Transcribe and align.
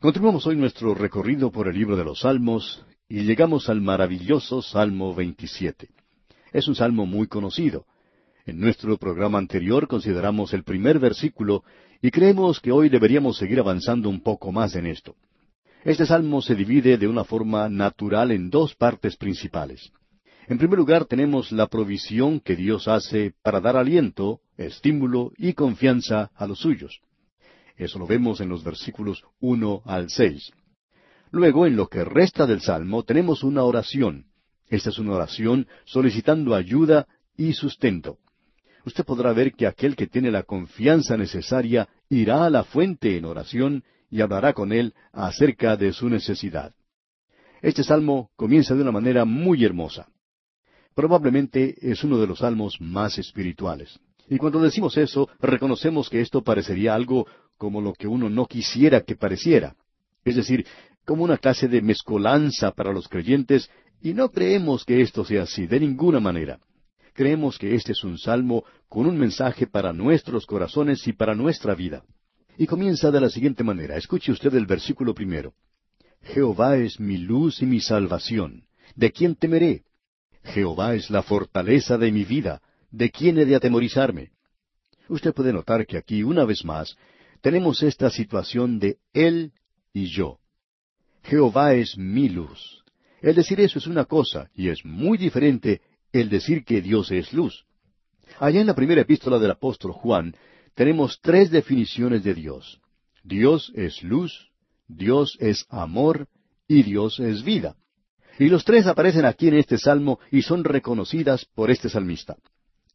Continuamos 0.00 0.46
hoy 0.46 0.54
nuestro 0.54 0.94
recorrido 0.94 1.50
por 1.50 1.66
el 1.66 1.74
libro 1.74 1.96
de 1.96 2.04
los 2.04 2.20
Salmos 2.20 2.84
y 3.08 3.22
llegamos 3.22 3.68
al 3.68 3.80
maravilloso 3.80 4.62
Salmo 4.62 5.12
27. 5.12 5.88
Es 6.52 6.68
un 6.68 6.76
salmo 6.76 7.04
muy 7.04 7.26
conocido. 7.26 7.84
En 8.46 8.60
nuestro 8.60 8.96
programa 8.96 9.38
anterior 9.38 9.88
consideramos 9.88 10.54
el 10.54 10.62
primer 10.62 11.00
versículo 11.00 11.64
y 12.00 12.12
creemos 12.12 12.60
que 12.60 12.70
hoy 12.70 12.90
deberíamos 12.90 13.38
seguir 13.38 13.58
avanzando 13.58 14.08
un 14.08 14.20
poco 14.20 14.52
más 14.52 14.76
en 14.76 14.86
esto. 14.86 15.16
Este 15.84 16.06
salmo 16.06 16.42
se 16.42 16.54
divide 16.54 16.96
de 16.96 17.08
una 17.08 17.24
forma 17.24 17.68
natural 17.68 18.30
en 18.30 18.50
dos 18.50 18.76
partes 18.76 19.16
principales. 19.16 19.90
En 20.46 20.58
primer 20.58 20.78
lugar 20.78 21.06
tenemos 21.06 21.50
la 21.50 21.66
provisión 21.66 22.38
que 22.38 22.54
Dios 22.54 22.86
hace 22.86 23.34
para 23.42 23.60
dar 23.60 23.76
aliento, 23.76 24.42
estímulo 24.56 25.32
y 25.36 25.54
confianza 25.54 26.30
a 26.36 26.46
los 26.46 26.60
suyos. 26.60 27.00
Eso 27.78 27.98
lo 27.98 28.06
vemos 28.06 28.40
en 28.40 28.48
los 28.48 28.64
versículos 28.64 29.22
uno 29.40 29.82
al 29.86 30.10
seis. 30.10 30.52
Luego, 31.30 31.66
en 31.66 31.76
lo 31.76 31.86
que 31.86 32.04
resta 32.04 32.46
del 32.46 32.60
Salmo, 32.60 33.04
tenemos 33.04 33.44
una 33.44 33.62
oración. 33.62 34.26
Esta 34.68 34.90
es 34.90 34.98
una 34.98 35.12
oración 35.12 35.66
solicitando 35.84 36.54
ayuda 36.54 37.06
y 37.36 37.52
sustento. 37.52 38.18
Usted 38.84 39.04
podrá 39.04 39.32
ver 39.32 39.52
que 39.52 39.66
aquel 39.66 39.94
que 39.94 40.06
tiene 40.06 40.30
la 40.30 40.42
confianza 40.42 41.16
necesaria 41.16 41.88
irá 42.08 42.44
a 42.44 42.50
la 42.50 42.64
fuente 42.64 43.16
en 43.16 43.24
oración 43.24 43.84
y 44.10 44.22
hablará 44.22 44.54
con 44.54 44.72
él 44.72 44.94
acerca 45.12 45.76
de 45.76 45.92
su 45.92 46.08
necesidad. 46.08 46.74
Este 47.62 47.84
salmo 47.84 48.30
comienza 48.36 48.74
de 48.74 48.82
una 48.82 48.92
manera 48.92 49.24
muy 49.24 49.64
hermosa. 49.64 50.08
Probablemente 50.94 51.76
es 51.80 52.02
uno 52.02 52.18
de 52.18 52.26
los 52.26 52.40
salmos 52.40 52.80
más 52.80 53.18
espirituales. 53.18 54.00
Y 54.28 54.36
cuando 54.38 54.60
decimos 54.60 54.96
eso, 54.96 55.28
reconocemos 55.40 56.10
que 56.10 56.20
esto 56.20 56.42
parecería 56.42 56.94
algo 56.94 57.26
como 57.58 57.80
lo 57.80 57.92
que 57.92 58.06
uno 58.06 58.30
no 58.30 58.46
quisiera 58.46 59.02
que 59.02 59.16
pareciera. 59.16 59.76
Es 60.24 60.36
decir, 60.36 60.64
como 61.04 61.24
una 61.24 61.36
clase 61.36 61.68
de 61.68 61.82
mezcolanza 61.82 62.70
para 62.70 62.92
los 62.92 63.08
creyentes, 63.08 63.70
y 64.00 64.14
no 64.14 64.30
creemos 64.30 64.84
que 64.84 65.00
esto 65.00 65.24
sea 65.24 65.42
así, 65.42 65.66
de 65.66 65.80
ninguna 65.80 66.20
manera. 66.20 66.60
Creemos 67.14 67.58
que 67.58 67.74
este 67.74 67.92
es 67.92 68.04
un 68.04 68.16
salmo 68.16 68.64
con 68.88 69.06
un 69.06 69.18
mensaje 69.18 69.66
para 69.66 69.92
nuestros 69.92 70.46
corazones 70.46 71.06
y 71.08 71.12
para 71.12 71.34
nuestra 71.34 71.74
vida. 71.74 72.04
Y 72.56 72.66
comienza 72.66 73.10
de 73.10 73.20
la 73.20 73.28
siguiente 73.28 73.64
manera. 73.64 73.96
Escuche 73.96 74.30
usted 74.30 74.54
el 74.54 74.66
versículo 74.66 75.14
primero. 75.14 75.52
Jehová 76.22 76.76
es 76.76 77.00
mi 77.00 77.16
luz 77.16 77.60
y 77.62 77.66
mi 77.66 77.80
salvación. 77.80 78.64
¿De 78.94 79.10
quién 79.10 79.34
temeré? 79.34 79.82
Jehová 80.44 80.94
es 80.94 81.10
la 81.10 81.22
fortaleza 81.22 81.98
de 81.98 82.12
mi 82.12 82.24
vida. 82.24 82.62
¿De 82.90 83.10
quién 83.10 83.38
he 83.38 83.44
de 83.44 83.56
atemorizarme? 83.56 84.30
Usted 85.08 85.32
puede 85.32 85.52
notar 85.52 85.86
que 85.86 85.96
aquí, 85.96 86.22
una 86.22 86.44
vez 86.44 86.64
más, 86.64 86.96
tenemos 87.40 87.82
esta 87.82 88.10
situación 88.10 88.78
de 88.78 88.98
Él 89.12 89.52
y 89.92 90.06
yo. 90.06 90.38
Jehová 91.22 91.74
es 91.74 91.96
mi 91.96 92.28
luz. 92.28 92.84
El 93.20 93.34
decir 93.34 93.60
eso 93.60 93.78
es 93.78 93.86
una 93.86 94.04
cosa, 94.04 94.50
y 94.54 94.68
es 94.68 94.84
muy 94.84 95.18
diferente 95.18 95.80
el 96.12 96.28
decir 96.28 96.64
que 96.64 96.80
Dios 96.80 97.10
es 97.10 97.32
luz. 97.32 97.64
Allá 98.38 98.60
en 98.60 98.66
la 98.66 98.74
primera 98.74 99.02
epístola 99.02 99.38
del 99.38 99.50
apóstol 99.50 99.92
Juan 99.92 100.34
tenemos 100.74 101.20
tres 101.20 101.50
definiciones 101.50 102.22
de 102.22 102.34
Dios. 102.34 102.80
Dios 103.24 103.72
es 103.74 104.02
luz, 104.02 104.50
Dios 104.86 105.36
es 105.40 105.66
amor 105.68 106.28
y 106.66 106.82
Dios 106.82 107.18
es 107.20 107.42
vida. 107.42 107.76
Y 108.38 108.48
los 108.48 108.64
tres 108.64 108.86
aparecen 108.86 109.24
aquí 109.24 109.48
en 109.48 109.54
este 109.54 109.78
salmo 109.78 110.20
y 110.30 110.42
son 110.42 110.62
reconocidas 110.62 111.44
por 111.44 111.70
este 111.70 111.88
salmista. 111.88 112.36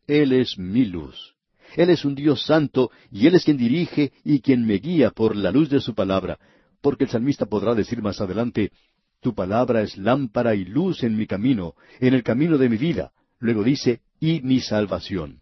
Él 0.07 0.31
es 0.31 0.57
mi 0.57 0.85
luz. 0.85 1.35
Él 1.75 1.89
es 1.89 2.05
un 2.05 2.15
Dios 2.15 2.45
santo 2.45 2.91
y 3.11 3.27
Él 3.27 3.35
es 3.35 3.43
quien 3.43 3.57
dirige 3.57 4.11
y 4.23 4.41
quien 4.41 4.65
me 4.65 4.75
guía 4.75 5.11
por 5.11 5.35
la 5.35 5.51
luz 5.51 5.69
de 5.69 5.81
su 5.81 5.93
palabra, 5.93 6.39
porque 6.81 7.05
el 7.05 7.09
salmista 7.09 7.45
podrá 7.45 7.73
decir 7.73 8.01
más 8.01 8.21
adelante, 8.21 8.71
Tu 9.21 9.33
palabra 9.33 9.81
es 9.81 9.97
lámpara 9.97 10.53
y 10.53 10.65
luz 10.65 11.01
en 11.01 11.15
mi 11.15 11.25
camino, 11.25 11.75
en 12.01 12.13
el 12.13 12.23
camino 12.23 12.57
de 12.57 12.67
mi 12.67 12.75
vida. 12.75 13.13
Luego 13.39 13.63
dice, 13.63 14.01
y 14.19 14.41
mi 14.41 14.59
salvación. 14.59 15.39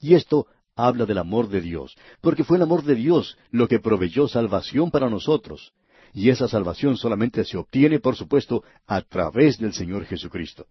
Y 0.00 0.14
esto 0.14 0.46
habla 0.76 1.04
del 1.04 1.18
amor 1.18 1.48
de 1.48 1.60
Dios, 1.60 1.96
porque 2.20 2.44
fue 2.44 2.56
el 2.56 2.62
amor 2.62 2.84
de 2.84 2.94
Dios 2.94 3.36
lo 3.50 3.66
que 3.68 3.80
proveyó 3.80 4.28
salvación 4.28 4.90
para 4.90 5.10
nosotros. 5.10 5.72
Y 6.14 6.30
esa 6.30 6.48
salvación 6.48 6.96
solamente 6.96 7.44
se 7.44 7.56
obtiene, 7.56 7.98
por 7.98 8.16
supuesto, 8.16 8.64
a 8.86 9.02
través 9.02 9.58
del 9.58 9.72
Señor 9.72 10.04
Jesucristo. 10.06 10.66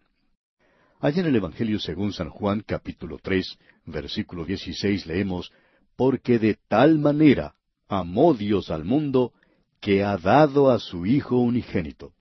Allá 1.02 1.22
en 1.22 1.28
el 1.28 1.36
Evangelio 1.36 1.80
según 1.80 2.12
San 2.12 2.30
Juan 2.30 2.62
capítulo 2.66 3.20
tres, 3.22 3.58
versículo 3.92 4.46
dieciséis 4.46 5.06
leemos, 5.06 5.52
Porque 5.96 6.40
de 6.40 6.58
tal 6.68 7.00
manera 7.00 7.56
amó 7.88 8.34
Dios 8.34 8.70
al 8.72 8.86
mundo, 8.86 9.34
que 9.82 10.04
ha 10.04 10.18
dado 10.18 10.70
a 10.70 10.80
su 10.80 11.06
Hijo 11.06 11.38
unigénito. 11.38 12.14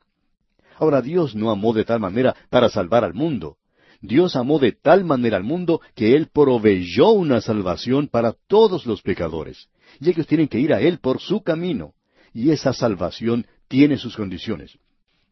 Ahora 0.76 1.02
Dios 1.02 1.34
no 1.34 1.50
amó 1.50 1.72
de 1.72 1.84
tal 1.84 2.00
manera 2.00 2.36
para 2.50 2.68
salvar 2.68 3.04
al 3.04 3.14
mundo. 3.14 3.56
Dios 4.00 4.36
amó 4.36 4.58
de 4.58 4.72
tal 4.72 5.04
manera 5.04 5.36
al 5.36 5.44
mundo 5.44 5.80
que 5.94 6.14
Él 6.14 6.28
proveyó 6.32 7.10
una 7.10 7.40
salvación 7.40 8.06
para 8.06 8.34
todos 8.46 8.86
los 8.86 9.02
pecadores. 9.02 9.68
Y 10.00 10.10
ellos 10.10 10.26
tienen 10.26 10.46
que 10.46 10.60
ir 10.60 10.72
a 10.72 10.80
Él 10.80 10.98
por 11.00 11.20
su 11.20 11.42
camino. 11.42 11.94
Y 12.32 12.50
esa 12.50 12.72
salvación 12.72 13.46
tiene 13.66 13.96
sus 13.96 14.16
condiciones 14.16 14.78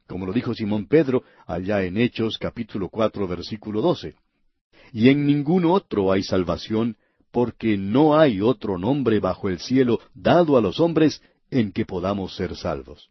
como 0.06 0.26
lo 0.26 0.32
dijo 0.32 0.54
Simón 0.54 0.86
Pedro 0.86 1.24
allá 1.46 1.82
en 1.82 1.96
Hechos 1.96 2.38
capítulo 2.38 2.88
cuatro 2.88 3.26
versículo 3.26 3.82
doce. 3.82 4.14
Y 4.92 5.08
en 5.08 5.26
ningún 5.26 5.64
otro 5.64 6.12
hay 6.12 6.22
salvación, 6.22 6.96
porque 7.30 7.76
no 7.76 8.18
hay 8.18 8.40
otro 8.40 8.78
nombre 8.78 9.20
bajo 9.20 9.48
el 9.48 9.58
cielo 9.58 10.00
dado 10.14 10.56
a 10.56 10.60
los 10.60 10.80
hombres 10.80 11.20
en 11.50 11.72
que 11.72 11.84
podamos 11.84 12.34
ser 12.34 12.56
salvos. 12.56 13.10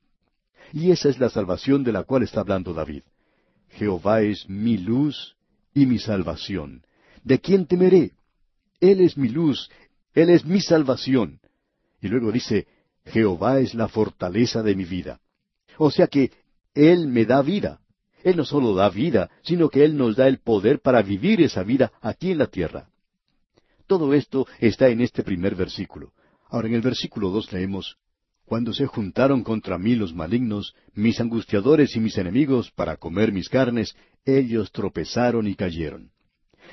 Y 0.74 0.92
esa 0.92 1.10
es 1.10 1.20
la 1.20 1.30
salvación 1.30 1.84
de 1.84 1.92
la 1.92 2.04
cual 2.04 2.24
está 2.24 2.42
hablando 2.42 2.74
David. 2.74 3.04
Jehová 3.70 4.22
es 4.22 4.50
mi 4.50 4.78
luz 4.78 5.36
y 5.74 5.86
mi 5.86 6.00
salvación. 6.00 6.84
¿De 7.24 7.40
quién 7.40 7.66
temeré? 7.66 8.14
Él 8.80 9.02
es 9.02 9.18
mi 9.18 9.30
luz, 9.30 9.70
Él 10.14 10.30
es 10.30 10.46
mi 10.46 10.62
salvación. 10.62 11.40
Y 12.02 12.08
luego 12.08 12.32
dice, 12.32 12.68
Jehová 13.06 13.60
es 13.60 13.74
la 13.74 13.88
fortaleza 13.88 14.64
de 14.64 14.76
mi 14.76 14.86
vida. 14.86 15.20
O 15.78 15.92
sea 15.92 16.08
que 16.08 16.32
él 16.74 17.08
me 17.08 17.26
da 17.26 17.42
vida. 17.42 17.80
Él 18.26 18.38
no 18.38 18.44
solo 18.44 18.74
da 18.74 18.90
vida, 18.90 19.30
sino 19.44 19.70
que 19.70 19.86
Él 19.86 19.96
nos 19.96 20.16
da 20.16 20.28
el 20.28 20.40
poder 20.40 20.80
para 20.80 21.04
vivir 21.04 21.44
esa 21.44 21.62
vida 21.62 21.92
aquí 22.02 22.32
en 22.32 22.40
la 22.40 22.48
tierra. 22.48 22.90
Todo 23.86 24.16
esto 24.16 24.48
está 24.60 24.90
en 24.90 25.02
este 25.02 25.22
primer 25.22 25.54
versículo. 25.54 26.12
Ahora 26.50 26.68
en 26.68 26.74
el 26.74 26.82
versículo 26.82 27.30
dos 27.30 27.54
leemos, 27.54 27.98
Cuando 28.44 28.74
se 28.74 28.88
juntaron 28.88 29.44
contra 29.44 29.78
mí 29.78 29.94
los 29.94 30.16
malignos, 30.16 30.74
mis 30.96 31.22
angustiadores 31.22 31.96
y 31.96 32.00
mis 32.00 32.18
enemigos, 32.18 32.72
para 32.72 32.98
comer 32.98 33.32
mis 33.32 33.48
carnes, 33.48 33.96
ellos 34.26 34.72
tropezaron 34.72 35.48
y 35.48 35.54
cayeron. 35.54 36.10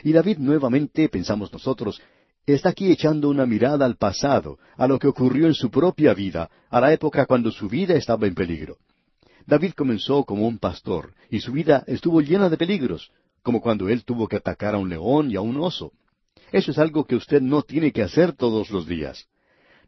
Y 0.03 0.13
David 0.13 0.39
nuevamente, 0.39 1.11
pensamos 1.11 1.53
nosotros, 1.53 2.01
está 2.47 2.71
aquí 2.71 2.91
echando 2.91 3.29
una 3.29 3.45
mirada 3.45 3.85
al 3.85 3.97
pasado, 3.97 4.59
a 4.79 4.87
lo 4.89 4.99
que 4.99 5.07
ocurrió 5.07 5.49
en 5.49 5.55
su 5.55 5.71
propia 5.71 6.15
vida, 6.15 6.49
a 6.71 6.81
la 6.81 6.95
época 6.95 7.27
cuando 7.27 7.51
su 7.51 7.69
vida 7.69 7.95
estaba 7.95 8.27
en 8.27 8.35
peligro. 8.35 8.79
David 9.47 9.73
comenzó 9.73 10.25
como 10.25 10.47
un 10.47 10.59
pastor, 10.59 11.15
y 11.31 11.41
su 11.41 11.53
vida 11.53 11.85
estuvo 11.87 12.21
llena 12.21 12.49
de 12.49 12.57
peligros, 12.57 13.11
como 13.43 13.61
cuando 13.61 13.89
él 13.89 14.05
tuvo 14.05 14.29
que 14.29 14.37
atacar 14.37 14.75
a 14.75 14.79
un 14.79 14.89
león 14.89 15.31
y 15.31 15.37
a 15.37 15.41
un 15.41 15.57
oso. 15.57 15.93
Eso 16.53 16.71
es 16.71 16.79
algo 16.79 17.05
que 17.05 17.17
usted 17.17 17.41
no 17.41 17.63
tiene 17.63 17.93
que 17.93 18.03
hacer 18.03 18.33
todos 18.35 18.71
los 18.71 18.87
días. 18.87 19.27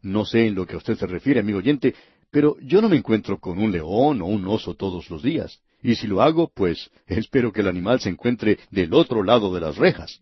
No 0.03 0.25
sé 0.25 0.47
en 0.47 0.55
lo 0.55 0.67
que 0.67 0.77
usted 0.77 0.97
se 0.97 1.07
refiere, 1.07 1.41
amigo 1.41 1.59
oyente, 1.59 1.95
pero 2.31 2.57
yo 2.61 2.83
no 2.83 2.89
me 2.89 2.97
encuentro 2.97 3.39
con 3.39 3.59
un 3.59 3.71
león 3.71 4.21
o 4.23 4.27
un 4.27 4.47
oso 4.47 4.75
todos 4.75 5.09
los 5.11 5.23
días. 5.23 5.61
Y 5.83 5.95
si 5.95 6.07
lo 6.07 6.23
hago, 6.23 6.51
pues 6.53 6.91
espero 7.07 7.53
que 7.53 7.61
el 7.61 7.69
animal 7.69 8.01
se 8.01 8.09
encuentre 8.09 8.59
del 8.71 8.93
otro 8.95 9.23
lado 9.23 9.55
de 9.55 9.61
las 9.61 9.77
rejas. 9.77 10.21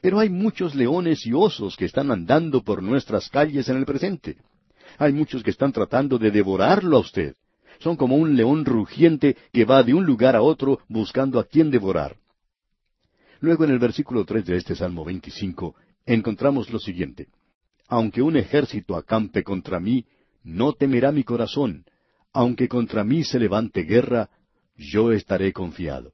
Pero 0.00 0.18
hay 0.18 0.30
muchos 0.30 0.74
leones 0.74 1.26
y 1.26 1.32
osos 1.32 1.76
que 1.76 1.84
están 1.84 2.10
andando 2.10 2.62
por 2.62 2.82
nuestras 2.82 3.28
calles 3.28 3.68
en 3.68 3.76
el 3.76 3.84
presente. 3.84 4.36
Hay 4.98 5.12
muchos 5.12 5.42
que 5.42 5.50
están 5.50 5.72
tratando 5.72 6.18
de 6.18 6.30
devorarlo 6.30 6.98
a 6.98 7.00
usted 7.00 7.34
son 7.80 7.96
como 7.96 8.16
un 8.16 8.36
león 8.36 8.64
rugiente 8.64 9.36
que 9.52 9.64
va 9.64 9.82
de 9.82 9.94
un 9.94 10.06
lugar 10.06 10.36
a 10.36 10.42
otro 10.42 10.80
buscando 10.88 11.40
a 11.40 11.44
quien 11.44 11.70
devorar. 11.70 12.16
Luego 13.40 13.64
en 13.64 13.70
el 13.70 13.78
versículo 13.78 14.24
tres 14.24 14.44
de 14.46 14.56
este 14.56 14.76
Salmo 14.76 15.04
25 15.04 15.74
encontramos 16.06 16.70
lo 16.70 16.78
siguiente. 16.78 17.28
Aunque 17.88 18.22
un 18.22 18.36
ejército 18.36 18.96
acampe 18.96 19.42
contra 19.42 19.80
mí, 19.80 20.04
no 20.44 20.74
temerá 20.74 21.10
mi 21.10 21.24
corazón. 21.24 21.84
Aunque 22.32 22.68
contra 22.68 23.02
mí 23.02 23.24
se 23.24 23.38
levante 23.38 23.82
guerra, 23.82 24.30
yo 24.76 25.10
estaré 25.10 25.52
confiado. 25.52 26.12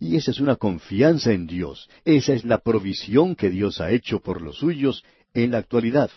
Y 0.00 0.16
esa 0.16 0.30
es 0.30 0.40
una 0.40 0.56
confianza 0.56 1.32
en 1.32 1.46
Dios. 1.46 1.88
Esa 2.04 2.32
es 2.32 2.44
la 2.44 2.58
provisión 2.58 3.34
que 3.34 3.50
Dios 3.50 3.80
ha 3.80 3.90
hecho 3.90 4.20
por 4.20 4.40
los 4.42 4.58
suyos 4.58 5.04
en 5.34 5.52
la 5.52 5.58
actualidad. 5.58 6.10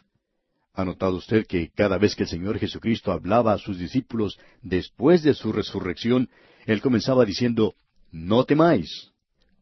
¿Ha 0.73 0.85
notado 0.85 1.17
usted 1.17 1.45
que 1.45 1.69
cada 1.69 1.97
vez 1.97 2.15
que 2.15 2.23
el 2.23 2.29
Señor 2.29 2.57
Jesucristo 2.57 3.11
hablaba 3.11 3.53
a 3.53 3.57
sus 3.57 3.77
discípulos 3.77 4.39
después 4.61 5.21
de 5.21 5.33
su 5.33 5.51
resurrección, 5.51 6.29
Él 6.65 6.81
comenzaba 6.81 7.25
diciendo, 7.25 7.75
No 8.11 8.45
temáis, 8.45 9.11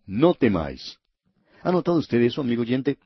no 0.06 0.36
temáis. 0.36 1.00
¿Ha 1.64 1.72
notado 1.72 1.98
usted 1.98 2.22
eso, 2.22 2.42
amigo 2.42 2.62
oyente? 2.62 2.98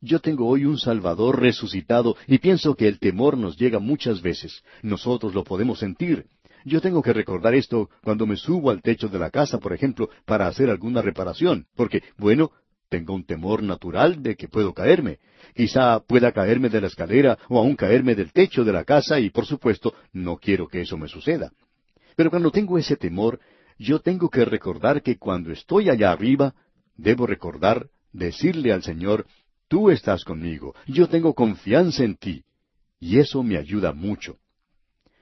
Yo 0.00 0.20
tengo 0.20 0.46
hoy 0.46 0.64
un 0.64 0.78
Salvador 0.78 1.40
resucitado 1.40 2.16
y 2.28 2.38
pienso 2.38 2.76
que 2.76 2.86
el 2.86 3.00
temor 3.00 3.36
nos 3.36 3.56
llega 3.56 3.80
muchas 3.80 4.22
veces. 4.22 4.62
Nosotros 4.82 5.34
lo 5.34 5.42
podemos 5.42 5.80
sentir. 5.80 6.26
Yo 6.64 6.80
tengo 6.80 7.02
que 7.02 7.12
recordar 7.12 7.54
esto 7.54 7.90
cuando 8.04 8.26
me 8.26 8.36
subo 8.36 8.70
al 8.70 8.80
techo 8.80 9.08
de 9.08 9.18
la 9.18 9.30
casa, 9.30 9.58
por 9.58 9.72
ejemplo, 9.72 10.08
para 10.24 10.46
hacer 10.46 10.70
alguna 10.70 11.02
reparación, 11.02 11.66
porque, 11.74 12.02
bueno, 12.16 12.52
tengo 12.88 13.14
un 13.14 13.24
temor 13.24 13.62
natural 13.62 14.22
de 14.22 14.36
que 14.36 14.48
puedo 14.48 14.72
caerme. 14.72 15.18
Quizá 15.54 16.00
pueda 16.00 16.32
caerme 16.32 16.68
de 16.68 16.80
la 16.80 16.86
escalera 16.86 17.38
o 17.48 17.58
aún 17.58 17.76
caerme 17.76 18.14
del 18.14 18.32
techo 18.32 18.64
de 18.64 18.72
la 18.72 18.84
casa 18.84 19.20
y, 19.20 19.30
por 19.30 19.46
supuesto, 19.46 19.94
no 20.12 20.36
quiero 20.36 20.68
que 20.68 20.80
eso 20.80 20.96
me 20.96 21.08
suceda. 21.08 21.52
Pero 22.16 22.30
cuando 22.30 22.50
tengo 22.50 22.78
ese 22.78 22.96
temor, 22.96 23.40
yo 23.78 24.00
tengo 24.00 24.28
que 24.28 24.44
recordar 24.44 25.02
que 25.02 25.18
cuando 25.18 25.52
estoy 25.52 25.88
allá 25.88 26.10
arriba, 26.10 26.54
debo 26.96 27.26
recordar, 27.26 27.88
decirle 28.12 28.72
al 28.72 28.82
Señor, 28.82 29.26
Tú 29.68 29.90
estás 29.90 30.24
conmigo, 30.24 30.74
yo 30.86 31.08
tengo 31.08 31.34
confianza 31.34 32.02
en 32.02 32.16
ti. 32.16 32.42
Y 32.98 33.18
eso 33.18 33.42
me 33.42 33.58
ayuda 33.58 33.92
mucho. 33.92 34.38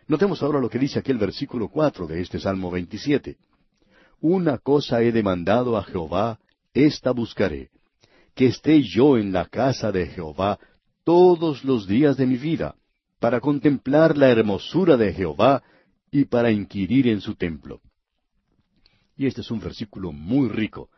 Notemos 0.07 0.41
ahora 0.43 0.61
lo 0.61 0.71
que 0.71 0.79
dice 0.79 1.01
aquí 1.01 1.11
el 1.11 1.19
versículo 1.19 1.69
cuatro 1.69 2.07
de 2.07 2.21
este 2.21 2.39
Salmo 2.39 2.71
27. 2.71 3.37
Una 4.21 4.59
cosa 4.59 5.03
he 5.03 5.11
demandado 5.11 5.77
a 5.77 5.83
Jehová, 5.83 6.39
esta 6.77 7.13
buscaré, 7.13 7.71
que 8.35 8.47
esté 8.47 8.83
yo 8.83 9.17
en 9.17 9.33
la 9.33 9.47
casa 9.47 9.91
de 9.91 10.07
Jehová 10.07 10.59
todos 11.05 11.65
los 11.65 11.87
días 11.87 12.17
de 12.17 12.27
mi 12.27 12.37
vida, 12.37 12.77
para 13.19 13.41
contemplar 13.41 14.17
la 14.17 14.29
hermosura 14.29 14.97
de 14.97 15.13
Jehová 15.13 15.63
y 16.11 16.27
para 16.27 16.51
inquirir 16.51 17.09
en 17.09 17.21
su 17.21 17.35
templo. 17.35 17.81
Y 19.17 19.27
este 19.27 19.41
es 19.41 19.51
un 19.51 19.61
versículo 19.61 20.13
muy 20.13 20.49
rico. 20.49 20.91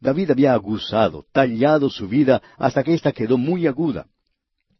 David 0.00 0.32
había 0.32 0.52
aguzado, 0.52 1.24
tallado 1.30 1.88
su 1.88 2.08
vida 2.08 2.42
hasta 2.58 2.82
que 2.82 2.94
ésta 2.94 3.12
quedó 3.12 3.38
muy 3.38 3.68
aguda. 3.68 4.06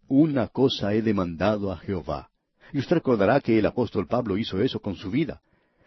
Una 0.09 0.49
cosa 0.49 0.93
he 0.93 1.03
demandado 1.03 1.71
a 1.71 1.77
Jehová. 1.77 2.31
Y 2.73 2.79
usted 2.79 2.97
recordará 2.97 3.41
que 3.41 3.59
el 3.59 3.67
apóstol 3.67 4.09
Pablo 4.09 4.37
hizo 4.37 4.61
eso 4.61 4.81
con 4.81 4.97
su 4.97 5.11
vida. 5.11 5.41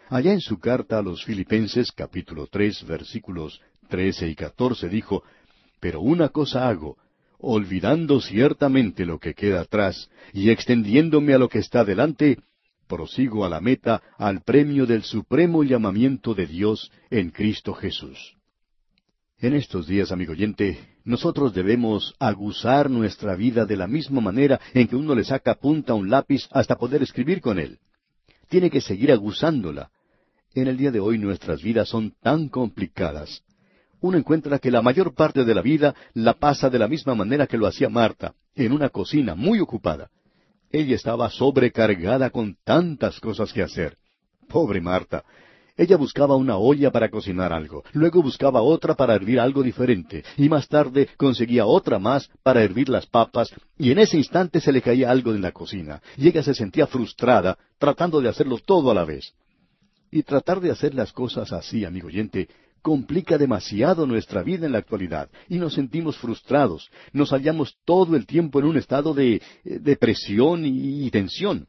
Allá 0.08 0.32
en 0.32 0.40
su 0.40 0.60
carta 0.60 1.00
a 1.00 1.02
los 1.02 1.26
Filipenses 1.26 1.92
capítulo 1.92 2.48
tres 2.48 2.86
versículos 2.86 3.60
trece 3.88 4.28
y 4.28 4.36
catorce 4.36 4.90
dijo, 4.90 5.24
Pero 5.80 6.02
una 6.02 6.30
cosa 6.30 6.68
hago, 6.68 6.98
olvidando 7.40 8.22
ciertamente 8.22 9.06
lo 9.06 9.20
que 9.20 9.34
queda 9.34 9.62
atrás 9.62 10.10
y 10.34 10.50
extendiéndome 10.50 11.34
a 11.34 11.38
lo 11.38 11.50
que 11.50 11.60
está 11.60 11.84
delante, 11.84 12.40
prosigo 12.88 13.46
a 13.46 13.50
la 13.50 13.62
meta, 13.62 14.02
al 14.18 14.42
premio 14.42 14.86
del 14.86 15.04
supremo 15.04 15.64
llamamiento 15.64 16.34
de 16.34 16.48
Dios 16.48 16.92
en 17.10 17.32
Cristo 17.32 17.74
Jesús. 17.74 18.36
En 19.40 19.54
estos 19.54 19.86
días, 19.86 20.12
amigo 20.12 20.32
oyente, 20.32 20.80
nosotros 21.04 21.54
debemos 21.54 22.16
aguzar 22.20 22.90
nuestra 22.90 23.36
vida 23.36 23.66
de 23.66 23.76
la 23.76 23.86
misma 23.86 24.22
manera 24.22 24.60
en 24.74 24.88
que 24.88 24.96
uno 24.96 25.14
le 25.14 25.24
saca 25.24 25.56
punta 25.56 25.94
a 25.94 25.96
un 25.96 26.10
lápiz 26.10 26.48
hasta 26.52 26.78
poder 26.78 27.04
escribir 27.04 27.42
con 27.42 27.60
él. 27.60 27.80
Tiene 28.50 28.70
que 28.70 28.82
seguir 28.82 29.12
aguzándola. 29.12 29.92
En 30.54 30.68
el 30.68 30.78
día 30.78 30.92
de 30.92 31.00
hoy 31.00 31.18
nuestras 31.18 31.62
vidas 31.62 31.90
son 31.90 32.16
tan 32.22 32.48
complicadas. 32.48 33.44
Uno 34.02 34.18
encuentra 34.18 34.60
que 34.60 34.72
la 34.72 34.82
mayor 34.82 35.14
parte 35.14 35.46
de 35.46 35.56
la 35.56 35.62
vida 35.62 35.96
la 36.14 36.34
pasa 36.34 36.70
de 36.70 36.80
la 36.80 36.88
misma 36.88 37.16
manera 37.16 37.48
que 37.48 37.58
lo 37.58 37.68
hacía 37.68 37.90
Marta, 37.90 38.34
en 38.56 38.72
una 38.72 38.90
cocina 38.90 39.36
muy 39.36 39.60
ocupada. 39.60 40.10
Ella 40.72 40.96
estaba 40.96 41.30
sobrecargada 41.30 42.30
con 42.30 42.58
tantas 42.64 43.20
cosas 43.20 43.54
que 43.54 43.64
hacer. 43.64 43.98
Pobre 44.48 44.82
Marta, 44.82 45.24
ella 45.78 45.98
buscaba 45.98 46.38
una 46.38 46.58
olla 46.58 46.90
para 46.90 47.10
cocinar 47.10 47.52
algo, 47.52 47.84
luego 47.92 48.24
buscaba 48.24 48.62
otra 48.62 48.96
para 48.96 49.14
hervir 49.14 49.42
algo 49.42 49.62
diferente, 49.62 50.24
y 50.38 50.48
más 50.48 50.70
tarde 50.70 51.10
conseguía 51.18 51.66
otra 51.66 52.00
más 52.00 52.30
para 52.44 52.64
hervir 52.64 52.88
las 52.88 53.06
papas, 53.06 53.54
y 53.78 53.92
en 53.92 54.00
ese 54.00 54.18
instante 54.18 54.62
se 54.62 54.72
le 54.72 54.82
caía 54.82 55.12
algo 55.12 55.34
en 55.34 55.42
la 55.42 55.52
cocina, 55.52 56.02
y 56.16 56.30
ella 56.30 56.44
se 56.44 56.54
sentía 56.54 56.88
frustrada 56.88 57.58
tratando 57.78 58.22
de 58.22 58.30
hacerlo 58.30 58.58
todo 58.66 58.90
a 58.90 58.94
la 58.94 59.04
vez. 59.04 59.34
Y 60.12 60.24
tratar 60.24 60.62
de 60.62 60.72
hacer 60.72 60.96
las 60.96 61.12
cosas 61.12 61.52
así, 61.52 61.84
amigo 61.84 62.08
oyente, 62.08 62.48
complica 62.86 63.40
demasiado 63.40 64.06
nuestra 64.06 64.44
vida 64.44 64.68
en 64.68 64.72
la 64.72 64.78
actualidad 64.78 65.28
y 65.50 65.58
nos 65.58 65.74
sentimos 65.74 66.18
frustrados, 66.18 66.92
nos 67.14 67.32
hallamos 67.32 67.76
todo 67.84 68.16
el 68.16 68.28
tiempo 68.28 68.60
en 68.60 68.66
un 68.66 68.78
estado 68.78 69.16
de 69.16 69.42
depresión 69.64 70.62
y 70.68 71.10
tensión. 71.10 71.68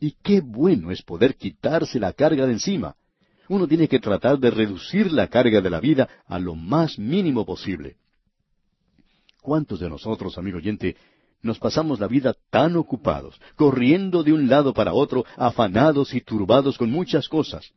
Y 0.00 0.16
qué 0.20 0.40
bueno 0.40 0.90
es 0.90 1.00
poder 1.00 1.36
quitarse 1.36 2.00
la 2.00 2.12
carga 2.12 2.44
de 2.44 2.54
encima. 2.54 2.96
Uno 3.48 3.68
tiene 3.68 3.86
que 3.86 4.00
tratar 4.00 4.36
de 4.40 4.50
reducir 4.50 5.12
la 5.12 5.28
carga 5.28 5.60
de 5.60 5.70
la 5.70 5.78
vida 5.78 6.08
a 6.26 6.40
lo 6.40 6.56
más 6.56 6.98
mínimo 6.98 7.46
posible. 7.46 7.94
¿Cuántos 9.42 9.78
de 9.78 9.88
nosotros, 9.88 10.36
amigo 10.38 10.58
oyente, 10.58 10.96
nos 11.40 11.60
pasamos 11.60 12.00
la 12.00 12.08
vida 12.08 12.34
tan 12.50 12.74
ocupados, 12.74 13.40
corriendo 13.54 14.24
de 14.24 14.32
un 14.32 14.48
lado 14.48 14.74
para 14.74 14.92
otro, 14.92 15.24
afanados 15.36 16.14
y 16.14 16.20
turbados 16.20 16.78
con 16.78 16.90
muchas 16.90 17.28
cosas? 17.28 17.72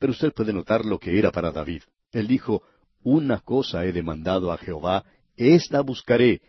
Pero 0.00 0.12
usted 0.12 0.32
puede 0.32 0.52
notar 0.52 0.84
lo 0.84 0.98
que 0.98 1.18
era 1.18 1.30
para 1.30 1.52
David. 1.52 1.82
Él 2.10 2.26
dijo, 2.26 2.62
Una 3.02 3.40
cosa 3.40 3.84
he 3.84 3.92
demandado 3.92 4.50
a 4.50 4.56
Jehová, 4.56 5.04
esta 5.36 5.82
buscaré, 5.82 6.40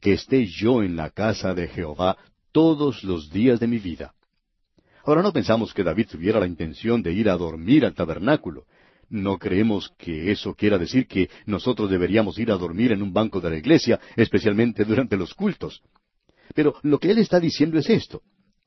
que 0.00 0.12
esté 0.12 0.44
yo 0.46 0.82
en 0.82 0.96
la 0.96 1.10
casa 1.10 1.54
de 1.54 1.68
Jehová 1.68 2.18
todos 2.50 3.04
los 3.04 3.30
días 3.30 3.60
de 3.60 3.68
mi 3.68 3.78
vida. 3.78 4.12
Ahora 5.04 5.22
no 5.22 5.32
pensamos 5.32 5.72
que 5.72 5.84
David 5.84 6.08
tuviera 6.10 6.40
la 6.40 6.48
intención 6.48 7.00
de 7.00 7.12
ir 7.12 7.30
a 7.30 7.36
dormir 7.36 7.84
al 7.84 7.94
tabernáculo. 7.94 8.64
No 9.08 9.38
creemos 9.38 9.94
que 9.96 10.32
eso 10.32 10.54
quiera 10.54 10.76
decir 10.76 11.06
que 11.06 11.30
nosotros 11.46 11.88
deberíamos 11.88 12.40
ir 12.40 12.50
a 12.50 12.56
dormir 12.56 12.90
en 12.90 13.02
un 13.02 13.12
banco 13.12 13.40
de 13.40 13.50
la 13.50 13.56
iglesia, 13.56 14.00
especialmente 14.16 14.84
durante 14.84 15.16
los 15.16 15.32
cultos. 15.32 15.80
Pero 16.56 16.74
lo 16.82 16.98
que 16.98 17.12
él 17.12 17.18
está 17.18 17.38
diciendo 17.38 17.78
es 17.78 17.88
esto, 17.88 18.22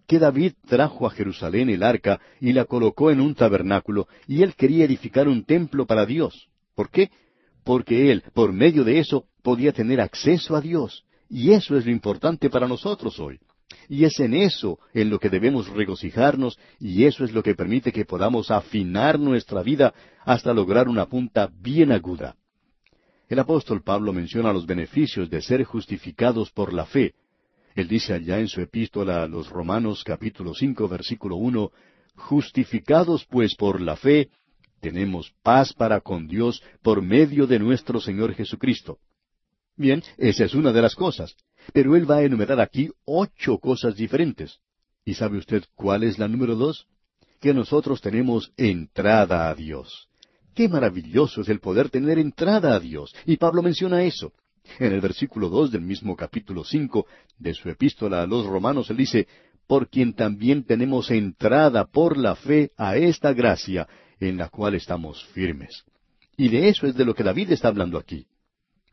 que 0.09 0.17
David 0.17 0.53
trajo 0.67 1.05
a 1.05 1.11
Jerusalén 1.11 1.69
el 1.69 1.83
arca 1.83 2.19
y 2.41 2.51
la 2.51 2.65
colocó 2.65 3.11
en 3.11 3.21
un 3.21 3.35
tabernáculo, 3.35 4.07
y 4.25 4.41
él 4.41 4.55
quería 4.55 4.85
edificar 4.85 5.27
un 5.27 5.45
templo 5.45 5.85
para 5.85 6.07
Dios. 6.07 6.49
¿Por 6.73 6.89
qué? 6.89 7.11
Porque 7.63 8.11
él, 8.11 8.23
por 8.33 8.51
medio 8.51 8.83
de 8.83 8.97
eso, 8.97 9.25
podía 9.43 9.71
tener 9.71 10.01
acceso 10.01 10.55
a 10.55 10.61
Dios. 10.61 11.05
Y 11.29 11.51
eso 11.51 11.77
es 11.77 11.85
lo 11.85 11.91
importante 11.91 12.49
para 12.49 12.67
nosotros 12.67 13.19
hoy. 13.19 13.39
Y 13.87 14.03
es 14.03 14.19
en 14.19 14.33
eso 14.33 14.79
en 14.95 15.11
lo 15.11 15.19
que 15.19 15.29
debemos 15.29 15.69
regocijarnos 15.69 16.57
y 16.79 17.05
eso 17.05 17.23
es 17.23 17.31
lo 17.31 17.43
que 17.43 17.53
permite 17.53 17.91
que 17.91 18.03
podamos 18.03 18.49
afinar 18.49 19.19
nuestra 19.19 19.61
vida 19.61 19.93
hasta 20.25 20.55
lograr 20.55 20.87
una 20.87 21.05
punta 21.05 21.51
bien 21.61 21.91
aguda. 21.91 22.35
El 23.27 23.37
apóstol 23.37 23.83
Pablo 23.83 24.11
menciona 24.11 24.51
los 24.51 24.65
beneficios 24.65 25.29
de 25.29 25.43
ser 25.43 25.63
justificados 25.65 26.49
por 26.49 26.73
la 26.73 26.87
fe. 26.87 27.13
Él 27.79 27.87
dice 27.87 28.13
allá 28.13 28.39
en 28.39 28.49
su 28.49 28.59
epístola 28.59 29.23
a 29.23 29.27
los 29.27 29.49
Romanos 29.49 30.03
capítulo 30.03 30.53
cinco 30.53 30.89
versículo 30.89 31.37
uno 31.37 31.71
Justificados 32.13 33.25
pues 33.29 33.55
por 33.55 33.79
la 33.79 33.95
fe, 33.95 34.27
tenemos 34.81 35.31
paz 35.43 35.71
para 35.71 36.01
con 36.01 36.27
Dios 36.27 36.61
por 36.81 37.01
medio 37.01 37.47
de 37.47 37.57
nuestro 37.57 38.01
Señor 38.01 38.33
Jesucristo. 38.33 38.99
Bien, 39.77 40.03
esa 40.17 40.43
es 40.43 40.55
una 40.55 40.73
de 40.73 40.81
las 40.81 40.93
cosas. 40.93 41.37
Pero 41.71 41.95
él 41.95 42.09
va 42.09 42.17
a 42.17 42.23
enumerar 42.23 42.59
aquí 42.59 42.89
ocho 43.05 43.59
cosas 43.59 43.95
diferentes. 43.95 44.59
¿Y 45.05 45.13
sabe 45.13 45.37
usted 45.37 45.63
cuál 45.73 46.03
es 46.03 46.19
la 46.19 46.27
número 46.27 46.57
dos? 46.57 46.85
Que 47.39 47.53
nosotros 47.53 48.01
tenemos 48.01 48.51
entrada 48.57 49.49
a 49.49 49.55
Dios. 49.55 50.09
Qué 50.53 50.67
maravilloso 50.67 51.39
es 51.39 51.47
el 51.47 51.61
poder 51.61 51.89
tener 51.89 52.19
entrada 52.19 52.75
a 52.75 52.79
Dios. 52.81 53.15
Y 53.25 53.37
Pablo 53.37 53.61
menciona 53.61 54.03
eso. 54.03 54.33
En 54.77 54.93
el 54.93 55.01
versículo 55.01 55.49
dos 55.49 55.71
del 55.71 55.81
mismo 55.81 56.15
capítulo 56.15 56.63
cinco 56.63 57.07
de 57.37 57.53
su 57.53 57.69
epístola 57.69 58.21
a 58.21 58.27
los 58.27 58.45
romanos, 58.45 58.89
él 58.89 58.97
dice, 58.97 59.27
por 59.67 59.89
quien 59.89 60.13
también 60.13 60.63
tenemos 60.63 61.11
entrada 61.11 61.85
por 61.85 62.17
la 62.17 62.35
fe 62.35 62.71
a 62.77 62.97
esta 62.97 63.33
gracia 63.33 63.87
en 64.19 64.37
la 64.37 64.49
cual 64.49 64.75
estamos 64.75 65.23
firmes. 65.33 65.83
Y 66.37 66.49
de 66.49 66.69
eso 66.69 66.87
es 66.87 66.95
de 66.95 67.05
lo 67.05 67.13
que 67.13 67.23
David 67.23 67.51
está 67.51 67.67
hablando 67.67 67.97
aquí. 67.97 68.25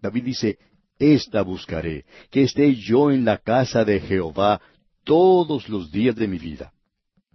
David 0.01 0.25
dice, 0.25 0.59
esta 0.99 1.43
buscaré, 1.43 2.05
que 2.31 2.43
esté 2.43 2.75
yo 2.75 3.11
en 3.11 3.25
la 3.25 3.39
casa 3.39 3.85
de 3.85 4.01
Jehová 4.01 4.61
todos 5.05 5.69
los 5.69 5.91
días 5.91 6.17
de 6.17 6.29
mi 6.29 6.39
vida. 6.39 6.73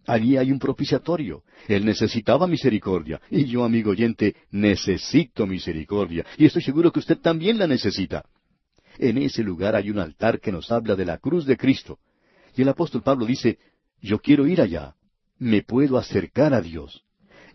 Allí 0.06 0.36
hay 0.38 0.52
un 0.52 0.60
propiciatorio. 0.60 1.44
Él 1.68 1.86
necesitaba 1.86 2.48
misericordia. 2.48 3.22
Y 3.30 3.46
yo, 3.46 3.64
amigo 3.64 3.92
oyente, 3.92 4.36
necesito 4.50 5.46
misericordia. 5.46 6.26
Y 6.38 6.46
estoy 6.46 6.64
seguro 6.64 6.92
que 6.92 7.00
usted 7.00 7.18
también 7.20 7.58
la 7.58 7.68
necesita. 7.68 8.26
En 9.02 9.18
ese 9.18 9.42
lugar 9.42 9.76
hay 9.76 9.90
un 9.90 9.98
altar 9.98 10.40
que 10.40 10.52
nos 10.52 10.72
habla 10.72 10.96
de 10.96 11.06
la 11.06 11.18
cruz 11.18 11.48
de 11.48 11.58
Cristo. 11.58 11.98
Y 12.56 12.62
el 12.62 12.70
apóstol 12.70 13.02
Pablo 13.02 13.26
dice, 13.26 13.58
yo 14.00 14.20
quiero 14.20 14.46
ir 14.46 14.62
allá. 14.62 14.94
Me 15.40 15.64
puedo 15.64 15.98
acercar 15.98 16.54
a 16.54 16.62
Dios. 16.62 17.04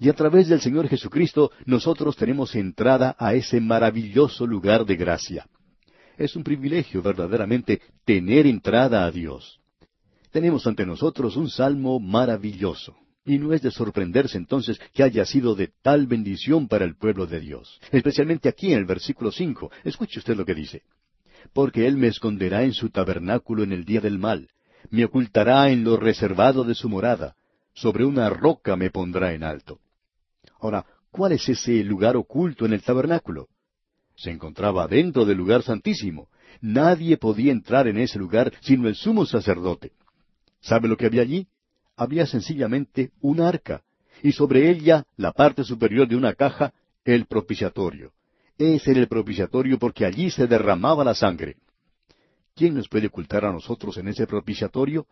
Y 0.00 0.08
a 0.08 0.12
través 0.12 0.48
del 0.48 0.60
Señor 0.60 0.88
Jesucristo 0.88 1.52
nosotros 1.64 2.16
tenemos 2.16 2.56
entrada 2.56 3.14
a 3.16 3.34
ese 3.34 3.60
maravilloso 3.60 4.44
lugar 4.44 4.84
de 4.84 4.96
gracia. 4.96 5.46
Es 6.18 6.34
un 6.34 6.42
privilegio 6.42 7.00
verdaderamente 7.00 7.80
tener 8.04 8.48
entrada 8.48 9.06
a 9.06 9.12
Dios. 9.12 9.60
Tenemos 10.32 10.66
ante 10.66 10.84
nosotros 10.84 11.36
un 11.36 11.48
salmo 11.48 12.00
maravilloso. 12.00 12.96
Y 13.24 13.38
no 13.38 13.52
es 13.52 13.62
de 13.62 13.70
sorprenderse 13.70 14.36
entonces 14.36 14.80
que 14.92 15.04
haya 15.04 15.24
sido 15.24 15.54
de 15.54 15.70
tal 15.80 16.08
bendición 16.08 16.66
para 16.66 16.84
el 16.84 16.96
pueblo 16.96 17.24
de 17.24 17.38
Dios. 17.38 17.80
Especialmente 17.92 18.48
aquí 18.48 18.72
en 18.72 18.80
el 18.80 18.84
versículo 18.84 19.30
cinco. 19.30 19.70
Escuche 19.84 20.18
usted 20.18 20.36
lo 20.36 20.44
que 20.44 20.54
dice. 20.54 20.82
Porque 21.52 21.86
Él 21.86 21.96
me 21.96 22.08
esconderá 22.08 22.62
en 22.62 22.72
su 22.72 22.90
tabernáculo 22.90 23.62
en 23.62 23.72
el 23.72 23.84
día 23.84 24.00
del 24.00 24.18
mal, 24.18 24.48
me 24.90 25.04
ocultará 25.04 25.70
en 25.70 25.84
lo 25.84 25.96
reservado 25.96 26.64
de 26.64 26.74
su 26.74 26.88
morada, 26.88 27.34
sobre 27.74 28.04
una 28.04 28.30
roca 28.30 28.76
me 28.76 28.90
pondrá 28.90 29.34
en 29.34 29.42
alto. 29.42 29.80
Ahora, 30.60 30.86
¿cuál 31.10 31.32
es 31.32 31.48
ese 31.48 31.82
lugar 31.84 32.16
oculto 32.16 32.64
en 32.64 32.72
el 32.72 32.82
tabernáculo? 32.82 33.48
Se 34.16 34.30
encontraba 34.30 34.88
dentro 34.88 35.24
del 35.24 35.36
lugar 35.36 35.62
santísimo. 35.62 36.28
Nadie 36.62 37.18
podía 37.18 37.52
entrar 37.52 37.86
en 37.86 37.98
ese 37.98 38.18
lugar 38.18 38.52
sino 38.62 38.88
el 38.88 38.94
sumo 38.94 39.26
sacerdote. 39.26 39.92
¿Sabe 40.60 40.88
lo 40.88 40.96
que 40.96 41.06
había 41.06 41.22
allí? 41.22 41.48
Había 41.96 42.26
sencillamente 42.26 43.10
un 43.20 43.40
arca, 43.40 43.82
y 44.22 44.32
sobre 44.32 44.70
ella, 44.70 45.04
la 45.16 45.32
parte 45.32 45.64
superior 45.64 46.08
de 46.08 46.16
una 46.16 46.34
caja, 46.34 46.72
el 47.04 47.26
propiciatorio. 47.26 48.12
Ese 48.58 48.92
era 48.92 49.00
el 49.00 49.08
propiciatorio 49.08 49.78
porque 49.78 50.06
allí 50.06 50.30
se 50.30 50.46
derramaba 50.46 51.04
la 51.04 51.14
sangre. 51.14 51.56
¿Quién 52.54 52.74
nos 52.74 52.88
puede 52.88 53.08
ocultar 53.08 53.44
a 53.44 53.52
nosotros 53.52 53.98
en 53.98 54.08
ese 54.08 54.26
propiciatorio? 54.26 55.06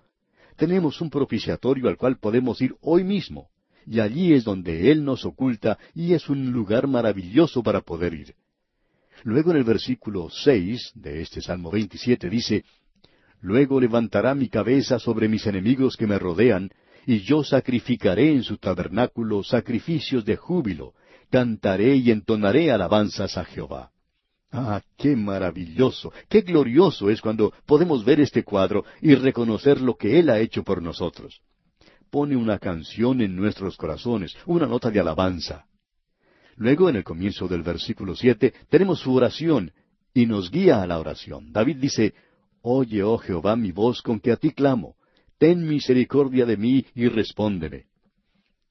Tenemos 0.57 1.01
un 1.01 1.11
propiciatorio 1.11 1.89
al 1.89 1.99
cual 1.99 2.19
podemos 2.19 2.61
ir 2.63 2.75
hoy 2.81 3.05
mismo, 3.05 3.49
y 3.87 4.01
allí 4.01 4.33
es 4.33 4.45
donde 4.45 4.91
Él 4.91 5.05
nos 5.05 5.27
oculta 5.27 5.79
y 5.95 6.15
es 6.15 6.31
un 6.31 6.53
lugar 6.53 6.87
maravilloso 6.87 7.63
para 7.63 7.83
poder 7.83 8.15
ir. 8.15 8.35
Luego 9.25 9.51
en 9.51 9.59
el 9.59 9.65
versículo 9.65 10.31
seis 10.31 10.91
de 10.95 11.21
este 11.21 11.43
Salmo 11.43 11.71
27 11.71 12.31
dice, 12.31 12.65
Luego 13.41 13.79
levantará 13.79 14.35
mi 14.35 14.49
cabeza 14.49 14.99
sobre 14.99 15.29
mis 15.29 15.47
enemigos 15.47 15.99
que 15.99 16.07
me 16.07 16.19
rodean, 16.19 16.71
y 17.07 17.21
yo 17.21 17.45
sacrificaré 17.45 18.33
en 18.33 18.43
su 18.43 18.57
tabernáculo 18.57 19.43
sacrificios 19.45 20.25
de 20.25 20.37
júbilo, 20.37 20.95
cantaré 21.31 21.97
y 21.97 22.11
entonaré 22.11 22.71
alabanzas 22.71 23.37
a 23.37 23.45
Jehová. 23.45 23.91
Ah, 24.51 24.81
qué 24.97 25.17
maravilloso, 25.17 26.13
qué 26.29 26.43
glorioso 26.43 27.11
es 27.11 27.21
cuando 27.21 27.53
podemos 27.67 28.05
ver 28.05 28.21
este 28.21 28.45
cuadro 28.45 28.85
y 29.03 29.15
reconocer 29.17 29.81
lo 29.81 29.97
que 29.97 30.21
Él 30.21 30.31
ha 30.31 30.39
hecho 30.39 30.63
por 30.63 30.81
nosotros. 30.81 31.41
Pone 32.11 32.37
una 32.37 32.59
canción 32.61 33.21
en 33.21 33.35
nuestros 33.35 33.77
corazones, 33.77 34.37
una 34.47 34.67
nota 34.67 34.91
de 34.91 35.01
alabanza. 35.01 35.67
Luego, 36.57 36.89
en 36.89 36.97
el 36.97 37.05
comienzo 37.05 37.49
del 37.49 37.63
versículo 37.63 38.15
siete, 38.15 38.55
tenemos 38.69 39.01
su 39.01 39.13
oración 39.13 39.73
y 40.13 40.27
nos 40.27 40.51
guía 40.51 40.83
a 40.83 40.87
la 40.87 41.01
oración. 41.01 41.51
David 41.51 41.79
dice, 41.79 42.15
Oye, 42.63 43.03
oh 43.03 43.19
Jehová, 43.19 43.57
mi 43.57 43.73
voz 43.73 44.01
con 44.01 44.21
que 44.21 44.31
a 44.33 44.37
ti 44.37 44.53
clamo. 44.53 44.97
Ten 45.37 45.67
misericordia 45.67 46.47
de 46.47 46.57
mí 46.57 46.87
y 46.95 47.09
respóndeme. 47.09 47.87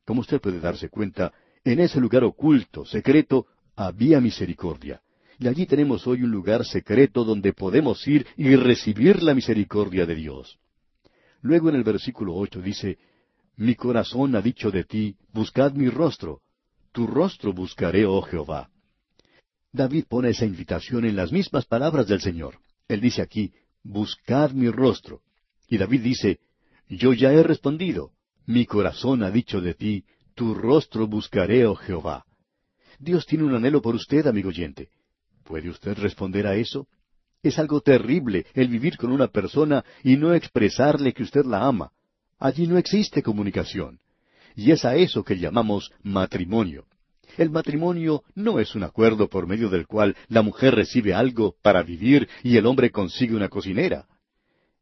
Como 0.05 0.21
usted 0.21 0.41
puede 0.41 0.59
darse 0.59 0.89
cuenta, 0.89 1.33
en 1.63 1.79
ese 1.79 1.99
lugar 1.99 2.23
oculto, 2.23 2.85
secreto, 2.85 3.47
había 3.75 4.19
misericordia. 4.19 5.01
Y 5.39 5.47
allí 5.47 5.65
tenemos 5.65 6.05
hoy 6.07 6.23
un 6.23 6.31
lugar 6.31 6.65
secreto 6.65 7.23
donde 7.23 7.53
podemos 7.53 8.07
ir 8.07 8.25
y 8.37 8.55
recibir 8.55 9.23
la 9.23 9.33
misericordia 9.33 10.05
de 10.05 10.15
Dios. 10.15 10.59
Luego 11.41 11.69
en 11.69 11.75
el 11.75 11.83
versículo 11.83 12.35
ocho 12.35 12.61
dice, 12.61 12.97
Mi 13.57 13.75
corazón 13.75 14.35
ha 14.35 14.41
dicho 14.41 14.71
de 14.71 14.83
ti, 14.83 15.15
buscad 15.31 15.73
mi 15.73 15.89
rostro. 15.89 16.41
Tu 16.91 17.07
rostro 17.07 17.53
buscaré, 17.53 18.05
oh 18.05 18.21
Jehová. 18.21 18.69
David 19.71 20.05
pone 20.07 20.29
esa 20.29 20.45
invitación 20.45 21.05
en 21.05 21.15
las 21.15 21.31
mismas 21.31 21.65
palabras 21.65 22.07
del 22.07 22.21
Señor. 22.21 22.59
Él 22.87 23.01
dice 23.01 23.21
aquí, 23.21 23.51
Buscad 23.83 24.51
mi 24.51 24.69
rostro. 24.69 25.21
Y 25.67 25.77
David 25.77 26.01
dice, 26.01 26.39
Yo 26.87 27.13
ya 27.13 27.33
he 27.33 27.41
respondido. 27.41 28.11
Mi 28.45 28.65
corazón 28.65 29.23
ha 29.23 29.31
dicho 29.31 29.61
de 29.61 29.73
ti, 29.73 30.05
tu 30.33 30.53
rostro 30.53 31.07
buscaré, 31.07 31.65
oh 31.65 31.75
Jehová. 31.75 32.25
Dios 32.99 33.25
tiene 33.25 33.43
un 33.43 33.55
anhelo 33.55 33.81
por 33.81 33.95
usted, 33.95 34.27
amigo 34.27 34.49
oyente. 34.49 34.89
¿Puede 35.43 35.69
usted 35.69 35.97
responder 35.97 36.47
a 36.47 36.55
eso? 36.55 36.87
Es 37.41 37.59
algo 37.59 37.81
terrible 37.81 38.45
el 38.53 38.69
vivir 38.69 38.97
con 38.97 39.11
una 39.11 39.27
persona 39.27 39.83
y 40.03 40.15
no 40.15 40.33
expresarle 40.33 41.13
que 41.13 41.23
usted 41.23 41.45
la 41.45 41.65
ama. 41.65 41.91
Allí 42.39 42.67
no 42.67 42.77
existe 42.77 43.21
comunicación. 43.21 43.99
Y 44.55 44.71
es 44.71 44.85
a 44.85 44.95
eso 44.95 45.23
que 45.23 45.37
llamamos 45.37 45.91
matrimonio. 46.01 46.85
El 47.37 47.49
matrimonio 47.49 48.23
no 48.35 48.59
es 48.59 48.75
un 48.75 48.83
acuerdo 48.83 49.27
por 49.27 49.47
medio 49.47 49.69
del 49.69 49.87
cual 49.87 50.15
la 50.27 50.41
mujer 50.41 50.75
recibe 50.75 51.13
algo 51.13 51.55
para 51.61 51.81
vivir 51.83 52.29
y 52.43 52.57
el 52.57 52.65
hombre 52.65 52.91
consigue 52.91 53.35
una 53.35 53.49
cocinera. 53.49 54.05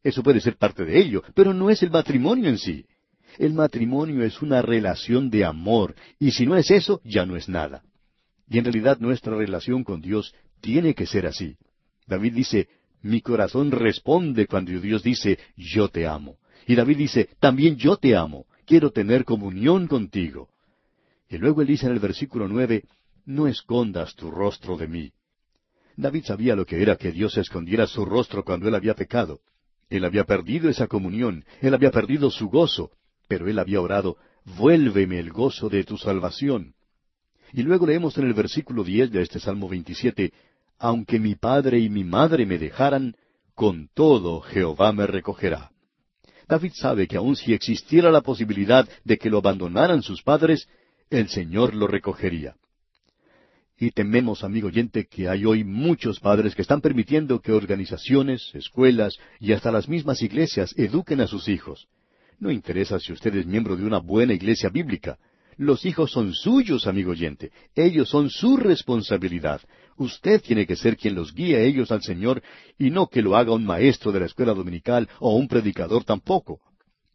Eso 0.03 0.21
puede 0.21 0.41
ser 0.41 0.57
parte 0.57 0.83
de 0.83 0.99
ello, 0.99 1.23
pero 1.33 1.53
no 1.53 1.69
es 1.69 1.81
el 1.81 1.91
matrimonio 1.91 2.49
en 2.49 2.57
sí. 2.57 2.85
El 3.37 3.53
matrimonio 3.53 4.23
es 4.23 4.41
una 4.41 4.61
relación 4.61 5.29
de 5.29 5.45
amor, 5.45 5.95
y 6.19 6.31
si 6.31 6.45
no 6.45 6.55
es 6.55 6.71
eso, 6.71 7.01
ya 7.03 7.25
no 7.25 7.35
es 7.35 7.47
nada. 7.49 7.83
Y 8.49 8.57
en 8.57 8.65
realidad 8.65 8.99
nuestra 8.99 9.35
relación 9.35 9.83
con 9.83 10.01
Dios 10.01 10.33
tiene 10.59 10.93
que 10.93 11.05
ser 11.05 11.25
así. 11.25 11.57
David 12.07 12.33
dice, 12.33 12.67
mi 13.01 13.21
corazón 13.21 13.71
responde 13.71 14.47
cuando 14.47 14.79
Dios 14.79 15.03
dice, 15.03 15.39
yo 15.55 15.87
te 15.87 16.05
amo. 16.05 16.37
Y 16.67 16.75
David 16.75 16.97
dice, 16.97 17.29
también 17.39 17.77
yo 17.77 17.97
te 17.97 18.15
amo, 18.15 18.45
quiero 18.65 18.91
tener 18.91 19.25
comunión 19.25 19.87
contigo. 19.87 20.49
Y 21.29 21.37
luego 21.37 21.61
él 21.61 21.67
dice 21.67 21.87
en 21.87 21.93
el 21.93 21.99
versículo 21.99 22.47
nueve, 22.47 22.83
no 23.25 23.47
escondas 23.47 24.15
tu 24.15 24.29
rostro 24.29 24.77
de 24.77 24.87
mí. 24.87 25.11
David 25.95 26.25
sabía 26.25 26.55
lo 26.55 26.65
que 26.65 26.81
era 26.81 26.95
que 26.95 27.11
Dios 27.11 27.37
escondiera 27.37 27.87
su 27.87 28.05
rostro 28.05 28.43
cuando 28.43 28.67
él 28.67 28.75
había 28.75 28.95
pecado. 28.95 29.39
Él 29.89 30.05
había 30.05 30.23
perdido 30.23 30.69
esa 30.69 30.87
comunión, 30.87 31.43
él 31.59 31.73
había 31.73 31.91
perdido 31.91 32.29
su 32.31 32.49
gozo, 32.49 32.91
pero 33.31 33.47
él 33.47 33.59
había 33.59 33.79
orado, 33.79 34.17
vuélveme 34.57 35.17
el 35.17 35.31
gozo 35.31 35.69
de 35.69 35.85
tu 35.85 35.97
salvación. 35.97 36.73
Y 37.53 37.63
luego 37.63 37.87
leemos 37.87 38.17
en 38.17 38.25
el 38.25 38.33
versículo 38.33 38.83
diez 38.83 39.09
de 39.09 39.21
este 39.21 39.39
Salmo 39.39 39.69
veintisiete, 39.69 40.33
aunque 40.77 41.17
mi 41.17 41.35
padre 41.35 41.79
y 41.79 41.89
mi 41.89 42.03
madre 42.03 42.45
me 42.45 42.57
dejaran, 42.57 43.15
con 43.55 43.87
todo 43.93 44.41
Jehová 44.41 44.91
me 44.91 45.07
recogerá. 45.07 45.71
David 46.45 46.73
sabe 46.75 47.07
que 47.07 47.15
aun 47.15 47.37
si 47.37 47.53
existiera 47.53 48.11
la 48.11 48.19
posibilidad 48.19 48.85
de 49.05 49.17
que 49.17 49.29
lo 49.29 49.37
abandonaran 49.37 50.01
sus 50.01 50.21
padres, 50.21 50.67
el 51.09 51.29
Señor 51.29 51.73
lo 51.73 51.87
recogería. 51.87 52.57
Y 53.79 53.91
tememos, 53.91 54.43
amigo 54.43 54.67
oyente, 54.67 55.05
que 55.05 55.29
hay 55.29 55.45
hoy 55.45 55.63
muchos 55.63 56.19
padres 56.19 56.53
que 56.53 56.63
están 56.63 56.81
permitiendo 56.81 57.39
que 57.39 57.53
organizaciones, 57.53 58.51
escuelas 58.55 59.17
y 59.39 59.53
hasta 59.53 59.71
las 59.71 59.87
mismas 59.87 60.21
iglesias 60.21 60.73
eduquen 60.77 61.21
a 61.21 61.27
sus 61.27 61.47
hijos. 61.47 61.87
No 62.41 62.49
interesa 62.49 62.99
si 62.99 63.13
usted 63.13 63.35
es 63.35 63.45
miembro 63.45 63.77
de 63.77 63.85
una 63.85 63.99
buena 63.99 64.33
iglesia 64.33 64.69
bíblica. 64.69 65.19
Los 65.57 65.85
hijos 65.85 66.11
son 66.11 66.33
suyos, 66.33 66.87
amigo 66.87 67.11
oyente. 67.11 67.51
Ellos 67.75 68.09
son 68.09 68.31
su 68.31 68.57
responsabilidad. 68.57 69.61
Usted 69.95 70.41
tiene 70.41 70.65
que 70.65 70.75
ser 70.75 70.97
quien 70.97 71.13
los 71.13 71.35
guíe 71.35 71.57
a 71.57 71.61
ellos 71.61 71.91
al 71.91 72.01
Señor 72.01 72.41
y 72.79 72.89
no 72.89 73.05
que 73.05 73.21
lo 73.21 73.35
haga 73.35 73.53
un 73.53 73.63
maestro 73.63 74.11
de 74.11 74.21
la 74.21 74.25
escuela 74.25 74.55
dominical 74.55 75.07
o 75.19 75.35
un 75.35 75.47
predicador 75.47 76.03
tampoco. 76.03 76.59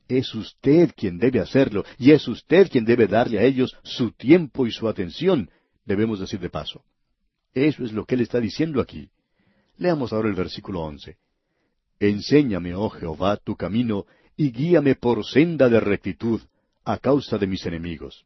Es 0.07 0.33
usted 0.33 0.93
quien 0.97 1.19
debe 1.19 1.41
hacerlo 1.41 1.85
y 1.99 2.13
es 2.13 2.29
usted 2.29 2.71
quien 2.71 2.85
debe 2.85 3.09
darle 3.09 3.41
a 3.41 3.43
ellos 3.43 3.77
su 3.83 4.13
tiempo 4.13 4.65
y 4.65 4.71
su 4.71 4.89
atención, 4.89 5.51
debemos 5.85 6.21
decir 6.21 6.39
de 6.39 6.51
paso. 6.51 6.85
Eso 7.53 7.85
es 7.85 7.93
lo 7.93 8.05
que 8.05 8.15
él 8.15 8.21
está 8.21 8.39
diciendo 8.39 8.81
aquí. 8.81 9.11
Leamos 9.77 10.13
ahora 10.13 10.29
el 10.29 10.37
versículo 10.37 10.83
once. 10.83 11.17
Enséñame, 11.99 12.77
oh 12.77 12.91
Jehová, 12.91 13.39
tu 13.39 13.57
camino 13.57 14.07
y 14.37 14.51
guíame 14.51 14.95
por 14.95 15.25
senda 15.25 15.69
de 15.69 15.81
rectitud 15.81 16.41
a 16.85 16.99
causa 16.99 17.39
de 17.39 17.47
mis 17.47 17.65
enemigos. 17.67 18.25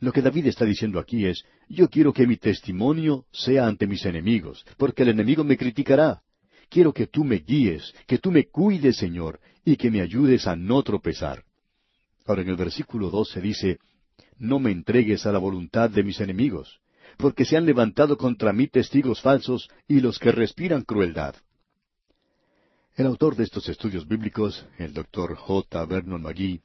Lo 0.00 0.12
que 0.12 0.22
David 0.22 0.46
está 0.46 0.64
diciendo 0.64 0.98
aquí 0.98 1.26
es, 1.26 1.44
yo 1.68 1.88
quiero 1.88 2.12
que 2.12 2.26
mi 2.26 2.36
testimonio 2.36 3.24
sea 3.32 3.66
ante 3.66 3.86
mis 3.86 4.04
enemigos, 4.04 4.64
porque 4.76 5.02
el 5.02 5.10
enemigo 5.10 5.44
me 5.44 5.56
criticará. 5.56 6.20
Quiero 6.68 6.92
que 6.92 7.06
tú 7.06 7.24
me 7.24 7.36
guíes, 7.36 7.94
que 8.06 8.18
tú 8.18 8.30
me 8.30 8.46
cuides, 8.46 8.96
Señor, 8.96 9.40
y 9.64 9.76
que 9.76 9.90
me 9.90 10.00
ayudes 10.00 10.46
a 10.46 10.56
no 10.56 10.82
tropezar. 10.82 11.44
Ahora 12.26 12.42
en 12.42 12.48
el 12.48 12.56
versículo 12.56 13.10
12 13.10 13.40
dice, 13.40 13.78
No 14.38 14.58
me 14.58 14.70
entregues 14.70 15.26
a 15.26 15.32
la 15.32 15.38
voluntad 15.38 15.90
de 15.90 16.02
mis 16.02 16.20
enemigos, 16.20 16.80
porque 17.16 17.44
se 17.44 17.56
han 17.56 17.66
levantado 17.66 18.16
contra 18.16 18.52
mí 18.52 18.66
testigos 18.66 19.20
falsos 19.20 19.68
y 19.86 20.00
los 20.00 20.18
que 20.18 20.32
respiran 20.32 20.82
crueldad. 20.82 21.36
El 22.96 23.06
autor 23.06 23.34
de 23.34 23.42
estos 23.42 23.68
estudios 23.68 24.06
bíblicos, 24.06 24.64
el 24.78 24.92
doctor 24.94 25.34
J. 25.34 25.84
Vernon 25.86 26.22
McGee, 26.22 26.60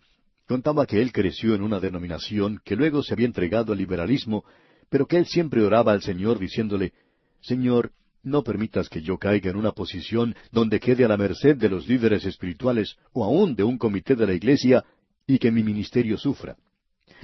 contaba 0.48 0.86
que 0.86 1.02
él 1.02 1.12
creció 1.12 1.56
en 1.56 1.64
una 1.64 1.80
denominación 1.80 2.62
que 2.64 2.76
luego 2.76 3.02
se 3.02 3.16
había 3.16 3.26
entregado 3.26 3.72
al 3.72 3.80
liberalismo, 3.80 4.46
pero 4.92 5.08
que 5.08 5.18
él 5.18 5.26
siempre 5.26 5.64
oraba 5.64 5.92
al 5.92 6.04
Señor 6.04 6.38
diciéndole, 6.38 6.94
Señor, 7.42 7.94
no 8.22 8.44
permitas 8.44 8.90
que 8.90 9.02
yo 9.02 9.18
caiga 9.18 9.50
en 9.50 9.56
una 9.56 9.72
posición 9.72 10.36
donde 10.52 10.80
quede 10.80 11.04
a 11.04 11.08
la 11.08 11.18
merced 11.18 11.58
de 11.58 11.68
los 11.68 11.88
líderes 11.88 12.24
espirituales 12.26 12.96
o 13.12 13.24
aún 13.24 13.56
de 13.56 13.64
un 13.64 13.80
comité 13.80 14.16
de 14.16 14.28
la 14.28 14.34
iglesia 14.34 14.86
y 15.26 15.40
que 15.40 15.52
mi 15.52 15.64
ministerio 15.64 16.16
sufra. 16.16 16.58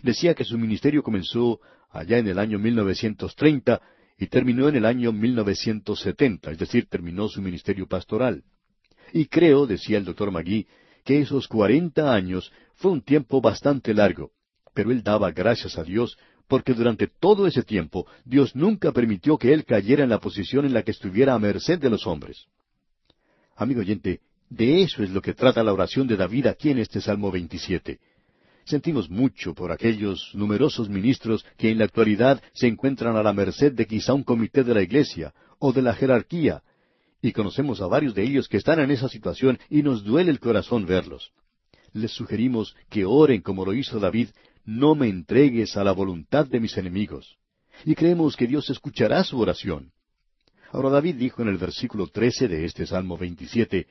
Decía 0.02 0.34
que 0.34 0.44
su 0.44 0.58
ministerio 0.58 1.04
comenzó 1.04 1.60
allá 1.92 2.18
en 2.18 2.28
el 2.28 2.40
año 2.40 2.58
1930 2.58 3.80
y 4.18 4.26
terminó 4.26 4.68
en 4.68 4.78
el 4.78 4.86
año 4.88 5.12
1970, 5.12 6.50
es 6.50 6.58
decir, 6.58 6.88
terminó 6.90 7.30
su 7.30 7.40
ministerio 7.40 7.86
pastoral. 7.86 8.44
Y 9.14 9.26
creo, 9.26 9.66
decía 9.68 9.98
el 9.98 10.06
doctor 10.06 10.32
Magui, 10.32 10.68
que 11.04 11.20
esos 11.20 11.48
cuarenta 11.48 12.14
años 12.14 12.52
fue 12.76 12.92
un 12.92 13.02
tiempo 13.02 13.42
bastante 13.42 13.94
largo, 13.94 14.32
pero 14.74 14.92
él 14.92 15.04
daba 15.04 15.32
gracias 15.32 15.78
a 15.78 15.84
Dios 15.84 16.18
porque 16.48 16.74
durante 16.74 17.08
todo 17.08 17.48
ese 17.48 17.64
tiempo 17.64 18.06
Dios 18.24 18.56
nunca 18.56 18.92
permitió 18.92 19.38
que 19.38 19.54
él 19.54 19.66
cayera 19.66 20.04
en 20.04 20.10
la 20.10 20.20
posición 20.20 20.66
en 20.66 20.74
la 20.74 20.84
que 20.84 20.92
estuviera 20.92 21.34
a 21.34 21.40
merced 21.40 21.80
de 21.80 21.90
los 21.90 22.06
hombres. 22.06 22.46
Amigo 23.56 23.80
oyente, 23.80 24.20
de 24.50 24.84
eso 24.84 25.02
es 25.02 25.10
lo 25.10 25.22
que 25.22 25.34
trata 25.34 25.64
la 25.64 25.74
oración 25.74 26.08
de 26.08 26.18
David 26.18 26.48
aquí 26.48 26.70
en 26.70 26.80
este 26.80 27.02
Salmo 27.02 27.32
27. 27.32 28.00
Sentimos 28.66 29.10
mucho 29.10 29.54
por 29.54 29.72
aquellos 29.72 30.32
numerosos 30.34 30.90
ministros 30.90 31.46
que 31.58 31.70
en 31.70 31.78
la 31.78 31.86
actualidad 31.86 32.42
se 32.54 32.68
encuentran 32.68 33.16
a 33.16 33.24
la 33.24 33.32
merced 33.32 33.74
de 33.74 33.86
quizá 33.86 34.14
un 34.14 34.24
comité 34.24 34.64
de 34.64 34.74
la 34.74 34.82
Iglesia 34.82 35.34
o 35.60 35.72
de 35.72 35.82
la 35.82 35.94
jerarquía, 35.94 36.64
y 37.26 37.34
conocemos 37.34 37.82
a 37.82 37.88
varios 37.88 38.14
de 38.14 38.22
ellos 38.22 38.48
que 38.48 38.58
están 38.58 38.80
en 38.80 38.92
esa 38.92 39.10
situación 39.10 39.58
y 39.68 39.82
nos 39.82 40.04
duele 40.04 40.30
el 40.30 40.40
corazón 40.40 40.86
verlos. 40.86 41.32
Les 41.92 42.12
sugerimos 42.12 42.76
que 42.88 43.04
oren 43.04 43.42
como 43.42 43.66
lo 43.66 43.74
hizo 43.74 44.00
David, 44.00 44.30
no 44.64 44.94
me 44.94 45.08
entregues 45.08 45.76
a 45.76 45.84
la 45.84 45.92
voluntad 45.92 46.46
de 46.46 46.60
mis 46.60 46.78
enemigos. 46.78 47.36
Y 47.84 47.96
creemos 47.96 48.36
que 48.36 48.46
Dios 48.46 48.70
escuchará 48.70 49.24
su 49.24 49.40
oración. 49.40 49.92
Ahora 50.72 50.92
David 50.92 51.16
dijo 51.16 51.42
en 51.42 51.48
el 51.48 51.58
versículo 51.58 52.06
trece 52.06 52.48
de 52.48 52.64
este 52.64 52.86
Salmo 52.86 53.18
27, 53.18 53.88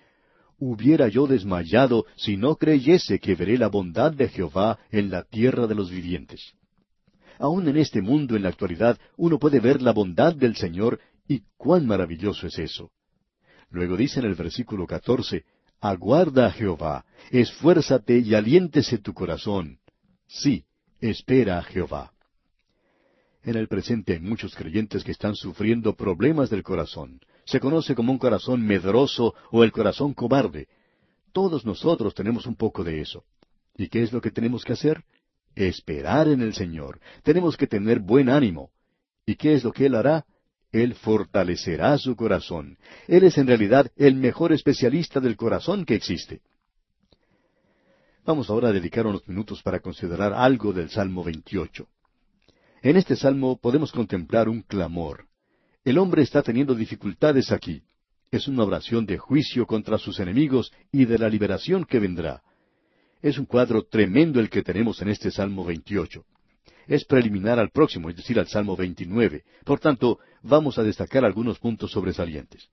hubiera 0.59 1.09
yo 1.09 1.27
desmayado 1.27 2.07
si 2.15 2.37
no 2.37 2.55
creyese 2.55 3.19
que 3.19 3.35
veré 3.35 3.59
la 3.59 3.67
bondad 3.67 4.13
de 4.13 4.29
Jehová 4.29 4.79
en 4.93 5.11
la 5.11 5.25
tierra 5.25 5.67
de 5.67 5.75
los 5.75 5.91
vivientes. 5.91 6.53
Aún 7.41 7.67
en 7.67 7.79
este 7.79 8.01
mundo 8.01 8.37
en 8.37 8.45
la 8.45 8.51
actualidad 8.51 8.97
uno 9.17 9.41
puede 9.41 9.59
ver 9.59 9.83
la 9.83 9.91
bondad 9.91 10.37
del 10.37 10.55
Señor 10.55 11.01
y 11.27 11.43
cuán 11.57 11.85
maravilloso 11.85 12.47
es 12.47 12.61
eso. 12.61 12.93
Luego 13.75 13.97
dice 13.97 14.21
en 14.21 14.27
el 14.27 14.37
versículo 14.37 14.87
catorce, 14.87 15.45
Aguarda 15.81 16.47
a 16.47 16.53
Jehová, 16.53 17.05
esfuérzate 17.33 18.21
y 18.21 18.33
aliéntese 18.33 18.99
tu 18.99 19.13
corazón. 19.13 19.81
Sí, 20.29 20.65
espera 21.01 21.59
a 21.59 21.63
Jehová. 21.65 22.13
En 23.43 23.57
el 23.57 23.67
presente 23.67 24.13
hay 24.13 24.21
muchos 24.21 24.55
creyentes 24.55 25.03
que 25.03 25.11
están 25.11 25.35
sufriendo 25.35 25.97
problemas 25.97 26.51
del 26.51 26.63
corazón, 26.63 27.21
se 27.47 27.59
conoce 27.59 27.97
como 27.97 28.13
un 28.13 28.19
corazón 28.19 28.65
medroso 28.65 29.35
o 29.51 29.65
el 29.65 29.73
corazón 29.73 30.15
cobarde. 30.15 30.69
Todos 31.33 31.67
nosotros 31.67 32.15
tenemos 32.15 32.47
un 32.47 32.55
poco 32.55 32.85
de 32.85 33.01
eso. 33.01 33.25
¿Y 33.77 33.89
qué 33.89 34.05
es 34.05 34.13
lo 34.13 34.21
que 34.21 34.31
tenemos 34.31 34.65
que 34.65 34.75
hacer? 34.75 35.03
Esperar 35.57 36.29
en 36.29 36.43
el 36.43 36.55
Señor. 36.55 37.01
Tenemos 37.25 37.57
que 37.57 37.67
tener 37.67 37.99
buen 37.99 38.29
ánimo. 38.29 38.71
¿Y 39.27 39.35
qué 39.35 39.55
es 39.55 39.65
lo 39.65 39.73
que 39.73 39.87
Él 39.87 39.97
hará? 39.97 40.25
Él 40.75 40.97
fortalecerá 40.97 41.97
su 41.99 42.17
corazón. 42.17 42.79
Él 43.07 43.23
es 43.23 43.39
en 43.39 43.47
realidad 43.47 43.93
el 43.95 44.17
mejor 44.17 44.53
especialista 44.53 45.21
del 45.21 45.37
corazón 45.37 45.85
que 45.85 45.95
existe. 45.95 46.41
Vamos 48.25 48.51
ahora 48.51 48.71
a 48.71 48.73
dedicar 48.73 49.07
unos 49.07 49.29
minutos 49.29 49.63
para 49.63 49.79
considerar 49.79 50.33
algo 50.33 50.73
del 50.73 50.91
Salmo 50.91 51.23
28. 51.23 51.87
En 52.83 52.97
este 52.97 53.15
salmo 53.15 53.57
podemos 53.57 53.93
contemplar 53.93 54.49
un 54.49 54.63
clamor. 54.63 55.27
El 55.85 55.97
hombre 55.97 56.23
está 56.23 56.43
teniendo 56.43 56.75
dificultades 56.75 57.53
aquí. 57.53 57.85
Es 58.33 58.49
una 58.49 58.65
oración 58.65 59.07
de 59.07 59.17
juicio 59.17 59.67
contra 59.67 59.97
sus 59.97 60.19
enemigos 60.19 60.73
y 60.91 61.05
de 61.05 61.19
la 61.19 61.29
liberación 61.29 61.85
que 61.85 62.01
vendrá. 62.01 62.43
Es 63.23 63.39
un 63.39 63.47
cuadro 63.47 63.85
tremendo 63.85 64.41
el 64.41 64.51
que 64.51 64.65
tenemos 64.65 65.01
en 65.03 65.11
este 65.11 65.31
Salmo 65.31 65.65
28. 65.65 66.25
Es 66.87 67.05
preliminar 67.05 67.59
al 67.59 67.71
próximo, 67.71 68.11
es 68.11 68.17
decir, 68.17 68.39
al 68.39 68.47
Salmo 68.47 68.77
29. 68.77 69.45
Por 69.65 69.81
tanto, 69.81 70.19
vamos 70.43 70.79
a 70.79 70.83
destacar 70.83 71.25
algunos 71.25 71.59
puntos 71.59 71.91
sobresalientes. 71.91 72.69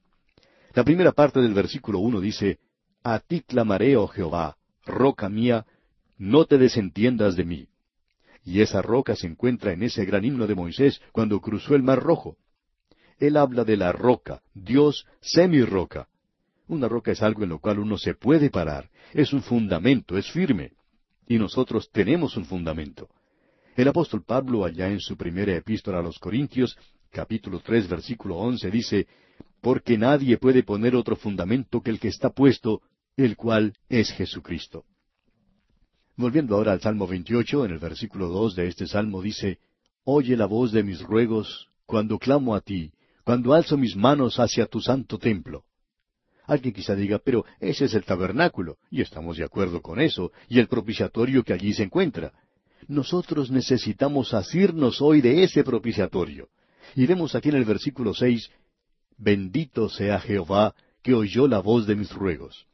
La 0.73 0.83
primera 0.83 1.11
parte 1.11 1.41
del 1.41 1.53
versículo 1.53 1.99
uno 1.99 2.19
dice, 2.19 2.59
A 3.03 3.19
ti 3.19 3.41
clamaré, 3.41 3.97
oh 3.97 4.07
Jehová, 4.07 4.57
roca 4.85 5.29
mía, 5.29 5.65
no 6.17 6.45
te 6.45 6.57
desentiendas 6.57 7.35
de 7.35 7.45
mí. 7.45 7.67
Y 8.43 8.61
esa 8.61 8.81
roca 8.81 9.15
se 9.15 9.27
encuentra 9.27 9.71
en 9.73 9.83
ese 9.83 10.05
gran 10.05 10.25
himno 10.25 10.47
de 10.47 10.55
Moisés 10.55 11.01
cuando 11.11 11.39
cruzó 11.39 11.75
el 11.75 11.83
mar 11.83 11.99
rojo. 11.99 12.37
Él 13.19 13.37
habla 13.37 13.63
de 13.63 13.77
la 13.77 13.91
roca, 13.91 14.41
Dios 14.53 15.05
semi-roca. 15.21 16.07
Una 16.67 16.87
roca 16.87 17.11
es 17.11 17.21
algo 17.21 17.43
en 17.43 17.49
lo 17.49 17.59
cual 17.59 17.79
uno 17.79 17.97
se 17.97 18.15
puede 18.15 18.49
parar, 18.49 18.89
es 19.13 19.33
un 19.33 19.43
fundamento, 19.43 20.17
es 20.17 20.31
firme. 20.31 20.71
Y 21.27 21.37
nosotros 21.37 21.89
tenemos 21.91 22.35
un 22.37 22.45
fundamento. 22.45 23.09
El 23.81 23.87
apóstol 23.87 24.23
Pablo, 24.23 24.63
allá 24.63 24.89
en 24.89 24.99
su 24.99 25.17
primera 25.17 25.55
epístola 25.55 25.97
a 25.97 26.01
los 26.03 26.19
Corintios, 26.19 26.77
capítulo 27.09 27.61
tres, 27.61 27.89
versículo 27.89 28.37
once, 28.37 28.69
dice, 28.69 29.07
Porque 29.59 29.97
nadie 29.97 30.37
puede 30.37 30.61
poner 30.61 30.95
otro 30.95 31.15
fundamento 31.15 31.81
que 31.81 31.89
el 31.89 31.99
que 31.99 32.09
está 32.09 32.29
puesto, 32.29 32.83
el 33.17 33.35
cual 33.35 33.73
es 33.89 34.11
Jesucristo. 34.11 34.85
Volviendo 36.15 36.55
ahora 36.55 36.73
al 36.73 36.81
Salmo 36.81 37.07
28, 37.07 37.65
en 37.65 37.71
el 37.71 37.79
versículo 37.79 38.27
dos 38.27 38.55
de 38.55 38.67
este 38.67 38.85
Salmo 38.85 39.19
dice, 39.19 39.57
Oye 40.03 40.37
la 40.37 40.45
voz 40.45 40.71
de 40.71 40.83
mis 40.83 41.01
ruegos 41.01 41.67
cuando 41.87 42.19
clamo 42.19 42.53
a 42.53 42.61
ti, 42.61 42.91
cuando 43.23 43.51
alzo 43.51 43.77
mis 43.77 43.95
manos 43.95 44.39
hacia 44.39 44.67
tu 44.67 44.79
santo 44.79 45.17
templo. 45.17 45.63
Alguien 46.45 46.75
quizá 46.75 46.93
diga, 46.93 47.17
pero 47.17 47.45
ese 47.59 47.85
es 47.85 47.95
el 47.95 48.03
tabernáculo, 48.03 48.77
y 48.91 49.01
estamos 49.01 49.37
de 49.37 49.43
acuerdo 49.43 49.81
con 49.81 49.99
eso, 49.99 50.31
y 50.47 50.59
el 50.59 50.67
propiciatorio 50.67 51.43
que 51.43 51.53
allí 51.53 51.73
se 51.73 51.81
encuentra. 51.81 52.31
Nosotros 52.87 53.51
necesitamos 53.51 54.33
asirnos 54.33 55.01
hoy 55.01 55.21
de 55.21 55.43
ese 55.43 55.63
propiciatorio. 55.63 56.49
Y 56.95 57.05
vemos 57.05 57.35
aquí 57.35 57.49
en 57.49 57.55
el 57.55 57.65
versículo 57.65 58.13
seis, 58.13 58.49
Bendito 59.17 59.87
sea 59.87 60.19
Jehová, 60.19 60.73
que 61.03 61.13
oyó 61.13 61.47
la 61.47 61.59
voz 61.59 61.85
de 61.85 61.95
mis 61.95 62.11
ruegos. 62.11 62.65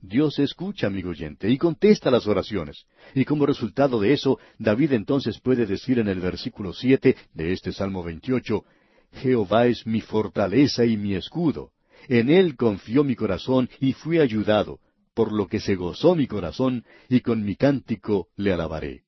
Dios 0.00 0.38
escucha, 0.38 0.88
amigo 0.88 1.10
oyente, 1.10 1.48
y 1.48 1.58
contesta 1.58 2.10
las 2.10 2.26
oraciones. 2.26 2.86
Y 3.14 3.24
como 3.24 3.46
resultado 3.46 4.00
de 4.00 4.12
eso, 4.12 4.38
David 4.58 4.92
entonces 4.92 5.40
puede 5.40 5.66
decir 5.66 5.98
en 5.98 6.08
el 6.08 6.20
versículo 6.20 6.72
siete 6.72 7.16
de 7.34 7.52
este 7.52 7.72
Salmo 7.72 8.02
28, 8.02 8.64
Jehová 9.12 9.66
es 9.66 9.86
mi 9.86 10.00
fortaleza 10.00 10.84
y 10.84 10.96
mi 10.96 11.14
escudo. 11.14 11.70
En 12.08 12.30
él 12.30 12.56
confió 12.56 13.04
mi 13.04 13.14
corazón 13.14 13.68
y 13.78 13.92
fui 13.92 14.18
ayudado, 14.18 14.80
por 15.14 15.32
lo 15.32 15.46
que 15.46 15.60
se 15.60 15.76
gozó 15.76 16.16
mi 16.16 16.26
corazón, 16.26 16.84
y 17.08 17.20
con 17.20 17.44
mi 17.44 17.54
cántico 17.54 18.28
le 18.36 18.52
alabaré. 18.52 19.02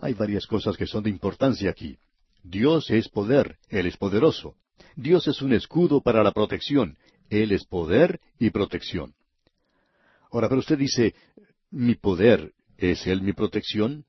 Hay 0.00 0.14
varias 0.14 0.46
cosas 0.46 0.76
que 0.76 0.86
son 0.86 1.02
de 1.02 1.10
importancia 1.10 1.70
aquí. 1.70 1.98
Dios 2.42 2.90
es 2.90 3.08
poder, 3.08 3.58
Él 3.68 3.86
es 3.86 3.96
poderoso. 3.96 4.54
Dios 4.96 5.28
es 5.28 5.42
un 5.42 5.52
escudo 5.52 6.00
para 6.00 6.22
la 6.22 6.32
protección, 6.32 6.96
Él 7.28 7.52
es 7.52 7.64
poder 7.64 8.20
y 8.38 8.50
protección. 8.50 9.14
Ahora, 10.32 10.48
pero 10.48 10.60
usted 10.60 10.78
dice, 10.78 11.14
mi 11.70 11.94
poder, 11.94 12.52
¿es 12.78 13.06
Él 13.06 13.22
mi 13.22 13.32
protección? 13.32 14.04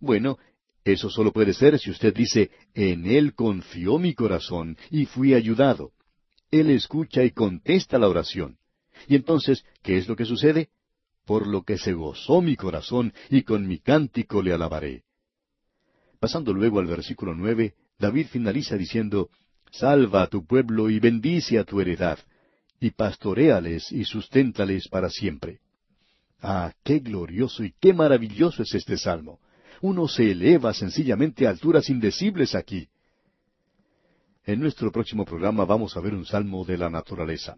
Bueno, 0.00 0.38
eso 0.84 1.08
solo 1.08 1.32
puede 1.32 1.54
ser 1.54 1.78
si 1.78 1.90
usted 1.90 2.12
dice, 2.14 2.50
en 2.74 3.06
Él 3.06 3.34
confió 3.34 3.98
mi 3.98 4.14
corazón 4.14 4.76
y 4.90 5.06
fui 5.06 5.34
ayudado. 5.34 5.92
Él 6.50 6.70
escucha 6.70 7.22
y 7.22 7.30
contesta 7.30 7.98
la 7.98 8.08
oración. 8.08 8.58
Y 9.06 9.14
entonces, 9.14 9.64
¿qué 9.82 9.96
es 9.96 10.08
lo 10.08 10.16
que 10.16 10.24
sucede? 10.24 10.70
Por 11.24 11.46
lo 11.46 11.62
que 11.62 11.78
se 11.78 11.92
gozó 11.92 12.42
mi 12.42 12.56
corazón 12.56 13.14
y 13.30 13.42
con 13.42 13.66
mi 13.66 13.78
cántico 13.78 14.42
le 14.42 14.52
alabaré. 14.52 15.04
Pasando 16.22 16.54
luego 16.54 16.78
al 16.78 16.86
versículo 16.86 17.34
nueve, 17.34 17.74
David 17.98 18.28
finaliza 18.28 18.76
diciendo, 18.76 19.28
Salva 19.70 20.22
a 20.22 20.26
tu 20.28 20.46
pueblo 20.46 20.88
y 20.88 21.00
bendice 21.00 21.58
a 21.58 21.64
tu 21.64 21.80
heredad, 21.80 22.18
y 22.80 22.92
pastoréales 22.92 23.92
y 23.92 24.04
susténtales 24.04 24.88
para 24.88 25.10
siempre. 25.10 25.58
Ah, 26.40 26.72
qué 26.82 27.00
glorioso 27.00 27.64
y 27.64 27.74
qué 27.78 27.92
maravilloso 27.92 28.62
es 28.62 28.74
este 28.74 28.96
salmo 28.96 29.40
uno 29.82 30.06
se 30.06 30.30
eleva 30.30 30.72
sencillamente 30.72 31.46
a 31.46 31.50
alturas 31.50 31.90
indecibles 31.90 32.54
aquí. 32.54 32.88
En 34.46 34.60
nuestro 34.60 34.92
próximo 34.92 35.24
programa 35.24 35.64
vamos 35.64 35.96
a 35.96 36.00
ver 36.00 36.14
un 36.14 36.24
salmo 36.24 36.64
de 36.64 36.78
la 36.78 36.88
naturaleza. 36.88 37.56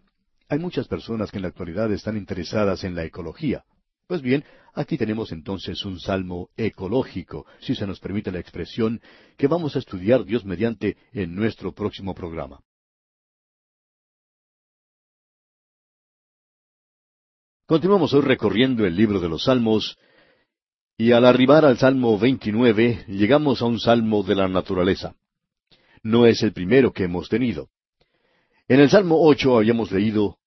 Hay 0.49 0.57
muchas 0.57 0.87
personas 0.87 1.31
que 1.31 1.37
en 1.37 1.43
la 1.43 1.49
actualidad 1.49 1.91
están 1.91 2.17
interesadas 2.17 2.83
en 2.83 2.95
la 2.95 3.03
ecología. 3.03 3.63
Pues 4.07 4.21
bien, 4.21 4.43
aquí 4.73 4.97
tenemos 4.97 5.31
entonces 5.31 5.83
un 5.83 5.99
salmo 5.99 6.49
ecológico, 6.55 7.47
si 7.59 7.73
se 7.73 7.87
nos 7.87 7.99
permite 7.99 8.31
la 8.31 8.39
expresión, 8.39 9.01
que 9.35 9.47
vamos 9.47 9.75
a 9.75 9.79
estudiar 9.79 10.25
Dios 10.25 10.45
mediante 10.45 10.95
en 11.11 11.33
nuestro 11.33 11.73
próximo 11.73 12.13
programa. 12.13 12.61
Continuamos 17.65 18.13
hoy 18.13 18.21
recorriendo 18.21 18.85
el 18.85 18.95
libro 18.95 19.19
de 19.19 19.27
los 19.27 19.45
Salmos 19.45 19.97
y 20.97 21.11
al 21.11 21.25
arribar 21.25 21.65
al 21.65 21.79
Salmo 21.79 22.19
29, 22.19 23.05
llegamos 23.07 23.63
a 23.63 23.65
un 23.65 23.79
salmo 23.79 24.21
de 24.21 24.35
la 24.35 24.47
naturaleza. 24.47 25.15
No 26.03 26.27
es 26.27 26.43
el 26.43 26.53
primero 26.53 26.93
que 26.93 27.05
hemos 27.05 27.27
tenido. 27.27 27.69
En 28.67 28.79
el 28.79 28.89
Salmo 28.91 29.17
8 29.19 29.57
habíamos 29.57 29.91
leído, 29.91 30.37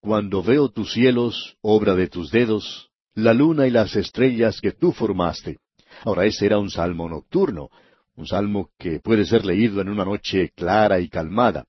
Cuando 0.00 0.40
veo 0.44 0.68
tus 0.68 0.92
cielos, 0.92 1.56
obra 1.60 1.96
de 1.96 2.06
tus 2.06 2.30
dedos, 2.30 2.87
la 3.18 3.34
luna 3.34 3.66
y 3.66 3.70
las 3.70 3.96
estrellas 3.96 4.60
que 4.60 4.72
tú 4.72 4.92
formaste. 4.92 5.58
Ahora 6.04 6.24
ese 6.24 6.46
era 6.46 6.58
un 6.58 6.70
salmo 6.70 7.08
nocturno, 7.08 7.68
un 8.14 8.26
salmo 8.26 8.70
que 8.78 9.00
puede 9.00 9.24
ser 9.24 9.44
leído 9.44 9.80
en 9.80 9.88
una 9.88 10.04
noche 10.04 10.52
clara 10.54 11.00
y 11.00 11.08
calmada. 11.08 11.66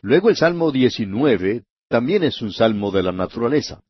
Luego 0.00 0.30
el 0.30 0.36
Salmo 0.36 0.70
19 0.70 1.64
también 1.88 2.22
es 2.22 2.40
un 2.40 2.52
salmo 2.52 2.90
de 2.90 3.02
la 3.02 3.12
naturaleza. 3.12 3.82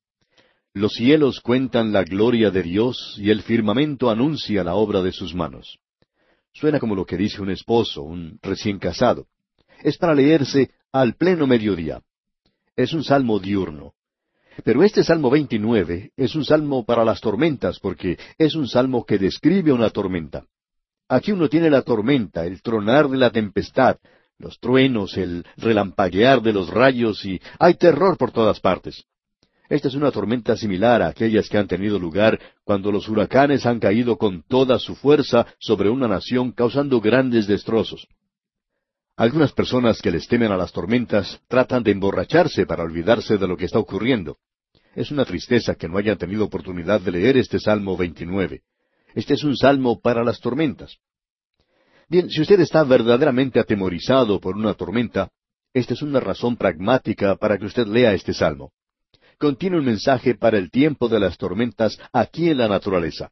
Los 0.74 0.94
cielos 0.94 1.40
cuentan 1.40 1.92
la 1.92 2.02
gloria 2.02 2.50
de 2.50 2.62
Dios 2.62 3.16
y 3.18 3.30
el 3.30 3.42
firmamento 3.42 4.10
anuncia 4.10 4.64
la 4.64 4.74
obra 4.74 5.02
de 5.02 5.12
sus 5.12 5.34
manos. 5.34 5.78
Suena 6.52 6.80
como 6.80 6.96
lo 6.96 7.06
que 7.06 7.16
dice 7.16 7.42
un 7.42 7.50
esposo, 7.50 8.02
un 8.02 8.40
recién 8.42 8.78
casado. 8.78 9.28
Es 9.84 9.98
para 9.98 10.14
leerse 10.14 10.70
al 10.90 11.14
pleno 11.14 11.46
mediodía. 11.46 12.02
Es 12.74 12.92
un 12.92 13.04
salmo 13.04 13.38
diurno. 13.38 13.92
Pero 14.64 14.82
este 14.82 15.02
Salmo 15.02 15.30
29 15.30 16.12
es 16.16 16.34
un 16.34 16.44
salmo 16.44 16.84
para 16.84 17.04
las 17.04 17.20
tormentas 17.20 17.78
porque 17.78 18.18
es 18.38 18.54
un 18.54 18.68
salmo 18.68 19.04
que 19.04 19.18
describe 19.18 19.72
una 19.72 19.90
tormenta. 19.90 20.44
Aquí 21.08 21.32
uno 21.32 21.48
tiene 21.48 21.70
la 21.70 21.82
tormenta, 21.82 22.44
el 22.44 22.62
tronar 22.62 23.08
de 23.08 23.18
la 23.18 23.30
tempestad, 23.30 23.96
los 24.38 24.58
truenos, 24.58 25.16
el 25.16 25.44
relampaguear 25.56 26.42
de 26.42 26.52
los 26.52 26.70
rayos 26.70 27.24
y 27.24 27.40
hay 27.58 27.74
terror 27.74 28.16
por 28.16 28.30
todas 28.30 28.60
partes. 28.60 29.04
Esta 29.68 29.88
es 29.88 29.94
una 29.94 30.10
tormenta 30.10 30.56
similar 30.56 31.00
a 31.00 31.08
aquellas 31.08 31.48
que 31.48 31.56
han 31.56 31.66
tenido 31.66 31.98
lugar 31.98 32.38
cuando 32.64 32.92
los 32.92 33.08
huracanes 33.08 33.64
han 33.64 33.80
caído 33.80 34.18
con 34.18 34.42
toda 34.42 34.78
su 34.78 34.94
fuerza 34.94 35.46
sobre 35.58 35.88
una 35.88 36.08
nación 36.08 36.52
causando 36.52 37.00
grandes 37.00 37.46
destrozos. 37.46 38.06
Algunas 39.16 39.52
personas 39.52 40.00
que 40.00 40.10
les 40.10 40.26
temen 40.26 40.52
a 40.52 40.56
las 40.56 40.72
tormentas 40.72 41.40
tratan 41.46 41.82
de 41.82 41.90
emborracharse 41.90 42.64
para 42.64 42.82
olvidarse 42.82 43.36
de 43.36 43.46
lo 43.46 43.56
que 43.56 43.66
está 43.66 43.78
ocurriendo. 43.78 44.38
Es 44.94 45.10
una 45.10 45.24
tristeza 45.24 45.74
que 45.74 45.88
no 45.88 45.98
hayan 45.98 46.16
tenido 46.16 46.44
oportunidad 46.44 47.00
de 47.00 47.12
leer 47.12 47.36
este 47.36 47.58
Salmo 47.58 47.96
29. 47.96 48.62
Este 49.14 49.34
es 49.34 49.44
un 49.44 49.56
salmo 49.56 50.00
para 50.00 50.24
las 50.24 50.40
tormentas. 50.40 50.96
Bien, 52.08 52.30
si 52.30 52.40
usted 52.40 52.60
está 52.60 52.84
verdaderamente 52.84 53.60
atemorizado 53.60 54.40
por 54.40 54.56
una 54.56 54.74
tormenta, 54.74 55.30
esta 55.74 55.94
es 55.94 56.02
una 56.02 56.20
razón 56.20 56.56
pragmática 56.56 57.36
para 57.36 57.58
que 57.58 57.66
usted 57.66 57.86
lea 57.86 58.14
este 58.14 58.32
salmo. 58.34 58.72
Contiene 59.38 59.78
un 59.78 59.84
mensaje 59.84 60.34
para 60.34 60.58
el 60.58 60.70
tiempo 60.70 61.08
de 61.08 61.20
las 61.20 61.36
tormentas 61.36 61.98
aquí 62.12 62.50
en 62.50 62.58
la 62.58 62.68
naturaleza. 62.68 63.30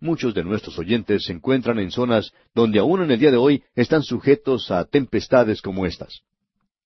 Muchos 0.00 0.32
de 0.32 0.44
nuestros 0.44 0.78
oyentes 0.78 1.24
se 1.24 1.32
encuentran 1.32 1.78
en 1.80 1.90
zonas 1.90 2.32
donde 2.54 2.78
aún 2.78 3.02
en 3.02 3.10
el 3.10 3.18
día 3.18 3.32
de 3.32 3.36
hoy 3.36 3.64
están 3.74 4.02
sujetos 4.02 4.70
a 4.70 4.84
tempestades 4.84 5.60
como 5.60 5.86
estas. 5.86 6.20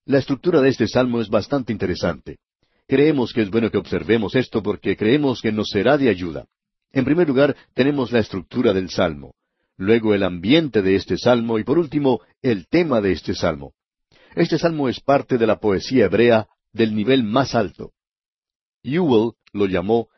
La 0.07 0.19
estructura 0.19 0.61
de 0.61 0.71
este 0.71 0.89
salmo 0.89 1.21
es 1.21 1.29
bastante 1.29 1.73
interesante. 1.73 2.39
Creemos 2.89 3.33
que 3.33 3.43
es 3.43 3.51
bueno 3.51 3.71
que 3.71 3.79
observemos 3.79 4.35
esto 4.35 4.63
porque 4.63 4.97
creemos 4.97 5.43
que 5.43 5.53
nos 5.53 5.69
será 5.69 5.99
de 5.99 6.09
ayuda. 6.09 6.47
En 6.91 7.05
primer 7.05 7.29
lugar, 7.29 7.55
tenemos 7.75 8.13
la 8.13 8.19
estructura 8.19 8.73
del 8.73 8.91
salmo, 8.91 9.35
luego 9.77 10.15
el 10.15 10.23
ambiente 10.23 10.83
de 10.83 10.97
este 10.97 11.17
salmo 11.17 11.59
y 11.59 11.65
por 11.65 11.79
último, 11.79 12.21
el 12.41 12.67
tema 12.67 13.01
de 13.01 13.13
este 13.13 13.35
salmo. 13.35 13.73
Este 14.35 14.59
salmo 14.59 14.89
es 14.89 15.01
parte 15.01 15.37
de 15.37 15.47
la 15.47 15.61
poesía 15.61 16.07
hebrea 16.07 16.49
del 16.73 16.95
nivel 16.95 17.23
más 17.25 17.55
alto. 17.55 17.93
Ewell 18.83 19.33
lo 19.53 19.67
llamó 19.67 20.09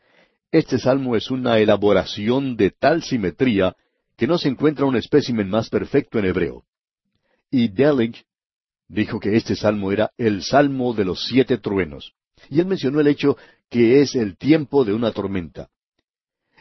este 0.59 0.79
salmo 0.79 1.17
es 1.17 1.33
una 1.33 1.59
elaboración 1.59 2.57
de 2.57 2.71
tal 2.71 3.03
simetría 3.03 3.75
que 4.17 4.29
no 4.29 4.39
se 4.39 4.49
encuentra 4.49 4.87
un 4.87 4.95
espécimen 4.95 5.51
más 5.51 5.69
perfecto 5.69 6.21
en 6.21 6.27
hebreo. 6.27 6.63
Y 7.51 7.67
Delig 7.67 8.23
dijo 8.87 9.19
que 9.19 9.35
este 9.35 9.57
salmo 9.57 9.91
era 9.91 10.13
el 10.17 10.45
salmo 10.45 10.95
de 10.95 11.07
los 11.07 11.27
siete 11.27 11.59
truenos. 11.59 12.13
Y 12.49 12.61
él 12.61 12.67
mencionó 12.67 13.01
el 13.01 13.09
hecho 13.09 13.37
que 13.69 14.01
es 14.01 14.15
el 14.15 14.37
tiempo 14.37 14.85
de 14.85 14.93
una 14.93 15.11
tormenta. 15.11 15.71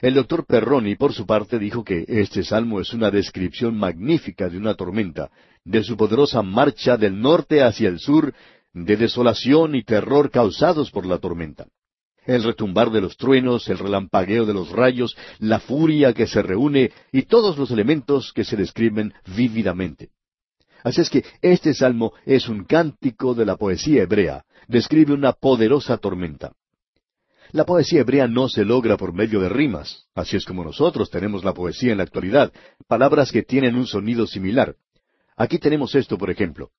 El 0.01 0.15
doctor 0.15 0.47
Perroni, 0.47 0.95
por 0.95 1.13
su 1.13 1.27
parte, 1.27 1.60
dijo 1.60 1.84
que 1.84 2.03
este 2.08 2.43
salmo 2.43 2.82
es 2.82 2.93
una 2.93 3.12
descripción 3.12 3.77
magnífica 3.77 4.49
de 4.49 4.58
una 4.58 4.73
tormenta, 4.73 5.29
de 5.63 5.84
su 5.84 5.95
poderosa 5.95 6.41
marcha 6.41 6.97
del 6.97 7.21
norte 7.21 7.62
hacia 7.62 7.89
el 7.89 7.99
sur, 7.99 8.34
de 8.73 8.97
desolación 8.97 9.75
y 9.75 9.84
terror 9.84 10.32
causados 10.32 10.89
por 10.89 11.06
la 11.06 11.19
tormenta 11.19 11.67
el 12.26 12.44
retumbar 12.44 12.92
de 12.92 13.02
los 13.02 13.18
truenos, 13.18 13.68
el 13.70 13.78
relampagueo 13.78 14.46
de 14.46 14.54
los 14.54 14.72
rayos, 14.72 15.16
la 15.40 15.60
furia 15.60 16.14
que 16.14 16.28
se 16.28 16.42
reúne 16.42 16.92
y 17.12 17.24
todos 17.24 17.58
los 17.58 17.72
elementos 17.72 18.32
que 18.34 18.44
se 18.44 18.56
describen 18.56 19.14
vívidamente. 19.36 20.10
Así 20.84 21.02
es 21.02 21.10
que 21.10 21.24
este 21.42 21.74
salmo 21.74 22.14
es 22.26 22.50
un 22.50 22.66
cántico 22.66 23.34
de 23.34 23.46
la 23.46 23.56
poesía 23.56 24.04
hebrea, 24.04 24.44
describe 24.68 25.14
una 25.14 25.32
poderosa 25.32 25.98
tormenta. 25.98 26.54
La 27.52 27.66
poesía 27.66 28.02
hebrea 28.02 28.28
no 28.28 28.50
se 28.50 28.66
logra 28.66 28.98
por 28.98 29.14
medio 29.14 29.40
de 29.40 29.48
rimas, 29.48 30.08
así 30.16 30.36
es 30.36 30.44
como 30.44 30.64
nosotros 30.64 31.10
tenemos 31.10 31.44
la 31.44 31.54
poesía 31.54 31.92
en 31.92 32.00
la 32.00 32.04
actualidad, 32.04 32.52
palabras 32.88 33.32
que 33.32 33.44
tienen 33.44 33.76
un 33.76 33.86
sonido 33.86 34.28
similar. 34.28 34.76
Aquí 35.38 35.60
tenemos 35.60 35.96
esto, 35.96 36.18
por 36.18 36.30
ejemplo. 36.30 36.72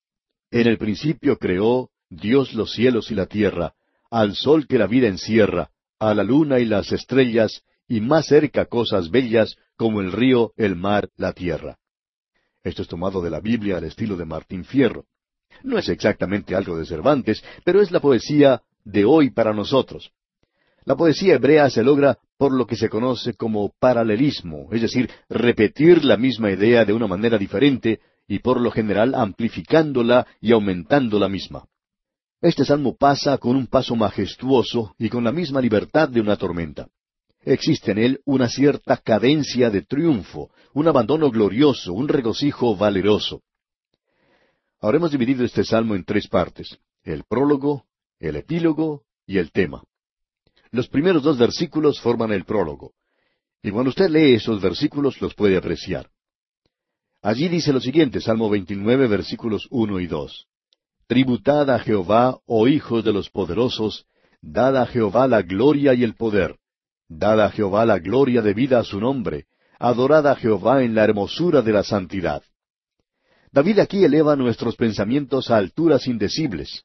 En 0.50 0.66
el 0.66 0.76
principio 0.76 1.38
creó 1.38 1.90
Dios 2.10 2.54
los 2.54 2.72
cielos 2.72 3.10
y 3.10 3.14
la 3.14 3.26
tierra, 3.26 3.74
al 4.10 4.34
sol 4.34 4.66
que 4.66 4.78
la 4.78 4.86
vida 4.86 5.08
encierra, 5.08 5.70
a 5.98 6.14
la 6.14 6.22
luna 6.22 6.58
y 6.58 6.64
las 6.64 6.92
estrellas, 6.92 7.62
y 7.88 8.00
más 8.00 8.26
cerca 8.26 8.66
cosas 8.66 9.10
bellas 9.10 9.56
como 9.76 10.00
el 10.00 10.12
río, 10.12 10.52
el 10.56 10.76
mar, 10.76 11.10
la 11.16 11.32
tierra. 11.32 11.78
Esto 12.62 12.82
es 12.82 12.88
tomado 12.88 13.20
de 13.20 13.30
la 13.30 13.40
Biblia 13.40 13.76
al 13.76 13.84
estilo 13.84 14.16
de 14.16 14.24
Martín 14.24 14.64
Fierro. 14.64 15.04
No 15.62 15.78
es 15.78 15.88
exactamente 15.88 16.54
algo 16.54 16.76
de 16.76 16.86
Cervantes, 16.86 17.44
pero 17.64 17.82
es 17.82 17.90
la 17.90 18.00
poesía 18.00 18.62
de 18.84 19.04
hoy 19.04 19.30
para 19.30 19.52
nosotros. 19.52 20.12
La 20.84 20.96
poesía 20.96 21.34
hebrea 21.34 21.70
se 21.70 21.82
logra 21.82 22.18
por 22.36 22.52
lo 22.52 22.66
que 22.66 22.76
se 22.76 22.88
conoce 22.88 23.34
como 23.34 23.72
paralelismo, 23.78 24.68
es 24.72 24.82
decir, 24.82 25.10
repetir 25.28 26.04
la 26.04 26.16
misma 26.16 26.50
idea 26.50 26.84
de 26.84 26.92
una 26.92 27.06
manera 27.06 27.38
diferente 27.38 28.00
y 28.26 28.40
por 28.40 28.60
lo 28.60 28.70
general 28.70 29.14
amplificándola 29.14 30.26
y 30.40 30.52
aumentando 30.52 31.18
la 31.18 31.28
misma. 31.28 31.66
Este 32.44 32.62
salmo 32.66 32.94
pasa 32.94 33.38
con 33.38 33.56
un 33.56 33.66
paso 33.66 33.96
majestuoso 33.96 34.94
y 34.98 35.08
con 35.08 35.24
la 35.24 35.32
misma 35.32 35.62
libertad 35.62 36.10
de 36.10 36.20
una 36.20 36.36
tormenta. 36.36 36.90
Existe 37.40 37.92
en 37.92 37.96
él 37.96 38.20
una 38.26 38.50
cierta 38.50 38.98
cadencia 38.98 39.70
de 39.70 39.80
triunfo, 39.80 40.50
un 40.74 40.86
abandono 40.86 41.30
glorioso, 41.30 41.94
un 41.94 42.06
regocijo 42.06 42.76
valeroso. 42.76 43.40
Ahora 44.78 44.98
hemos 44.98 45.12
dividido 45.12 45.42
este 45.42 45.64
salmo 45.64 45.94
en 45.94 46.04
tres 46.04 46.28
partes, 46.28 46.76
el 47.02 47.24
prólogo, 47.24 47.86
el 48.18 48.36
epílogo 48.36 49.04
y 49.26 49.38
el 49.38 49.50
tema. 49.50 49.82
Los 50.70 50.88
primeros 50.88 51.22
dos 51.22 51.38
versículos 51.38 51.98
forman 51.98 52.30
el 52.30 52.44
prólogo. 52.44 52.92
Y 53.62 53.70
cuando 53.70 53.88
usted 53.88 54.10
lee 54.10 54.34
esos 54.34 54.60
versículos 54.60 55.18
los 55.22 55.34
puede 55.34 55.56
apreciar. 55.56 56.10
Allí 57.22 57.48
dice 57.48 57.72
lo 57.72 57.80
siguiente, 57.80 58.20
Salmo 58.20 58.50
29, 58.50 59.08
versículos 59.08 59.66
1 59.70 60.00
y 60.00 60.06
2. 60.08 60.46
Tributad 61.06 61.70
a 61.70 61.78
Jehová, 61.78 62.38
oh 62.46 62.66
hijos 62.66 63.04
de 63.04 63.12
los 63.12 63.28
poderosos, 63.28 64.06
dad 64.40 64.76
a 64.76 64.86
Jehová 64.86 65.28
la 65.28 65.42
gloria 65.42 65.92
y 65.92 66.02
el 66.02 66.14
poder. 66.14 66.56
Dad 67.08 67.42
a 67.42 67.50
Jehová 67.50 67.84
la 67.84 67.98
gloria 67.98 68.40
debida 68.40 68.78
a 68.78 68.84
su 68.84 68.98
nombre. 68.98 69.46
Adorad 69.78 70.26
a 70.26 70.36
Jehová 70.36 70.82
en 70.82 70.94
la 70.94 71.04
hermosura 71.04 71.60
de 71.60 71.72
la 71.72 71.82
santidad. 71.82 72.42
David 73.52 73.80
aquí 73.80 74.02
eleva 74.02 74.34
nuestros 74.34 74.76
pensamientos 74.76 75.50
a 75.50 75.58
alturas 75.58 76.06
indecibles. 76.06 76.84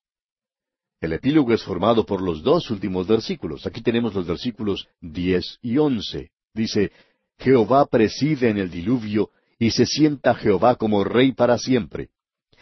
El 0.99 1.13
epílogo 1.13 1.53
es 1.53 1.63
formado 1.63 2.05
por 2.05 2.21
los 2.21 2.43
dos 2.43 2.69
últimos 2.71 3.07
versículos. 3.07 3.65
Aquí 3.65 3.81
tenemos 3.81 4.13
los 4.13 4.27
versículos 4.27 4.87
diez 4.99 5.57
y 5.61 5.77
once. 5.77 6.31
Dice, 6.53 6.91
Jehová 7.37 7.85
preside 7.85 8.49
en 8.49 8.57
el 8.57 8.69
diluvio, 8.69 9.29
y 9.57 9.71
se 9.71 9.85
sienta 9.85 10.35
Jehová 10.35 10.75
como 10.75 11.03
rey 11.03 11.31
para 11.31 11.57
siempre. 11.57 12.09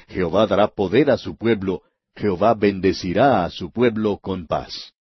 Jehová 0.07 0.47
dará 0.47 0.67
poder 0.67 1.11
a 1.11 1.17
su 1.17 1.35
pueblo, 1.35 1.81
Jehová 2.15 2.53
bendecirá 2.53 3.45
a 3.45 3.49
su 3.49 3.71
pueblo 3.71 4.17
con 4.17 4.47
paz. 4.47 4.93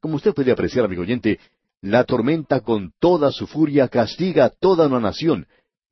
Como 0.00 0.16
usted 0.16 0.34
puede 0.34 0.52
apreciar, 0.52 0.84
amigo 0.84 1.02
oyente, 1.02 1.38
la 1.80 2.04
tormenta 2.04 2.60
con 2.60 2.92
toda 2.98 3.32
su 3.32 3.46
furia 3.46 3.88
castiga 3.88 4.46
a 4.46 4.50
toda 4.50 4.86
una 4.86 5.00
nación, 5.00 5.46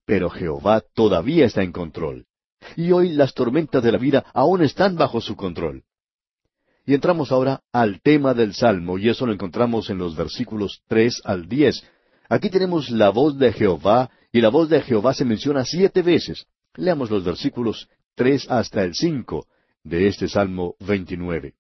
pero 0.07 0.31
Jehová 0.31 0.83
todavía 0.95 1.47
está 1.47 1.63
en 1.63 1.73
control. 1.73 2.27
Y 2.77 2.93
hoy 2.93 3.11
las 3.11 3.35
tormentas 3.35 3.83
de 3.83 3.93
la 3.93 3.99
vida 3.99 4.25
aún 4.33 4.63
están 4.63 4.97
bajo 4.97 5.21
su 5.21 5.35
control. 5.37 5.83
Y 6.87 6.95
entramos 6.95 7.31
ahora 7.33 7.63
al 7.73 8.01
tema 8.01 8.35
del 8.35 8.55
Salmo, 8.55 8.99
y 8.99 9.09
eso 9.09 9.27
lo 9.27 9.33
encontramos 9.33 9.91
en 9.91 9.99
los 9.99 10.17
versículos 10.17 10.83
tres 10.89 11.21
al 11.25 11.49
diez. 11.49 11.85
Aquí 12.29 12.51
tenemos 12.51 12.91
la 12.91 13.11
voz 13.11 13.39
de 13.39 13.53
Jehová, 13.53 14.11
y 14.33 14.41
la 14.41 14.49
voz 14.49 14.69
de 14.69 14.81
Jehová 14.83 15.15
se 15.15 15.25
menciona 15.25 15.65
siete 15.65 16.03
veces. 16.03 16.47
Leamos 16.75 17.11
los 17.11 17.25
versículos 17.25 17.89
tres 18.15 18.47
hasta 18.51 18.85
el 18.85 18.95
cinco 18.95 19.47
de 19.85 20.09
este 20.09 20.29
Salmo 20.29 20.75
29. 20.81 21.55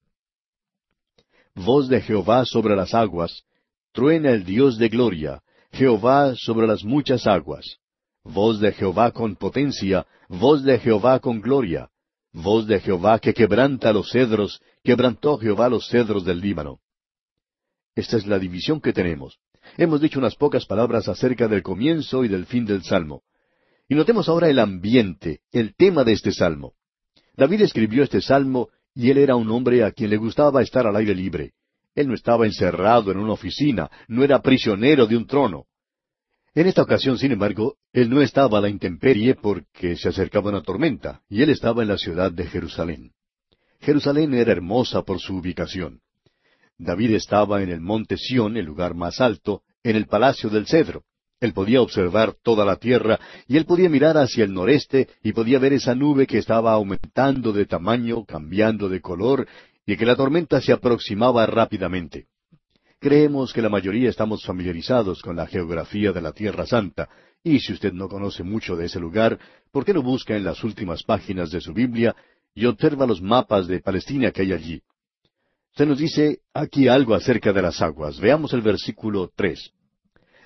Voz 1.54 1.88
de 1.88 2.00
Jehová 2.00 2.44
sobre 2.44 2.76
las 2.76 2.94
aguas, 2.94 3.44
truena 3.92 4.30
el 4.30 4.44
Dios 4.44 4.78
de 4.78 4.88
gloria, 4.88 5.42
Jehová 5.72 6.34
sobre 6.36 6.66
las 6.66 6.84
muchas 6.84 7.26
aguas. 7.26 7.78
Voz 8.22 8.60
de 8.60 8.72
Jehová 8.72 9.12
con 9.12 9.36
potencia, 9.36 10.06
voz 10.28 10.62
de 10.62 10.78
Jehová 10.78 11.20
con 11.20 11.40
gloria. 11.40 11.88
Voz 12.32 12.66
de 12.66 12.78
Jehová 12.80 13.18
que 13.18 13.34
quebranta 13.34 13.92
los 13.92 14.10
cedros, 14.10 14.60
quebrantó 14.84 15.38
Jehová 15.38 15.68
los 15.68 15.88
cedros 15.88 16.24
del 16.24 16.40
Líbano. 16.40 16.80
Esta 17.94 18.16
es 18.16 18.26
la 18.26 18.38
división 18.38 18.80
que 18.80 18.92
tenemos. 18.92 19.38
Hemos 19.76 20.00
dicho 20.00 20.18
unas 20.18 20.36
pocas 20.36 20.64
palabras 20.64 21.08
acerca 21.08 21.48
del 21.48 21.62
comienzo 21.62 22.24
y 22.24 22.28
del 22.28 22.46
fin 22.46 22.64
del 22.64 22.82
Salmo. 22.82 23.22
Y 23.90 23.96
notemos 23.96 24.28
ahora 24.28 24.48
el 24.48 24.60
ambiente, 24.60 25.40
el 25.50 25.74
tema 25.74 26.04
de 26.04 26.12
este 26.12 26.30
salmo. 26.30 26.74
David 27.36 27.62
escribió 27.62 28.04
este 28.04 28.20
salmo 28.20 28.68
y 28.94 29.10
él 29.10 29.18
era 29.18 29.34
un 29.34 29.50
hombre 29.50 29.82
a 29.82 29.90
quien 29.90 30.10
le 30.10 30.16
gustaba 30.16 30.62
estar 30.62 30.86
al 30.86 30.94
aire 30.94 31.12
libre. 31.12 31.54
Él 31.96 32.06
no 32.06 32.14
estaba 32.14 32.46
encerrado 32.46 33.10
en 33.10 33.18
una 33.18 33.32
oficina, 33.32 33.90
no 34.06 34.22
era 34.22 34.42
prisionero 34.42 35.08
de 35.08 35.16
un 35.16 35.26
trono. 35.26 35.64
En 36.54 36.68
esta 36.68 36.82
ocasión, 36.82 37.18
sin 37.18 37.32
embargo, 37.32 37.78
él 37.92 38.10
no 38.10 38.22
estaba 38.22 38.58
a 38.58 38.60
la 38.60 38.68
intemperie 38.68 39.34
porque 39.34 39.96
se 39.96 40.10
acercaba 40.10 40.50
una 40.50 40.62
tormenta, 40.62 41.22
y 41.28 41.42
él 41.42 41.50
estaba 41.50 41.82
en 41.82 41.88
la 41.88 41.98
ciudad 41.98 42.30
de 42.30 42.46
Jerusalén. 42.46 43.10
Jerusalén 43.80 44.34
era 44.34 44.52
hermosa 44.52 45.02
por 45.02 45.18
su 45.18 45.34
ubicación. 45.34 46.00
David 46.78 47.14
estaba 47.14 47.60
en 47.60 47.70
el 47.70 47.80
monte 47.80 48.16
Sión, 48.16 48.56
el 48.56 48.66
lugar 48.66 48.94
más 48.94 49.20
alto, 49.20 49.62
en 49.82 49.96
el 49.96 50.06
palacio 50.06 50.48
del 50.48 50.68
cedro. 50.68 51.02
Él 51.40 51.54
podía 51.54 51.80
observar 51.80 52.34
toda 52.42 52.66
la 52.66 52.76
tierra 52.76 53.18
y 53.48 53.56
él 53.56 53.64
podía 53.64 53.88
mirar 53.88 54.18
hacia 54.18 54.44
el 54.44 54.52
noreste 54.52 55.08
y 55.22 55.32
podía 55.32 55.58
ver 55.58 55.72
esa 55.72 55.94
nube 55.94 56.26
que 56.26 56.38
estaba 56.38 56.72
aumentando 56.72 57.52
de 57.52 57.64
tamaño, 57.64 58.24
cambiando 58.26 58.90
de 58.90 59.00
color 59.00 59.48
y 59.86 59.96
que 59.96 60.04
la 60.04 60.16
tormenta 60.16 60.60
se 60.60 60.72
aproximaba 60.72 61.46
rápidamente. 61.46 62.26
Creemos 63.00 63.54
que 63.54 63.62
la 63.62 63.70
mayoría 63.70 64.10
estamos 64.10 64.44
familiarizados 64.44 65.22
con 65.22 65.34
la 65.34 65.46
geografía 65.46 66.12
de 66.12 66.20
la 66.20 66.32
Tierra 66.32 66.66
Santa, 66.66 67.08
y 67.42 67.58
si 67.60 67.72
usted 67.72 67.94
no 67.94 68.08
conoce 68.08 68.42
mucho 68.42 68.76
de 68.76 68.84
ese 68.84 69.00
lugar, 69.00 69.38
¿por 69.72 69.86
qué 69.86 69.94
no 69.94 70.02
busca 70.02 70.36
en 70.36 70.44
las 70.44 70.62
últimas 70.62 71.02
páginas 71.02 71.50
de 71.50 71.62
su 71.62 71.72
Biblia 71.72 72.14
y 72.54 72.66
observa 72.66 73.06
los 73.06 73.22
mapas 73.22 73.66
de 73.66 73.80
Palestina 73.80 74.30
que 74.30 74.42
hay 74.42 74.52
allí? 74.52 74.82
Se 75.74 75.86
nos 75.86 75.98
dice 75.98 76.40
aquí 76.52 76.88
algo 76.88 77.14
acerca 77.14 77.54
de 77.54 77.62
las 77.62 77.80
aguas. 77.80 78.20
Veamos 78.20 78.52
el 78.52 78.60
versículo 78.60 79.30
tres. 79.34 79.72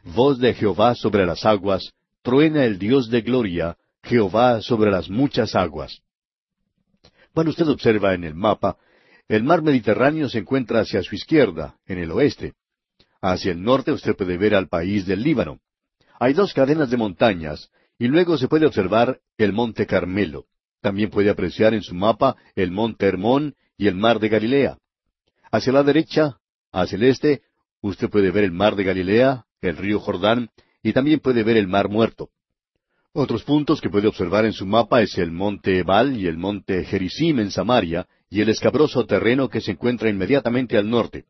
Voz 0.04 0.38
de 0.38 0.52
Jehová 0.52 0.94
sobre 0.94 1.24
las 1.24 1.46
aguas, 1.46 1.94
truena 2.22 2.64
el 2.64 2.78
Dios 2.78 3.08
de 3.08 3.22
gloria, 3.22 3.78
Jehová 4.02 4.60
sobre 4.60 4.90
las 4.90 5.08
muchas 5.08 5.54
aguas. 5.54 6.02
Cuando 7.32 7.50
usted 7.50 7.66
observa 7.68 8.12
en 8.12 8.24
el 8.24 8.34
mapa, 8.34 8.76
el 9.28 9.42
mar 9.42 9.62
Mediterráneo 9.62 10.28
se 10.28 10.38
encuentra 10.38 10.80
hacia 10.80 11.02
su 11.02 11.14
izquierda, 11.14 11.76
en 11.86 11.98
el 11.98 12.10
oeste. 12.10 12.52
Hacia 13.22 13.52
el 13.52 13.62
norte 13.62 13.92
usted 13.92 14.14
puede 14.14 14.36
ver 14.36 14.54
al 14.54 14.68
país 14.68 15.06
del 15.06 15.22
Líbano. 15.22 15.60
Hay 16.20 16.34
dos 16.34 16.52
cadenas 16.52 16.90
de 16.90 16.98
montañas, 16.98 17.70
y 17.98 18.06
luego 18.06 18.36
se 18.36 18.46
puede 18.46 18.66
observar 18.66 19.20
el 19.38 19.54
monte 19.54 19.86
Carmelo. 19.86 20.44
También 20.82 21.08
puede 21.08 21.30
apreciar 21.30 21.72
en 21.72 21.82
su 21.82 21.94
mapa 21.94 22.36
el 22.54 22.70
monte 22.70 23.06
Hermón 23.06 23.54
y 23.78 23.88
el 23.88 23.94
mar 23.94 24.20
de 24.20 24.28
Galilea. 24.28 24.78
Hacia 25.50 25.72
la 25.72 25.82
derecha, 25.82 26.36
hacia 26.72 26.96
el 26.96 27.04
este, 27.04 27.40
usted 27.80 28.10
puede 28.10 28.30
ver 28.30 28.44
el 28.44 28.52
mar 28.52 28.76
de 28.76 28.84
Galilea, 28.84 29.46
el 29.60 29.76
río 29.76 30.00
Jordán, 30.00 30.50
y 30.82 30.92
también 30.92 31.20
puede 31.20 31.42
ver 31.42 31.56
el 31.56 31.66
mar 31.66 31.88
muerto. 31.88 32.30
Otros 33.12 33.44
puntos 33.44 33.80
que 33.80 33.88
puede 33.88 34.08
observar 34.08 34.44
en 34.44 34.52
su 34.52 34.66
mapa 34.66 35.00
es 35.00 35.16
el 35.18 35.30
monte 35.30 35.78
Ebal 35.78 36.16
y 36.16 36.26
el 36.26 36.36
monte 36.36 36.84
Gerizim 36.84 37.38
en 37.38 37.50
Samaria, 37.50 38.06
y 38.28 38.40
el 38.40 38.48
escabroso 38.48 39.06
terreno 39.06 39.48
que 39.48 39.60
se 39.60 39.70
encuentra 39.70 40.10
inmediatamente 40.10 40.76
al 40.76 40.90
norte. 40.90 41.24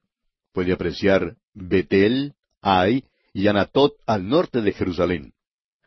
Puede 0.52 0.72
apreciar 0.72 1.37
Betel, 1.52 2.32
Ai 2.62 3.04
y 3.34 3.48
Anatot 3.48 3.94
al 4.06 4.26
norte 4.26 4.62
de 4.62 4.72
Jerusalén. 4.72 5.34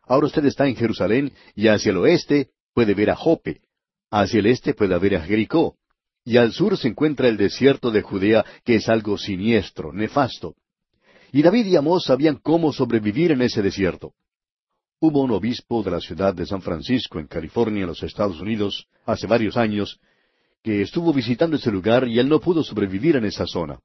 Ahora 0.03 0.27
usted 0.27 0.45
está 0.45 0.67
en 0.67 0.75
Jerusalén 0.75 1.33
y 1.55 1.67
hacia 1.67 1.89
el 1.89 1.97
oeste 1.97 2.49
puede 2.73 2.93
ver 2.93 3.09
a 3.09 3.15
Jope, 3.15 3.61
hacia 4.11 4.39
el 4.39 4.45
este 4.45 4.73
puede 4.73 4.97
ver 4.99 5.15
a 5.15 5.21
Jericó, 5.21 5.77
y 6.23 6.37
al 6.37 6.51
sur 6.51 6.77
se 6.77 6.89
encuentra 6.89 7.27
el 7.27 7.37
desierto 7.37 7.89
de 7.89 8.01
Judea, 8.01 8.45
que 8.63 8.75
es 8.75 8.87
algo 8.89 9.17
siniestro, 9.17 9.93
nefasto. 9.93 10.55
Y 11.31 11.41
David 11.41 11.65
y 11.65 11.75
Amós 11.75 12.05
sabían 12.05 12.39
cómo 12.41 12.71
sobrevivir 12.71 13.31
en 13.31 13.41
ese 13.41 13.61
desierto. 13.61 14.13
Hubo 14.99 15.21
un 15.21 15.31
obispo 15.31 15.83
de 15.83 15.91
la 15.91 15.99
ciudad 15.99 16.33
de 16.33 16.45
San 16.45 16.61
Francisco, 16.61 17.19
en 17.19 17.27
California, 17.27 17.81
en 17.81 17.87
los 17.87 18.01
Estados 18.01 18.39
Unidos, 18.39 18.87
hace 19.05 19.27
varios 19.27 19.55
años, 19.57 19.99
que 20.63 20.81
estuvo 20.81 21.13
visitando 21.13 21.57
ese 21.57 21.71
lugar 21.71 22.07
y 22.07 22.19
él 22.19 22.27
no 22.27 22.39
pudo 22.39 22.63
sobrevivir 22.63 23.15
en 23.15 23.25
esa 23.25 23.45
zona. 23.45 23.79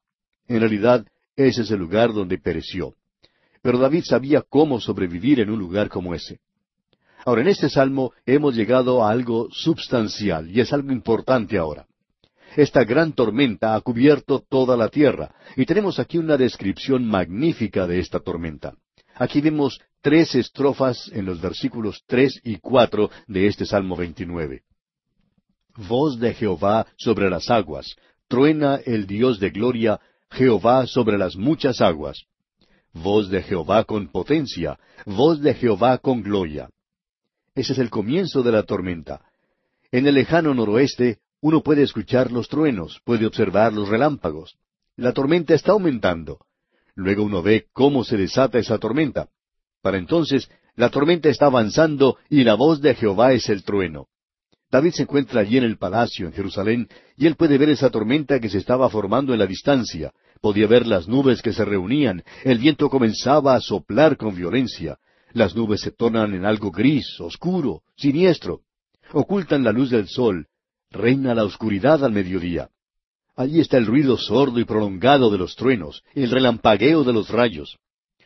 En 0.49 0.61
realidad, 0.61 1.07
ese 1.37 1.63
es 1.63 1.71
el 1.71 1.79
lugar 1.79 2.13
donde 2.13 2.39
pereció. 2.39 2.95
Pero 3.61 3.79
David 3.79 4.05
sabía 4.05 4.43
cómo 4.43 4.81
sobrevivir 4.81 5.41
en 5.41 5.51
un 5.51 5.59
lugar 5.59 5.89
como 5.89 6.15
ese. 6.15 6.41
Ahora, 7.25 7.43
en 7.43 7.49
este 7.49 7.69
salmo 7.69 8.13
hemos 8.27 8.55
llegado 8.57 9.05
a 9.05 9.11
algo 9.11 9.49
substancial 9.53 10.51
y 10.51 10.61
es 10.61 10.73
algo 10.73 10.91
importante 10.93 11.57
ahora. 11.59 11.87
Esta 12.57 12.85
gran 12.85 13.13
tormenta 13.13 13.75
ha 13.75 13.81
cubierto 13.81 14.45
toda 14.47 14.77
la 14.77 14.89
tierra 14.89 15.35
y 15.57 15.65
tenemos 15.65 15.99
aquí 15.99 16.19
una 16.19 16.37
descripción 16.37 17.07
magnífica 17.07 17.87
de 17.87 17.99
esta 17.99 18.21
tormenta. 18.21 18.75
Aquí 19.15 19.41
vemos 19.41 19.81
tres 20.03 20.35
estrofas 20.35 21.11
en 21.13 21.25
los 21.25 21.41
versículos 21.41 22.03
tres 22.07 22.41
y 22.45 22.59
cuatro 22.59 23.11
de 23.27 23.47
este 23.47 23.65
Salmo 23.65 23.97
29. 23.97 24.63
Voz 25.89 26.19
de 26.19 26.35
Jehová 26.35 26.87
sobre 26.97 27.31
las 27.31 27.49
aguas, 27.51 27.97
truena 28.29 28.77
el 28.85 29.07
Dios 29.07 29.41
de 29.41 29.51
gloria, 29.51 30.01
Jehová 30.31 30.87
sobre 30.87 31.17
las 31.17 31.37
muchas 31.37 31.81
aguas. 31.81 32.25
Voz 32.93 33.31
de 33.31 33.43
Jehová 33.43 33.85
con 33.85 34.09
potencia, 34.09 34.79
voz 35.07 35.41
de 35.41 35.55
Jehová 35.55 35.97
con 35.99 36.23
gloria. 36.23 36.69
Ese 37.55 37.73
es 37.73 37.79
el 37.79 37.89
comienzo 37.89 38.43
de 38.43 38.53
la 38.53 38.65
tormenta. 38.65 39.23
En 39.91 40.07
el 40.07 40.15
lejano 40.15 40.53
noroeste 40.53 41.19
uno 41.43 41.61
puede 41.61 41.83
escuchar 41.83 42.31
los 42.31 42.49
truenos, 42.49 43.01
puede 43.05 43.27
observar 43.27 43.73
los 43.73 43.89
relámpagos. 43.89 44.57
La 44.97 45.13
tormenta 45.13 45.55
está 45.55 45.73
aumentando. 45.73 46.39
Luego 46.95 47.25
uno 47.25 47.43
ve 47.43 47.67
cómo 47.73 48.05
se 48.05 48.17
desata 48.17 48.61
esa 48.61 48.79
tormenta. 48.79 49.29
Para 49.83 49.99
entonces, 49.99 50.49
la 50.77 50.89
tormenta 50.89 51.29
está 51.29 51.47
avanzando 51.47 52.17
y 52.31 52.45
la 52.45 52.55
voz 52.55 52.81
de 52.81 52.95
Jehová 52.95 53.33
es 53.33 53.49
el 53.49 53.65
trueno. 53.65 54.07
David 54.71 54.93
se 54.93 55.03
encuentra 55.03 55.41
allí 55.41 55.59
en 55.59 55.65
el 55.65 55.79
palacio, 55.79 56.27
en 56.27 56.33
Jerusalén, 56.33 56.89
y 57.17 57.27
él 57.27 57.35
puede 57.35 57.59
ver 57.59 57.71
esa 57.71 57.91
tormenta 57.91 58.39
que 58.39 58.49
se 58.49 58.59
estaba 58.59 58.89
formando 58.89 59.33
en 59.33 59.41
la 59.41 59.47
distancia. 59.47 60.13
Podía 60.41 60.69
ver 60.69 60.87
las 60.87 61.09
nubes 61.09 61.43
que 61.43 61.53
se 61.53 61.65
reunían, 61.65 62.23
el 62.45 62.59
viento 62.59 62.89
comenzaba 62.89 63.57
a 63.57 63.61
soplar 63.61 64.17
con 64.17 64.37
violencia. 64.37 64.99
Las 65.33 65.57
nubes 65.57 65.81
se 65.81 65.91
tornan 65.91 66.35
en 66.35 66.45
algo 66.45 66.71
gris, 66.71 67.19
oscuro, 67.19 67.83
siniestro. 67.97 68.61
Ocultan 69.13 69.65
la 69.65 69.73
luz 69.73 69.91
del 69.91 70.07
sol. 70.09 70.47
Reina 70.93 71.35
la 71.35 71.45
oscuridad 71.45 72.05
al 72.05 72.13
mediodía. 72.13 72.69
Allí 73.35 73.61
está 73.61 73.79
el 73.79 73.87
ruido 73.87 74.19
sordo 74.19 74.61
y 74.61 74.65
prolongado 74.65 75.31
de 75.31 75.39
los 75.39 75.57
truenos, 75.57 76.05
el 76.15 76.31
relampagueo 76.31 77.03
de 77.03 77.15
los 77.15 77.31
rayos. 77.31 77.79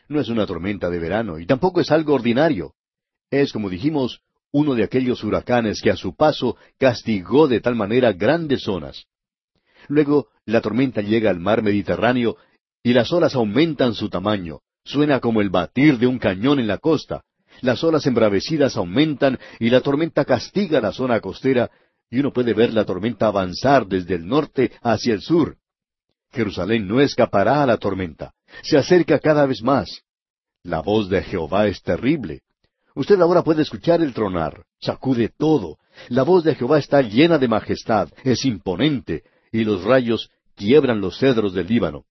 No 0.09 0.19
es 0.19 0.27
una 0.27 0.45
tormenta 0.45 0.89
de 0.89 0.99
verano 0.99 1.39
y 1.39 1.45
tampoco 1.45 1.79
es 1.79 1.91
algo 1.91 2.13
ordinario. 2.13 2.73
Es, 3.31 3.53
como 3.53 3.69
dijimos, 3.69 4.19
uno 4.51 4.75
de 4.75 4.83
aquellos 4.83 5.23
huracanes 5.23 5.81
que 5.81 5.91
a 5.91 5.95
su 5.95 6.13
paso 6.15 6.57
castigó 6.77 7.47
de 7.47 7.61
tal 7.61 7.75
manera 7.75 8.11
grandes 8.11 8.63
zonas. 8.63 9.05
Luego 9.87 10.27
la 10.45 10.59
tormenta 10.59 11.01
llega 11.01 11.29
al 11.29 11.39
mar 11.39 11.63
Mediterráneo 11.63 12.35
y 12.83 12.93
las 12.93 13.13
olas 13.13 13.35
aumentan 13.35 13.93
su 13.93 14.09
tamaño. 14.09 14.59
Suena 14.83 15.21
como 15.21 15.41
el 15.41 15.49
batir 15.49 15.99
de 15.99 16.07
un 16.07 16.19
cañón 16.19 16.59
en 16.59 16.67
la 16.67 16.79
costa. 16.79 17.23
Las 17.61 17.83
olas 17.83 18.05
embravecidas 18.05 18.75
aumentan 18.75 19.39
y 19.59 19.69
la 19.69 19.79
tormenta 19.81 20.25
castiga 20.25 20.81
la 20.81 20.91
zona 20.91 21.21
costera 21.21 21.71
y 22.09 22.19
uno 22.19 22.31
puede 22.31 22.53
ver 22.53 22.73
la 22.73 22.85
tormenta 22.85 23.27
avanzar 23.27 23.85
desde 23.85 24.15
el 24.15 24.27
norte 24.27 24.71
hacia 24.81 25.13
el 25.13 25.21
sur. 25.21 25.57
Jerusalén 26.31 26.87
no 26.87 27.01
escapará 27.01 27.63
a 27.63 27.65
la 27.65 27.77
tormenta. 27.77 28.33
Se 28.63 28.77
acerca 28.77 29.19
cada 29.19 29.45
vez 29.45 29.61
más. 29.61 30.01
La 30.63 30.81
voz 30.81 31.09
de 31.09 31.21
Jehová 31.23 31.67
es 31.67 31.81
terrible. 31.81 32.41
Usted 32.95 33.19
ahora 33.21 33.43
puede 33.43 33.61
escuchar 33.61 34.01
el 34.01 34.13
tronar, 34.13 34.63
sacude 34.81 35.29
todo. 35.37 35.77
La 36.09 36.23
voz 36.23 36.43
de 36.43 36.55
Jehová 36.55 36.79
está 36.79 37.01
llena 37.01 37.37
de 37.37 37.47
majestad, 37.47 38.09
es 38.23 38.43
imponente, 38.43 39.23
y 39.51 39.63
los 39.63 39.83
rayos 39.83 40.29
quiebran 40.55 40.99
los 40.99 41.19
cedros 41.19 41.53
del 41.53 41.67
Líbano. 41.67 42.05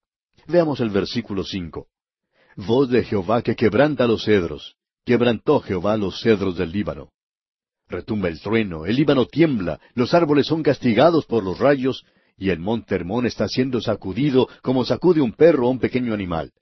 Veamos 0.46 0.80
el 0.80 0.90
versículo 0.90 1.44
cinco. 1.44 1.88
Voz 2.56 2.88
de 2.88 3.02
Jehová 3.02 3.42
que 3.42 3.56
quebranta 3.56 4.06
los 4.06 4.24
cedros. 4.24 4.76
Quebrantó 5.04 5.60
Jehová 5.60 5.96
los 5.96 6.20
cedros 6.20 6.56
del 6.56 6.72
Líbano. 6.72 7.10
Retumba 7.88 8.28
el 8.28 8.40
trueno, 8.40 8.84
el 8.84 8.96
Líbano 8.96 9.26
tiembla, 9.26 9.78
los 9.94 10.12
árboles 10.12 10.46
son 10.46 10.62
castigados 10.62 11.24
por 11.24 11.44
los 11.44 11.58
rayos, 11.58 12.04
y 12.36 12.50
el 12.50 12.58
monte 12.58 12.96
Hermón 12.96 13.26
está 13.26 13.48
siendo 13.48 13.80
sacudido 13.80 14.48
como 14.60 14.84
sacude 14.84 15.20
un 15.20 15.32
perro 15.32 15.68
o 15.68 15.70
un 15.70 15.78
pequeño 15.78 16.12
animal. 16.12 16.52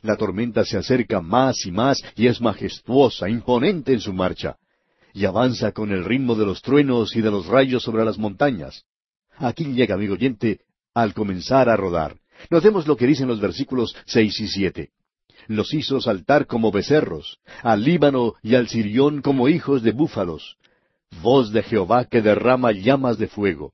La 0.00 0.16
tormenta 0.16 0.64
se 0.64 0.78
acerca 0.78 1.20
más 1.20 1.66
y 1.66 1.70
más 1.70 2.02
y 2.16 2.26
es 2.26 2.40
majestuosa, 2.40 3.28
imponente 3.28 3.92
en 3.92 4.00
su 4.00 4.12
marcha, 4.12 4.56
y 5.12 5.26
avanza 5.26 5.72
con 5.72 5.92
el 5.92 6.04
ritmo 6.04 6.34
de 6.34 6.46
los 6.46 6.62
truenos 6.62 7.14
y 7.14 7.20
de 7.20 7.30
los 7.30 7.46
rayos 7.46 7.82
sobre 7.82 8.04
las 8.04 8.18
montañas. 8.18 8.84
Aquí 9.36 9.64
llega, 9.64 9.94
amigo 9.94 10.14
oyente, 10.14 10.60
al 10.94 11.12
comenzar 11.12 11.68
a 11.68 11.76
rodar. 11.76 12.16
Notemos 12.50 12.86
lo 12.86 12.96
que 12.96 13.06
dicen 13.06 13.28
los 13.28 13.40
versículos 13.40 13.94
seis 14.06 14.40
y 14.40 14.48
siete. 14.48 14.90
Los 15.48 15.74
hizo 15.74 16.00
saltar 16.00 16.46
como 16.46 16.72
becerros, 16.72 17.38
al 17.62 17.84
Líbano 17.84 18.34
y 18.42 18.54
al 18.54 18.68
Sirión 18.68 19.20
como 19.20 19.48
hijos 19.48 19.82
de 19.82 19.92
búfalos. 19.92 20.56
Voz 21.20 21.52
de 21.52 21.62
Jehová 21.62 22.04
que 22.06 22.22
derrama 22.22 22.72
llamas 22.72 23.18
de 23.18 23.28
fuego. 23.28 23.72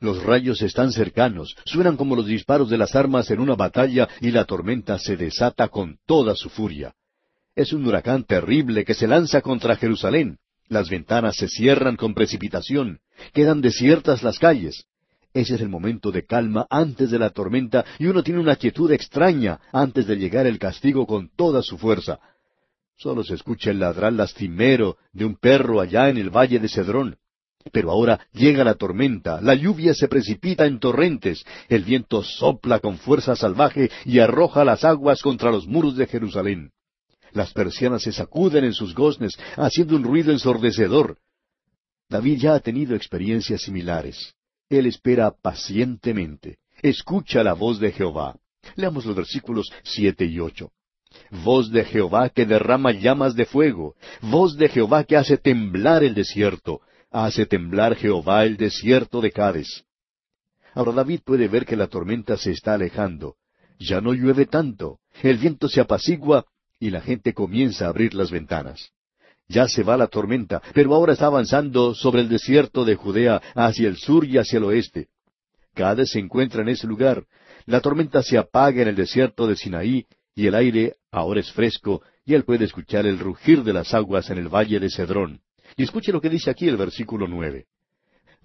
Los 0.00 0.22
rayos 0.22 0.62
están 0.62 0.92
cercanos, 0.92 1.56
suenan 1.64 1.96
como 1.96 2.14
los 2.14 2.26
disparos 2.26 2.70
de 2.70 2.78
las 2.78 2.94
armas 2.94 3.30
en 3.30 3.40
una 3.40 3.56
batalla 3.56 4.08
y 4.20 4.30
la 4.30 4.44
tormenta 4.44 4.98
se 4.98 5.16
desata 5.16 5.68
con 5.68 5.98
toda 6.06 6.36
su 6.36 6.48
furia. 6.48 6.94
Es 7.56 7.72
un 7.72 7.84
huracán 7.84 8.24
terrible 8.24 8.84
que 8.84 8.94
se 8.94 9.08
lanza 9.08 9.40
contra 9.40 9.76
Jerusalén. 9.76 10.38
Las 10.68 10.88
ventanas 10.88 11.36
se 11.36 11.48
cierran 11.48 11.96
con 11.96 12.14
precipitación, 12.14 13.00
quedan 13.32 13.60
desiertas 13.60 14.22
las 14.22 14.38
calles. 14.38 14.84
Ese 15.34 15.56
es 15.56 15.60
el 15.60 15.68
momento 15.68 16.12
de 16.12 16.24
calma 16.24 16.66
antes 16.70 17.10
de 17.10 17.18
la 17.18 17.30
tormenta 17.30 17.84
y 17.98 18.06
uno 18.06 18.22
tiene 18.22 18.40
una 18.40 18.56
quietud 18.56 18.90
extraña 18.92 19.60
antes 19.72 20.06
de 20.06 20.16
llegar 20.16 20.46
el 20.46 20.58
castigo 20.58 21.06
con 21.06 21.30
toda 21.34 21.62
su 21.62 21.78
fuerza. 21.78 22.20
Solo 22.98 23.22
se 23.22 23.34
escucha 23.34 23.70
el 23.70 23.78
ladrar 23.78 24.12
lastimero 24.12 24.96
de 25.12 25.24
un 25.24 25.36
perro 25.36 25.80
allá 25.80 26.08
en 26.08 26.16
el 26.16 26.30
valle 26.30 26.58
de 26.58 26.68
Cedrón. 26.68 27.16
Pero 27.70 27.92
ahora 27.92 28.26
llega 28.32 28.64
la 28.64 28.74
tormenta, 28.74 29.40
la 29.40 29.54
lluvia 29.54 29.94
se 29.94 30.08
precipita 30.08 30.66
en 30.66 30.80
torrentes, 30.80 31.44
el 31.68 31.84
viento 31.84 32.24
sopla 32.24 32.80
con 32.80 32.98
fuerza 32.98 33.36
salvaje 33.36 33.88
y 34.04 34.18
arroja 34.18 34.64
las 34.64 34.82
aguas 34.82 35.22
contra 35.22 35.52
los 35.52 35.68
muros 35.68 35.96
de 35.96 36.08
Jerusalén. 36.08 36.72
Las 37.32 37.52
persianas 37.52 38.02
se 38.02 38.10
sacuden 38.10 38.64
en 38.64 38.72
sus 38.72 38.96
goznes, 38.96 39.38
haciendo 39.54 39.94
un 39.94 40.02
ruido 40.02 40.32
ensordecedor. 40.32 41.18
David 42.08 42.38
ya 42.40 42.54
ha 42.54 42.60
tenido 42.60 42.96
experiencias 42.96 43.62
similares. 43.62 44.34
Él 44.68 44.86
espera 44.86 45.30
pacientemente. 45.30 46.58
Escucha 46.82 47.44
la 47.44 47.52
voz 47.52 47.78
de 47.78 47.92
Jehová. 47.92 48.36
Leamos 48.74 49.06
los 49.06 49.14
versículos 49.14 49.70
siete 49.84 50.24
y 50.24 50.40
ocho. 50.40 50.72
Voz 51.30 51.70
de 51.70 51.84
Jehová 51.84 52.30
que 52.30 52.46
derrama 52.46 52.92
llamas 52.92 53.34
de 53.34 53.44
fuego, 53.44 53.94
voz 54.22 54.56
de 54.56 54.68
Jehová 54.68 55.04
que 55.04 55.16
hace 55.16 55.36
temblar 55.36 56.02
el 56.02 56.14
desierto, 56.14 56.80
hace 57.10 57.46
temblar 57.46 57.96
Jehová 57.96 58.44
el 58.44 58.56
desierto 58.56 59.20
de 59.20 59.30
Cades. 59.30 59.84
Ahora 60.74 60.92
David 60.92 61.20
puede 61.24 61.48
ver 61.48 61.66
que 61.66 61.76
la 61.76 61.88
tormenta 61.88 62.36
se 62.36 62.52
está 62.52 62.74
alejando. 62.74 63.34
Ya 63.78 64.00
no 64.00 64.12
llueve 64.12 64.46
tanto, 64.46 64.98
el 65.22 65.38
viento 65.38 65.68
se 65.68 65.80
apacigua 65.80 66.46
y 66.80 66.90
la 66.90 67.00
gente 67.00 67.34
comienza 67.34 67.86
a 67.86 67.88
abrir 67.88 68.14
las 68.14 68.30
ventanas. 68.30 68.90
Ya 69.48 69.66
se 69.68 69.82
va 69.82 69.96
la 69.96 70.08
tormenta, 70.08 70.62
pero 70.74 70.94
ahora 70.94 71.14
está 71.14 71.26
avanzando 71.26 71.94
sobre 71.94 72.20
el 72.20 72.28
desierto 72.28 72.84
de 72.84 72.96
Judea 72.96 73.40
hacia 73.54 73.88
el 73.88 73.96
sur 73.96 74.24
y 74.24 74.36
hacia 74.38 74.58
el 74.58 74.64
oeste. 74.64 75.08
Cades 75.74 76.10
se 76.10 76.18
encuentra 76.18 76.62
en 76.62 76.68
ese 76.68 76.86
lugar. 76.86 77.24
La 77.64 77.80
tormenta 77.80 78.22
se 78.22 78.36
apaga 78.36 78.82
en 78.82 78.88
el 78.88 78.96
desierto 78.96 79.46
de 79.46 79.56
Sinaí 79.56 80.06
y 80.38 80.46
el 80.46 80.54
aire 80.54 80.94
ahora 81.10 81.40
es 81.40 81.50
fresco 81.50 82.00
y 82.24 82.32
él 82.34 82.44
puede 82.44 82.64
escuchar 82.64 83.06
el 83.06 83.18
rugir 83.18 83.64
de 83.64 83.72
las 83.72 83.92
aguas 83.92 84.30
en 84.30 84.38
el 84.38 84.48
valle 84.48 84.78
de 84.78 84.88
Cedrón. 84.88 85.40
Y 85.76 85.82
escuche 85.82 86.12
lo 86.12 86.20
que 86.20 86.30
dice 86.30 86.48
aquí 86.48 86.68
el 86.68 86.76
versículo 86.76 87.26
nueve. 87.26 87.66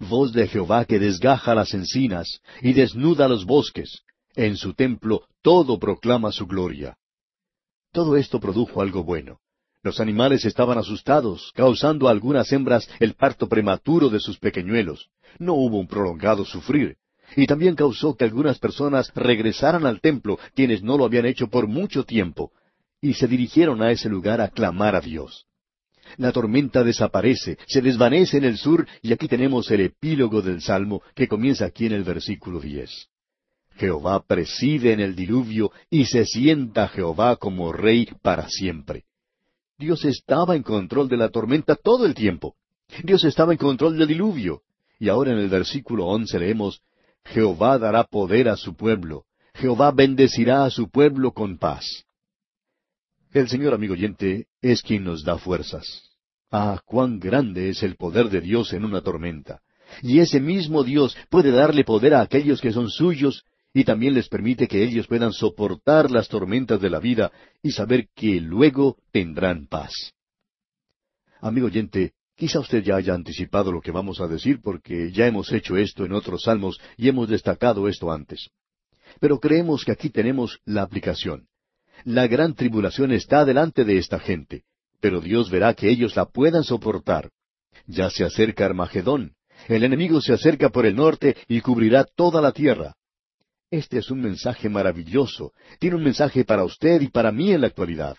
Voz 0.00 0.32
de 0.32 0.48
Jehová 0.48 0.86
que 0.86 0.98
desgaja 0.98 1.54
las 1.54 1.72
encinas 1.72 2.40
y 2.60 2.72
desnuda 2.72 3.28
los 3.28 3.44
bosques. 3.44 4.02
En 4.34 4.56
su 4.56 4.74
templo 4.74 5.28
todo 5.40 5.78
proclama 5.78 6.32
su 6.32 6.48
gloria. 6.48 6.98
Todo 7.92 8.16
esto 8.16 8.40
produjo 8.40 8.82
algo 8.82 9.04
bueno. 9.04 9.38
Los 9.84 10.00
animales 10.00 10.44
estaban 10.44 10.78
asustados, 10.78 11.52
causando 11.54 12.08
a 12.08 12.10
algunas 12.10 12.50
hembras 12.50 12.90
el 12.98 13.14
parto 13.14 13.48
prematuro 13.48 14.08
de 14.08 14.18
sus 14.18 14.36
pequeñuelos. 14.40 15.10
No 15.38 15.54
hubo 15.54 15.78
un 15.78 15.86
prolongado 15.86 16.44
sufrir. 16.44 16.96
Y 17.36 17.46
también 17.46 17.74
causó 17.74 18.14
que 18.16 18.24
algunas 18.24 18.58
personas 18.58 19.10
regresaran 19.14 19.86
al 19.86 20.00
templo, 20.00 20.38
quienes 20.54 20.82
no 20.82 20.96
lo 20.96 21.04
habían 21.04 21.26
hecho 21.26 21.48
por 21.48 21.66
mucho 21.66 22.04
tiempo, 22.04 22.52
y 23.00 23.14
se 23.14 23.26
dirigieron 23.26 23.82
a 23.82 23.90
ese 23.90 24.08
lugar 24.08 24.40
a 24.40 24.48
clamar 24.48 24.94
a 24.94 25.00
Dios. 25.00 25.46
La 26.16 26.32
tormenta 26.32 26.84
desaparece, 26.84 27.58
se 27.66 27.80
desvanece 27.80 28.36
en 28.36 28.44
el 28.44 28.58
sur, 28.58 28.86
y 29.02 29.12
aquí 29.12 29.26
tenemos 29.26 29.70
el 29.70 29.80
epílogo 29.80 30.42
del 30.42 30.60
Salmo 30.60 31.02
que 31.14 31.28
comienza 31.28 31.64
aquí 31.64 31.86
en 31.86 31.92
el 31.92 32.04
versículo 32.04 32.60
diez. 32.60 33.08
Jehová 33.76 34.22
preside 34.24 34.92
en 34.92 35.00
el 35.00 35.16
diluvio, 35.16 35.72
y 35.90 36.04
se 36.04 36.24
sienta 36.24 36.88
Jehová 36.88 37.36
como 37.36 37.72
rey 37.72 38.08
para 38.22 38.48
siempre. 38.48 39.04
Dios 39.76 40.04
estaba 40.04 40.54
en 40.54 40.62
control 40.62 41.08
de 41.08 41.16
la 41.16 41.30
tormenta 41.30 41.74
todo 41.74 42.06
el 42.06 42.14
tiempo. 42.14 42.54
Dios 43.02 43.24
estaba 43.24 43.52
en 43.52 43.58
control 43.58 43.98
del 43.98 44.06
diluvio. 44.06 44.62
Y 45.00 45.08
ahora 45.08 45.32
en 45.32 45.38
el 45.38 45.48
versículo 45.48 46.06
once 46.06 46.38
leemos, 46.38 46.80
Jehová 47.24 47.78
dará 47.78 48.04
poder 48.04 48.48
a 48.48 48.56
su 48.56 48.76
pueblo. 48.76 49.24
Jehová 49.54 49.90
bendecirá 49.90 50.64
a 50.64 50.70
su 50.70 50.90
pueblo 50.90 51.32
con 51.32 51.58
paz. 51.58 52.04
El 53.32 53.48
Señor, 53.48 53.74
amigo 53.74 53.94
oyente, 53.94 54.46
es 54.62 54.82
quien 54.82 55.04
nos 55.04 55.24
da 55.24 55.38
fuerzas. 55.38 56.10
Ah, 56.50 56.80
cuán 56.84 57.18
grande 57.18 57.68
es 57.70 57.82
el 57.82 57.96
poder 57.96 58.30
de 58.30 58.40
Dios 58.40 58.72
en 58.72 58.84
una 58.84 59.00
tormenta. 59.00 59.60
Y 60.02 60.20
ese 60.20 60.40
mismo 60.40 60.84
Dios 60.84 61.16
puede 61.30 61.50
darle 61.50 61.84
poder 61.84 62.14
a 62.14 62.20
aquellos 62.20 62.60
que 62.60 62.72
son 62.72 62.88
suyos 62.88 63.44
y 63.72 63.84
también 63.84 64.14
les 64.14 64.28
permite 64.28 64.68
que 64.68 64.84
ellos 64.84 65.08
puedan 65.08 65.32
soportar 65.32 66.10
las 66.10 66.28
tormentas 66.28 66.80
de 66.80 66.90
la 66.90 67.00
vida 67.00 67.32
y 67.60 67.72
saber 67.72 68.08
que 68.14 68.40
luego 68.40 68.98
tendrán 69.10 69.66
paz. 69.66 70.12
Amigo 71.40 71.66
oyente, 71.66 72.12
quizá 72.36 72.60
usted 72.60 72.82
ya 72.82 72.96
haya 72.96 73.14
anticipado 73.14 73.72
lo 73.72 73.80
que 73.80 73.90
vamos 73.90 74.20
a 74.20 74.26
decir 74.26 74.60
porque 74.62 75.10
ya 75.12 75.26
hemos 75.26 75.52
hecho 75.52 75.76
esto 75.76 76.04
en 76.04 76.12
otros 76.12 76.42
salmos 76.44 76.80
y 76.96 77.08
hemos 77.08 77.28
destacado 77.28 77.88
esto 77.88 78.10
antes. 78.10 78.50
Pero 79.20 79.38
creemos 79.38 79.84
que 79.84 79.92
aquí 79.92 80.10
tenemos 80.10 80.58
la 80.64 80.82
aplicación. 80.82 81.46
La 82.04 82.26
gran 82.26 82.54
tribulación 82.54 83.12
está 83.12 83.44
delante 83.44 83.84
de 83.84 83.98
esta 83.98 84.18
gente, 84.18 84.64
pero 85.00 85.20
Dios 85.20 85.50
verá 85.50 85.74
que 85.74 85.88
ellos 85.88 86.16
la 86.16 86.26
puedan 86.26 86.64
soportar. 86.64 87.30
Ya 87.86 88.10
se 88.10 88.24
acerca 88.24 88.66
Armagedón. 88.66 89.34
El 89.68 89.84
enemigo 89.84 90.20
se 90.20 90.32
acerca 90.32 90.68
por 90.68 90.86
el 90.86 90.96
norte 90.96 91.36
y 91.48 91.60
cubrirá 91.60 92.04
toda 92.04 92.40
la 92.40 92.52
tierra. 92.52 92.94
Este 93.70 93.98
es 93.98 94.10
un 94.10 94.20
mensaje 94.20 94.68
maravilloso. 94.68 95.52
Tiene 95.78 95.96
un 95.96 96.04
mensaje 96.04 96.44
para 96.44 96.64
usted 96.64 97.00
y 97.00 97.08
para 97.08 97.32
mí 97.32 97.52
en 97.52 97.62
la 97.62 97.68
actualidad. 97.68 98.16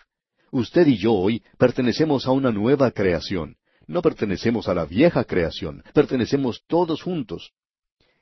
Usted 0.51 0.87
y 0.87 0.97
yo 0.97 1.13
hoy 1.13 1.43
pertenecemos 1.57 2.25
a 2.27 2.31
una 2.31 2.51
nueva 2.51 2.91
creación. 2.91 3.55
No 3.87 4.01
pertenecemos 4.01 4.67
a 4.67 4.73
la 4.73 4.85
vieja 4.85 5.23
creación, 5.23 5.83
pertenecemos 5.93 6.63
todos 6.67 7.03
juntos. 7.03 7.51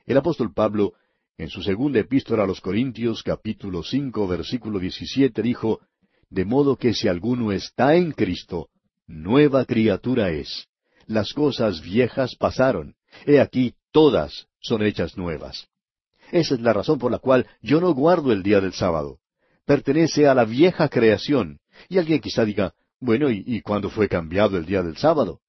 El 0.04 0.18
apóstol 0.18 0.52
Pablo, 0.52 0.92
en 1.38 1.48
su 1.48 1.62
segunda 1.62 2.00
epístola 2.00 2.44
a 2.44 2.46
los 2.46 2.60
Corintios, 2.60 3.22
capítulo 3.22 3.82
cinco, 3.82 4.28
versículo 4.28 4.78
diecisiete, 4.78 5.40
dijo, 5.40 5.80
De 6.28 6.44
modo 6.44 6.76
que 6.76 6.92
si 6.92 7.08
alguno 7.08 7.50
está 7.50 7.96
en 7.96 8.12
Cristo, 8.12 8.68
nueva 9.06 9.64
criatura 9.64 10.30
es. 10.30 10.68
Las 11.06 11.32
cosas 11.32 11.80
viejas 11.80 12.36
pasaron, 12.36 12.94
he 13.26 13.40
aquí 13.40 13.74
todas 13.90 14.48
son 14.60 14.82
hechas 14.82 15.16
nuevas. 15.16 15.68
Esa 16.30 16.54
es 16.54 16.60
la 16.60 16.72
razón 16.72 16.98
por 16.98 17.10
la 17.10 17.18
cual 17.18 17.46
yo 17.62 17.80
no 17.80 17.92
guardo 17.94 18.32
el 18.32 18.42
día 18.42 18.60
del 18.60 18.72
sábado. 18.72 19.18
Pertenece 19.64 20.26
a 20.26 20.34
la 20.34 20.44
vieja 20.44 20.88
creación. 20.88 21.60
Y 21.88 21.98
alguien 21.98 22.20
quizá 22.20 22.44
diga, 22.44 22.74
bueno, 23.00 23.30
¿y, 23.30 23.42
¿y, 23.46 23.60
cuándo 23.60 23.90
fue 23.90 24.08
cambiado 24.08 24.56
el 24.56 24.66
día 24.66 24.82
del 24.82 24.96
sábado? 24.96 25.40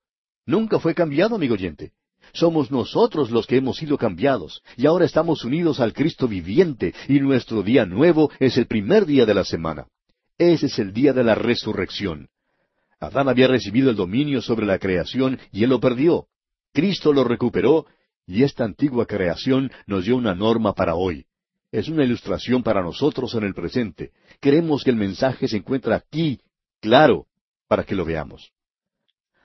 Nunca 0.46 0.80
fue 0.80 0.94
cambiado, 0.94 1.36
amigo 1.36 1.56
oyente. 1.56 1.92
Somos 2.34 2.72
nosotros 2.72 3.32
los 3.32 3.48
que 3.48 3.58
hemos 3.58 3.78
sido 3.78 3.98
cambiados, 3.98 4.62
y 4.78 4.86
ahora 4.86 5.06
estamos 5.06 5.44
unidos 5.44 5.80
al 5.80 5.94
Cristo 5.94 6.28
viviente, 6.28 6.94
y 7.08 7.20
nuestro 7.20 7.64
día 7.64 7.86
nuevo 7.86 8.30
es 8.40 8.58
el 8.58 8.68
primer 8.68 9.06
día 9.06 9.26
de 9.26 9.34
la 9.34 9.46
semana. 9.46 9.88
Ese 10.38 10.66
es 10.66 10.80
el 10.80 10.94
día 10.94 11.14
de 11.14 11.24
la 11.24 11.36
resurrección. 11.36 12.28
Adán 13.00 13.30
había 13.30 13.48
recibido 13.48 13.90
el 13.90 13.96
dominio 13.96 14.42
sobre 14.42 14.66
la 14.66 14.80
creación 14.80 15.40
y 15.52 15.64
él 15.64 15.70
lo 15.70 15.80
perdió. 15.80 16.28
Cristo 16.74 17.14
lo 17.14 17.24
recuperó 17.24 17.86
y 18.26 18.44
esta 18.44 18.66
antigua 18.66 19.06
creación 19.06 19.72
nos 19.86 20.06
dio 20.06 20.16
una 20.16 20.36
norma 20.36 20.74
para 20.74 20.96
hoy. 20.96 21.26
Es 21.72 21.88
una 21.88 22.04
ilustración 22.04 22.64
para 22.64 22.82
nosotros 22.82 23.34
en 23.36 23.44
el 23.44 23.54
presente. 23.54 24.12
Queremos 24.40 24.84
que 24.84 24.92
el 24.92 24.96
mensaje 24.96 25.48
se 25.48 25.58
encuentre 25.58 25.94
aquí, 25.94 26.40
claro, 26.80 27.28
para 27.68 27.84
que 27.84 27.96
lo 27.96 28.06
veamos. 28.06 28.52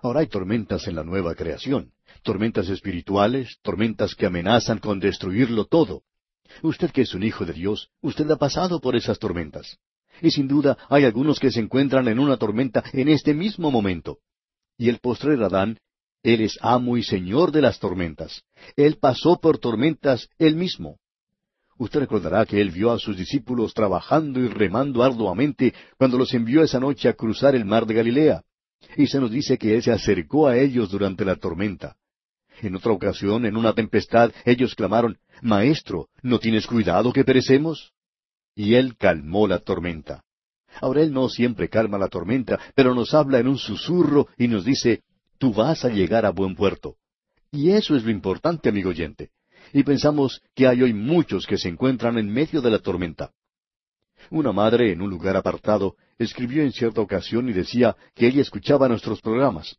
Ahora 0.02 0.20
hay 0.20 0.28
tormentas 0.28 0.86
en 0.88 0.96
la 0.96 1.04
nueva 1.04 1.34
creación, 1.34 1.92
tormentas 2.22 2.68
espirituales, 2.68 3.58
tormentas 3.62 4.14
que 4.14 4.26
amenazan 4.26 4.78
con 4.78 4.98
destruirlo 4.98 5.66
todo. 5.66 6.02
Usted 6.62 6.90
que 6.90 7.02
es 7.02 7.14
un 7.14 7.22
hijo 7.22 7.44
de 7.44 7.52
Dios, 7.52 7.90
usted 8.00 8.30
ha 8.30 8.36
pasado 8.36 8.80
por 8.80 8.96
esas 8.96 9.18
tormentas. 9.18 9.78
Y 10.22 10.30
sin 10.30 10.48
duda 10.48 10.76
hay 10.88 11.04
algunos 11.04 11.38
que 11.38 11.50
se 11.50 11.60
encuentran 11.60 12.08
en 12.08 12.18
una 12.18 12.36
tormenta 12.36 12.82
en 12.92 13.08
este 13.08 13.34
mismo 13.34 13.70
momento. 13.70 14.18
Y 14.76 14.88
el 14.88 14.98
postrer 14.98 15.42
Adán 15.42 15.78
él 16.22 16.42
es 16.42 16.58
amo 16.60 16.96
y 16.96 17.02
señor 17.02 17.50
de 17.50 17.62
las 17.62 17.78
tormentas. 17.78 18.42
Él 18.76 18.98
pasó 19.00 19.40
por 19.40 19.58
tormentas 19.58 20.28
él 20.38 20.54
mismo. 20.54 20.98
Usted 21.78 22.00
recordará 22.00 22.44
que 22.44 22.60
él 22.60 22.70
vio 22.70 22.92
a 22.92 22.98
sus 22.98 23.16
discípulos 23.16 23.72
trabajando 23.72 24.38
y 24.40 24.48
remando 24.48 25.02
arduamente 25.02 25.72
cuando 25.96 26.18
los 26.18 26.34
envió 26.34 26.62
esa 26.62 26.78
noche 26.78 27.08
a 27.08 27.14
cruzar 27.14 27.54
el 27.54 27.64
mar 27.64 27.86
de 27.86 27.94
Galilea. 27.94 28.42
Y 28.96 29.06
se 29.06 29.20
nos 29.20 29.30
dice 29.30 29.58
que 29.58 29.74
él 29.74 29.82
se 29.82 29.92
acercó 29.92 30.48
a 30.48 30.56
ellos 30.56 30.90
durante 30.90 31.24
la 31.24 31.36
tormenta. 31.36 31.96
En 32.62 32.76
otra 32.76 32.92
ocasión, 32.92 33.46
en 33.46 33.56
una 33.56 33.72
tempestad, 33.72 34.32
ellos 34.44 34.74
clamaron, 34.74 35.18
Maestro, 35.42 36.08
¿no 36.22 36.38
tienes 36.38 36.66
cuidado 36.66 37.12
que 37.12 37.24
perecemos? 37.24 37.92
Y 38.54 38.74
él 38.74 38.96
calmó 38.96 39.46
la 39.46 39.60
tormenta. 39.60 40.24
Ahora 40.80 41.02
él 41.02 41.12
no 41.12 41.28
siempre 41.28 41.68
calma 41.68 41.98
la 41.98 42.08
tormenta, 42.08 42.58
pero 42.74 42.94
nos 42.94 43.14
habla 43.14 43.38
en 43.38 43.48
un 43.48 43.58
susurro 43.58 44.28
y 44.36 44.48
nos 44.48 44.64
dice, 44.64 45.02
tú 45.38 45.52
vas 45.52 45.84
a 45.84 45.88
llegar 45.88 46.26
a 46.26 46.30
buen 46.30 46.54
puerto. 46.54 46.96
Y 47.50 47.70
eso 47.70 47.96
es 47.96 48.04
lo 48.04 48.10
importante, 48.10 48.68
amigo 48.68 48.90
oyente. 48.90 49.30
Y 49.72 49.82
pensamos 49.82 50.42
que 50.54 50.66
hay 50.66 50.82
hoy 50.82 50.92
muchos 50.92 51.46
que 51.46 51.58
se 51.58 51.68
encuentran 51.68 52.18
en 52.18 52.28
medio 52.28 52.60
de 52.60 52.70
la 52.70 52.78
tormenta. 52.78 53.32
Una 54.30 54.52
madre 54.52 54.92
en 54.92 55.02
un 55.02 55.10
lugar 55.10 55.36
apartado 55.36 55.96
escribió 56.16 56.62
en 56.62 56.70
cierta 56.70 57.00
ocasión 57.00 57.48
y 57.48 57.52
decía 57.52 57.96
que 58.14 58.28
ella 58.28 58.42
escuchaba 58.42 58.88
nuestros 58.88 59.20
programas. 59.20 59.76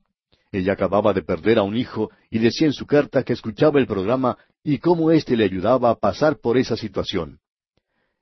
Ella 0.51 0.73
acababa 0.73 1.13
de 1.13 1.21
perder 1.21 1.57
a 1.57 1.63
un 1.63 1.77
hijo 1.77 2.11
y 2.29 2.39
decía 2.39 2.67
en 2.67 2.73
su 2.73 2.85
carta 2.85 3.23
que 3.23 3.31
escuchaba 3.31 3.79
el 3.79 3.87
programa 3.87 4.37
y 4.61 4.79
cómo 4.79 5.09
éste 5.11 5.37
le 5.37 5.45
ayudaba 5.45 5.89
a 5.89 5.95
pasar 5.95 6.37
por 6.41 6.57
esa 6.57 6.75
situación. 6.75 7.39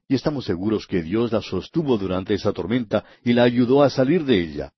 Y 0.08 0.14
estamos 0.14 0.46
seguros 0.46 0.86
que 0.86 1.02
Dios 1.02 1.32
la 1.32 1.42
sostuvo 1.42 1.98
durante 1.98 2.36
esa 2.36 2.54
tormenta 2.54 3.04
y 3.24 3.34
la 3.34 3.44
ayudó 3.44 3.82
a 3.82 3.90
salir 3.90 4.24
de 4.24 4.40
ella. 4.40 4.74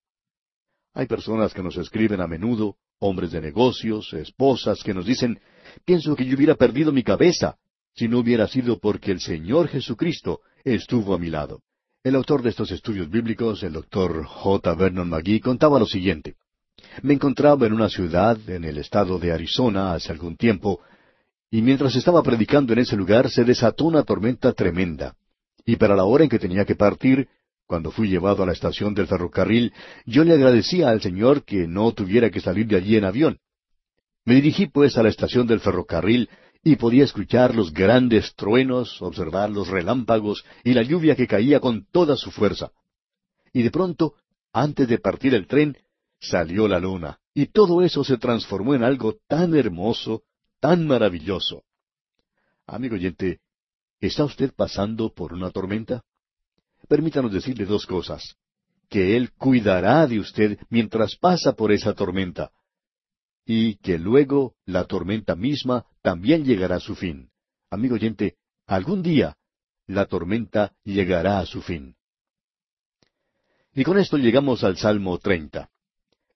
Hay 0.94 1.06
personas 1.06 1.54
que 1.54 1.64
nos 1.64 1.76
escriben 1.76 2.22
a 2.22 2.28
menudo, 2.28 2.78
hombres 3.00 3.32
de 3.32 3.42
negocios, 3.42 4.14
esposas 4.14 4.84
que 4.84 4.94
nos 4.94 5.06
dicen, 5.06 5.42
pienso 5.84 6.16
que 6.16 6.26
yo 6.26 6.38
hubiera 6.38 6.56
perdido 6.56 6.94
mi 6.94 7.04
cabeza 7.04 7.58
si 7.94 8.08
no 8.08 8.20
hubiera 8.20 8.48
sido 8.48 8.80
porque 8.80 9.12
el 9.12 9.20
Señor 9.20 9.68
Jesucristo 9.68 10.42
estuvo 10.64 11.14
a 11.14 11.20
mi 11.20 11.30
lado. 11.30 11.62
El 12.04 12.16
autor 12.16 12.42
de 12.42 12.50
estos 12.50 12.72
estudios 12.72 13.10
bíblicos, 13.10 13.62
el 13.64 13.74
doctor 13.74 14.26
J. 14.26 14.74
Vernon 14.76 15.10
McGee, 15.10 15.40
contaba 15.40 15.80
lo 15.80 15.86
siguiente. 15.86 16.36
Me 17.04 17.14
encontraba 17.14 17.68
en 17.68 17.74
una 17.74 17.90
ciudad 17.90 18.38
en 18.50 18.64
el 18.64 18.78
estado 18.78 19.20
de 19.20 19.32
Arizona 19.32 19.94
hace 19.94 20.12
algún 20.12 20.36
tiempo, 20.36 20.80
y 21.52 21.62
mientras 21.62 21.96
estaba 21.96 22.24
predicando 22.24 22.74
en 22.74 22.80
ese 22.80 22.96
lugar 22.96 23.30
se 23.30 23.44
desató 23.44 23.86
una 23.86 24.04
tormenta 24.04 24.54
tremenda. 24.54 25.16
Y 25.66 25.76
para 25.76 25.96
la 25.96 26.06
hora 26.06 26.24
en 26.24 26.30
que 26.30 26.40
tenía 26.40 26.66
que 26.66 26.76
partir, 26.76 27.28
cuando 27.68 27.92
fui 27.92 28.10
llevado 28.10 28.44
a 28.44 28.46
la 28.46 28.54
estación 28.54 28.94
del 28.94 29.08
ferrocarril, 29.08 29.72
yo 30.06 30.24
le 30.24 30.34
agradecía 30.34 30.90
al 30.90 31.02
Señor 31.02 31.44
que 31.44 31.68
no 31.68 31.92
tuviera 31.92 32.30
que 32.30 32.42
salir 32.42 32.68
de 32.68 32.78
allí 32.78 32.96
en 32.96 33.06
avión. 33.06 33.38
Me 34.26 34.36
dirigí 34.36 34.68
pues 34.68 34.98
a 34.98 35.04
la 35.04 35.10
estación 35.10 35.48
del 35.48 35.60
ferrocarril 35.60 36.30
y 36.64 36.76
podía 36.76 37.04
escuchar 37.04 37.56
los 37.56 37.74
grandes 37.74 38.36
truenos, 38.36 39.02
observar 39.02 39.50
los 39.50 39.68
relámpagos 39.68 40.46
y 40.64 40.74
la 40.74 40.84
lluvia 40.84 41.16
que 41.16 41.28
caía 41.28 41.60
con 41.60 41.86
toda 41.92 42.16
su 42.16 42.32
fuerza. 42.32 42.72
Y 43.52 43.64
de 43.64 43.72
pronto, 43.72 44.16
antes 44.54 44.88
de 44.88 45.00
partir 45.00 45.34
el 45.34 45.48
tren, 45.48 45.78
salió 46.20 46.68
la 46.68 46.80
luna, 46.80 47.20
y 47.34 47.48
todo 47.48 47.82
eso 47.82 48.04
se 48.04 48.18
transformó 48.18 48.76
en 48.76 48.84
algo 48.84 49.18
tan 49.28 49.56
hermoso, 49.56 50.24
tan 50.60 50.86
maravilloso. 50.86 51.64
Amigo 52.68 52.96
oyente, 52.96 53.40
¿está 54.00 54.24
usted 54.24 54.54
pasando 54.56 55.12
por 55.12 55.34
una 55.34 55.50
tormenta? 55.50 56.04
Permítanos 56.88 57.32
decirle 57.32 57.66
dos 57.66 57.88
cosas. 57.88 58.36
Que 58.88 59.16
Él 59.16 59.32
cuidará 59.32 60.06
de 60.06 60.20
usted 60.20 60.60
mientras 60.70 61.16
pasa 61.16 61.54
por 61.54 61.72
esa 61.72 61.94
tormenta 61.94 62.52
y 63.46 63.76
que 63.76 63.98
luego 63.98 64.56
la 64.66 64.86
tormenta 64.86 65.36
misma 65.36 65.86
también 66.02 66.46
llegará 66.46 66.76
a 66.76 66.80
su 66.80 66.96
fin. 66.96 67.30
Amigo 67.70 67.96
oyente, 67.96 68.36
algún 68.68 69.02
día 69.02 69.38
la 69.88 70.06
tormenta 70.06 70.74
llegará 70.84 71.40
a 71.40 71.46
su 71.46 71.62
fin. 71.62 71.96
Y 73.74 73.84
con 73.84 73.98
esto 73.98 74.18
llegamos 74.18 74.64
al 74.64 74.78
Salmo 74.78 75.18
30. 75.18 75.70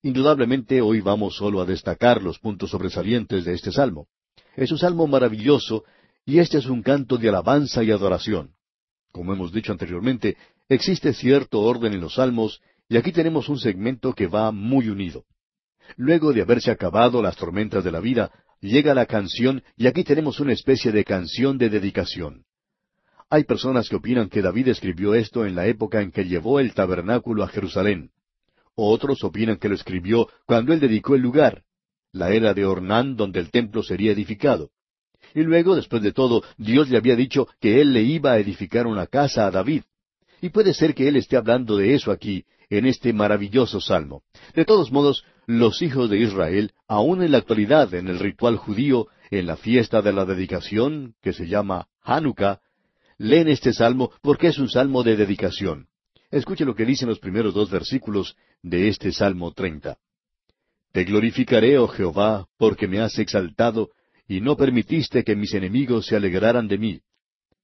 Indudablemente 0.04 0.82
hoy 0.82 1.02
vamos 1.02 1.36
solo 1.36 1.62
a 1.62 1.66
destacar 1.66 2.22
los 2.22 2.40
puntos 2.40 2.70
sobresalientes 2.70 3.44
de 3.44 3.54
este 3.54 3.72
salmo. 3.72 4.08
Es 4.56 4.72
un 4.72 4.78
salmo 4.78 5.08
maravilloso 5.08 5.84
y 6.26 6.40
este 6.40 6.58
es 6.58 6.66
un 6.68 6.82
canto 6.82 7.18
de 7.18 7.30
alabanza 7.30 7.84
y 7.84 7.92
adoración. 7.92 8.56
Como 9.12 9.34
hemos 9.34 9.52
dicho 9.52 9.72
anteriormente, 9.72 10.38
existe 10.70 11.14
cierto 11.14 11.62
orden 11.62 11.94
en 11.94 12.02
los 12.02 12.16
salmos 12.16 12.62
y 12.88 12.98
aquí 12.98 13.12
tenemos 13.12 13.50
un 13.50 13.60
segmento 13.60 14.14
que 14.14 14.28
va 14.28 14.52
muy 14.52 14.90
unido. 14.90 15.26
Luego 15.98 16.34
de 16.34 16.42
haberse 16.42 16.72
acabado 16.72 17.22
las 17.22 17.36
tormentas 17.36 17.84
de 17.84 17.92
la 17.92 18.00
vida, 18.00 18.32
llega 18.62 18.94
la 18.94 19.06
canción 19.06 19.64
y 19.78 19.88
aquí 19.88 20.04
tenemos 20.04 20.40
una 20.40 20.54
especie 20.54 20.92
de 20.92 21.04
canción 21.04 21.58
de 21.58 21.70
dedicación. 21.70 22.46
Hay 23.30 23.44
personas 23.44 23.90
que 23.90 23.96
opinan 23.96 24.30
que 24.30 24.42
David 24.42 24.70
escribió 24.70 25.16
esto 25.16 25.46
en 25.46 25.56
la 25.56 25.68
época 25.68 26.02
en 26.02 26.12
que 26.12 26.26
llevó 26.26 26.60
el 26.60 26.74
tabernáculo 26.74 27.44
a 27.44 27.48
Jerusalén. 27.48 28.12
Otros 28.76 29.24
opinan 29.24 29.58
que 29.58 29.70
lo 29.70 29.76
escribió 29.76 30.30
cuando 30.46 30.74
él 30.74 30.80
dedicó 30.80 31.16
el 31.16 31.22
lugar, 31.22 31.64
la 32.12 32.32
era 32.32 32.54
de 32.54 32.66
Ornán 32.66 33.16
donde 33.16 33.40
el 33.40 33.52
templo 33.52 33.84
sería 33.84 34.12
edificado. 34.12 34.70
Y 35.34 35.42
luego, 35.42 35.76
después 35.76 36.02
de 36.02 36.14
todo, 36.14 36.44
Dios 36.58 36.90
le 36.90 36.98
había 36.98 37.16
dicho 37.16 37.48
que 37.60 37.82
él 37.82 37.94
le 37.94 38.04
iba 38.04 38.32
a 38.32 38.40
edificar 38.40 38.88
una 38.88 39.08
casa 39.08 39.48
a 39.48 39.52
David. 39.52 39.84
Y 40.42 40.50
puede 40.50 40.74
ser 40.74 40.94
que 40.94 41.08
él 41.08 41.18
esté 41.18 41.36
hablando 41.36 41.78
de 41.78 41.94
eso 41.94 42.12
aquí, 42.12 42.46
en 42.70 42.86
este 42.86 43.12
maravilloso 43.12 43.82
salmo. 43.82 44.24
De 44.54 44.66
todos 44.66 44.92
modos, 44.92 45.26
los 45.48 45.82
hijos 45.82 46.10
de 46.10 46.20
Israel, 46.20 46.72
aun 46.88 47.24
en 47.24 47.32
la 47.32 47.40
actualidad 47.40 47.94
en 47.94 48.08
el 48.08 48.20
ritual 48.20 48.58
judío, 48.58 49.08
en 49.32 49.46
la 49.46 49.58
fiesta 49.58 50.02
de 50.02 50.14
la 50.14 50.26
dedicación, 50.26 51.16
que 51.22 51.34
se 51.34 51.48
llama 51.48 51.88
Hanukkah, 52.02 52.62
leen 53.18 53.48
este 53.48 53.74
salmo 53.74 54.12
porque 54.22 54.48
es 54.48 54.58
un 54.58 54.70
salmo 54.70 55.04
de 55.04 55.16
dedicación. 55.16 55.88
Escuche 56.32 56.66
lo 56.66 56.76
que 56.76 56.86
dicen 56.86 57.08
los 57.08 57.20
primeros 57.20 57.54
dos 57.54 57.70
versículos 57.70 58.36
de 58.62 58.90
este 58.90 59.12
Salmo 59.12 59.54
treinta. 59.54 59.98
Te 60.92 61.04
glorificaré, 61.04 61.78
oh 61.78 61.88
Jehová, 61.88 62.48
porque 62.58 62.88
me 62.88 63.00
has 63.00 63.18
exaltado, 63.20 63.92
y 64.28 64.42
no 64.42 64.58
permitiste 64.58 65.24
que 65.24 65.36
mis 65.36 65.54
enemigos 65.54 66.08
se 66.08 66.16
alegraran 66.16 66.68
de 66.68 66.78
mí. 66.78 67.02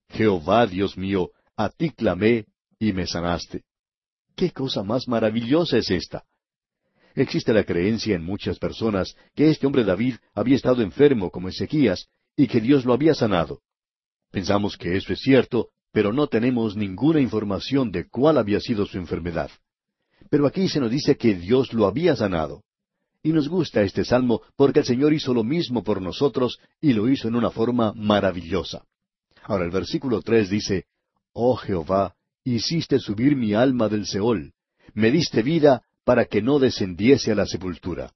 Jehová, 0.10 0.68
Dios 0.68 0.98
mío, 0.98 1.32
a 1.58 1.70
ti 1.70 1.90
clamé 1.90 2.46
y 2.80 2.94
me 2.94 3.08
sanaste. 3.08 3.64
¿Qué 4.36 4.52
cosa 4.52 4.84
más 4.84 5.08
maravillosa 5.08 5.78
es 5.78 5.90
esta? 5.90 6.24
Existe 7.16 7.53
la 7.53 7.64
creencia 7.64 8.16
en 8.16 8.24
muchas 8.24 8.57
personas 8.57 9.16
que 9.36 9.49
este 9.49 9.68
hombre 9.68 9.84
David 9.84 10.16
había 10.34 10.55
estado 10.55 10.82
enfermo 10.82 11.30
como 11.30 11.49
Ezequías 11.49 12.07
y 12.36 12.47
que 12.47 12.62
Dios 12.62 12.86
lo 12.86 12.93
había 12.93 13.14
sanado. 13.14 13.62
Pensamos 14.32 14.78
que 14.78 14.95
eso 14.95 15.12
es 15.12 15.20
cierto, 15.20 15.70
pero 15.91 16.14
no 16.14 16.28
tenemos 16.28 16.76
ninguna 16.76 17.20
información 17.20 17.91
de 17.91 18.07
cuál 18.07 18.38
había 18.38 18.62
sido 18.62 18.86
su 18.86 18.97
enfermedad. 18.97 19.51
Pero 20.30 20.47
aquí 20.47 20.70
se 20.70 20.80
nos 20.80 20.89
dice 20.89 21.18
que 21.18 21.36
Dios 21.36 21.74
lo 21.74 21.86
había 21.86 22.16
sanado. 22.16 22.64
Y 23.24 23.34
nos 23.34 23.49
gusta 23.49 23.82
este 23.82 24.05
salmo 24.05 24.41
porque 24.55 24.80
el 24.80 24.86
Señor 24.86 25.14
hizo 25.14 25.34
lo 25.34 25.43
mismo 25.43 25.84
por 25.84 26.01
nosotros 26.01 26.59
y 26.80 26.93
lo 26.93 27.09
hizo 27.09 27.28
en 27.28 27.36
una 27.36 27.51
forma 27.51 27.93
maravillosa. 27.93 28.84
Ahora 29.43 29.66
el 29.66 29.72
versículo 29.72 30.22
tres 30.22 30.49
dice, 30.49 30.86
Oh 31.34 31.55
Jehová, 31.55 32.16
hiciste 32.43 32.99
subir 32.99 33.36
mi 33.36 33.53
alma 33.53 33.89
del 33.89 34.07
Seol, 34.07 34.53
me 34.93 35.12
diste 35.12 35.43
vida 35.43 35.84
para 36.04 36.26
que 36.26 36.41
no 36.41 36.60
descendiese 36.60 37.32
a 37.32 37.36
la 37.36 37.45
sepultura. 37.45 38.14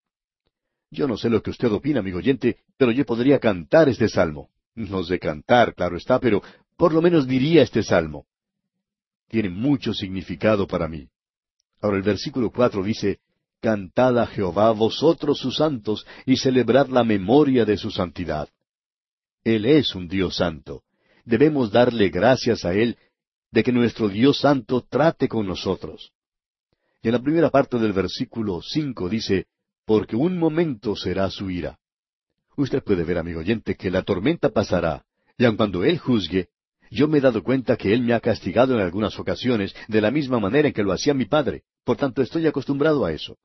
Yo 0.92 1.08
no 1.08 1.18
sé 1.18 1.30
lo 1.30 1.42
que 1.42 1.52
usted 1.52 1.72
opina, 1.72 2.00
amigo 2.00 2.20
oyente, 2.20 2.58
pero 2.78 2.92
yo 2.92 3.06
podría 3.06 3.40
cantar 3.40 3.90
este 3.90 4.08
salmo. 4.08 4.50
No 4.76 5.04
sé 5.04 5.20
cantar, 5.20 5.74
claro 5.74 5.98
está, 5.98 6.20
pero 6.20 6.42
por 6.78 6.94
lo 6.94 7.02
menos 7.02 7.28
diría 7.28 7.64
este 7.64 7.84
salmo. 7.84 8.26
Tiene 9.28 9.50
mucho 9.50 9.94
significado 9.94 10.68
para 10.68 10.88
mí. 10.88 11.08
Ahora 11.82 11.98
el 11.98 12.04
versículo 12.04 12.52
cuatro 12.52 12.84
dice, 12.84 13.20
Cantad 13.62 14.20
a 14.20 14.28
Jehová 14.28 14.72
vosotros 14.72 15.40
sus 15.40 15.58
santos, 15.58 16.06
y 16.26 16.38
celebrad 16.38 16.88
la 16.88 17.04
memoria 17.04 17.66
de 17.66 17.78
su 17.78 17.90
santidad. 17.90 18.50
Él 19.44 19.66
es 19.66 19.96
un 19.96 20.08
Dios 20.08 20.38
santo. 20.38 20.84
Debemos 21.24 21.72
darle 21.72 22.10
gracias 22.10 22.66
a 22.66 22.74
Él 22.74 22.98
de 23.52 23.64
que 23.64 23.72
nuestro 23.72 24.10
Dios 24.10 24.40
santo 24.40 24.82
trate 24.82 25.28
con 25.28 25.48
nosotros. 25.48 26.12
Y 27.06 27.10
en 27.10 27.14
la 27.14 27.22
primera 27.22 27.52
parte 27.52 27.78
del 27.78 27.94
versículo 27.94 28.64
cinco 28.64 29.08
dice, 29.08 29.46
porque 29.86 30.16
un 30.16 30.40
momento 30.40 30.96
será 30.96 31.30
su 31.30 31.52
ira. 31.52 31.78
Usted 32.58 32.82
puede 32.84 33.04
ver, 33.04 33.20
amigo 33.20 33.42
oyente, 33.42 33.76
que 33.76 33.92
la 33.92 34.02
tormenta 34.02 34.50
pasará, 34.50 35.06
y 35.38 35.46
aun 35.46 35.56
cuando 35.56 35.84
Él 35.84 36.00
juzgue, 36.00 36.48
yo 36.90 37.08
me 37.08 37.20
he 37.20 37.22
dado 37.22 37.44
cuenta 37.44 37.78
que 37.78 37.94
Él 37.94 38.02
me 38.02 38.16
ha 38.16 38.20
castigado 38.20 38.74
en 38.74 38.80
algunas 38.80 39.20
ocasiones 39.20 39.76
de 39.88 40.02
la 40.02 40.10
misma 40.10 40.40
manera 40.40 40.70
en 40.70 40.74
que 40.74 40.82
lo 40.82 40.94
hacía 40.94 41.14
mi 41.14 41.26
padre, 41.26 41.62
por 41.84 41.96
tanto 41.96 42.24
estoy 42.24 42.48
acostumbrado 42.48 43.06
a 43.06 43.12
eso. 43.12 43.38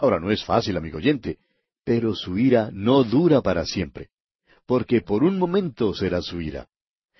Ahora 0.00 0.18
no 0.18 0.32
es 0.32 0.44
fácil, 0.44 0.76
amigo 0.76 0.98
oyente, 0.98 1.38
pero 1.84 2.12
su 2.12 2.36
ira 2.36 2.70
no 2.72 3.04
dura 3.04 3.40
para 3.40 3.66
siempre, 3.66 4.08
porque 4.66 5.00
por 5.00 5.22
un 5.22 5.38
momento 5.38 5.94
será 5.94 6.22
su 6.22 6.40
ira. 6.40 6.66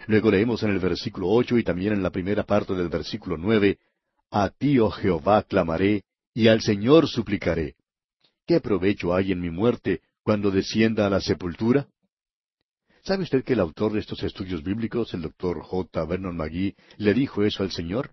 Luego 0.08 0.32
leemos 0.32 0.64
en 0.64 0.70
el 0.70 0.80
versículo 0.80 1.28
ocho 1.28 1.56
y 1.56 1.62
también 1.62 1.92
en 1.92 2.02
la 2.02 2.10
primera 2.10 2.42
parte 2.42 2.74
del 2.74 2.88
versículo 2.88 3.36
nueve, 3.36 3.78
A 4.30 4.50
ti, 4.50 4.78
oh 4.78 4.90
Jehová, 4.90 5.42
clamaré, 5.42 6.04
y 6.34 6.48
al 6.48 6.60
Señor 6.60 7.08
suplicaré. 7.08 7.76
¿Qué 8.46 8.60
provecho 8.60 9.14
hay 9.14 9.32
en 9.32 9.40
mi 9.40 9.50
muerte 9.50 10.02
cuando 10.22 10.50
descienda 10.50 11.06
a 11.06 11.10
la 11.10 11.20
sepultura? 11.20 11.88
¿Sabe 13.02 13.22
usted 13.22 13.44
que 13.44 13.52
el 13.52 13.60
autor 13.60 13.92
de 13.92 14.00
estos 14.00 14.22
estudios 14.22 14.62
bíblicos, 14.62 15.14
el 15.14 15.22
doctor 15.22 15.62
J. 15.62 16.04
Vernon 16.04 16.36
McGee, 16.36 16.74
le 16.96 17.14
dijo 17.14 17.44
eso 17.44 17.62
al 17.62 17.70
Señor? 17.70 18.12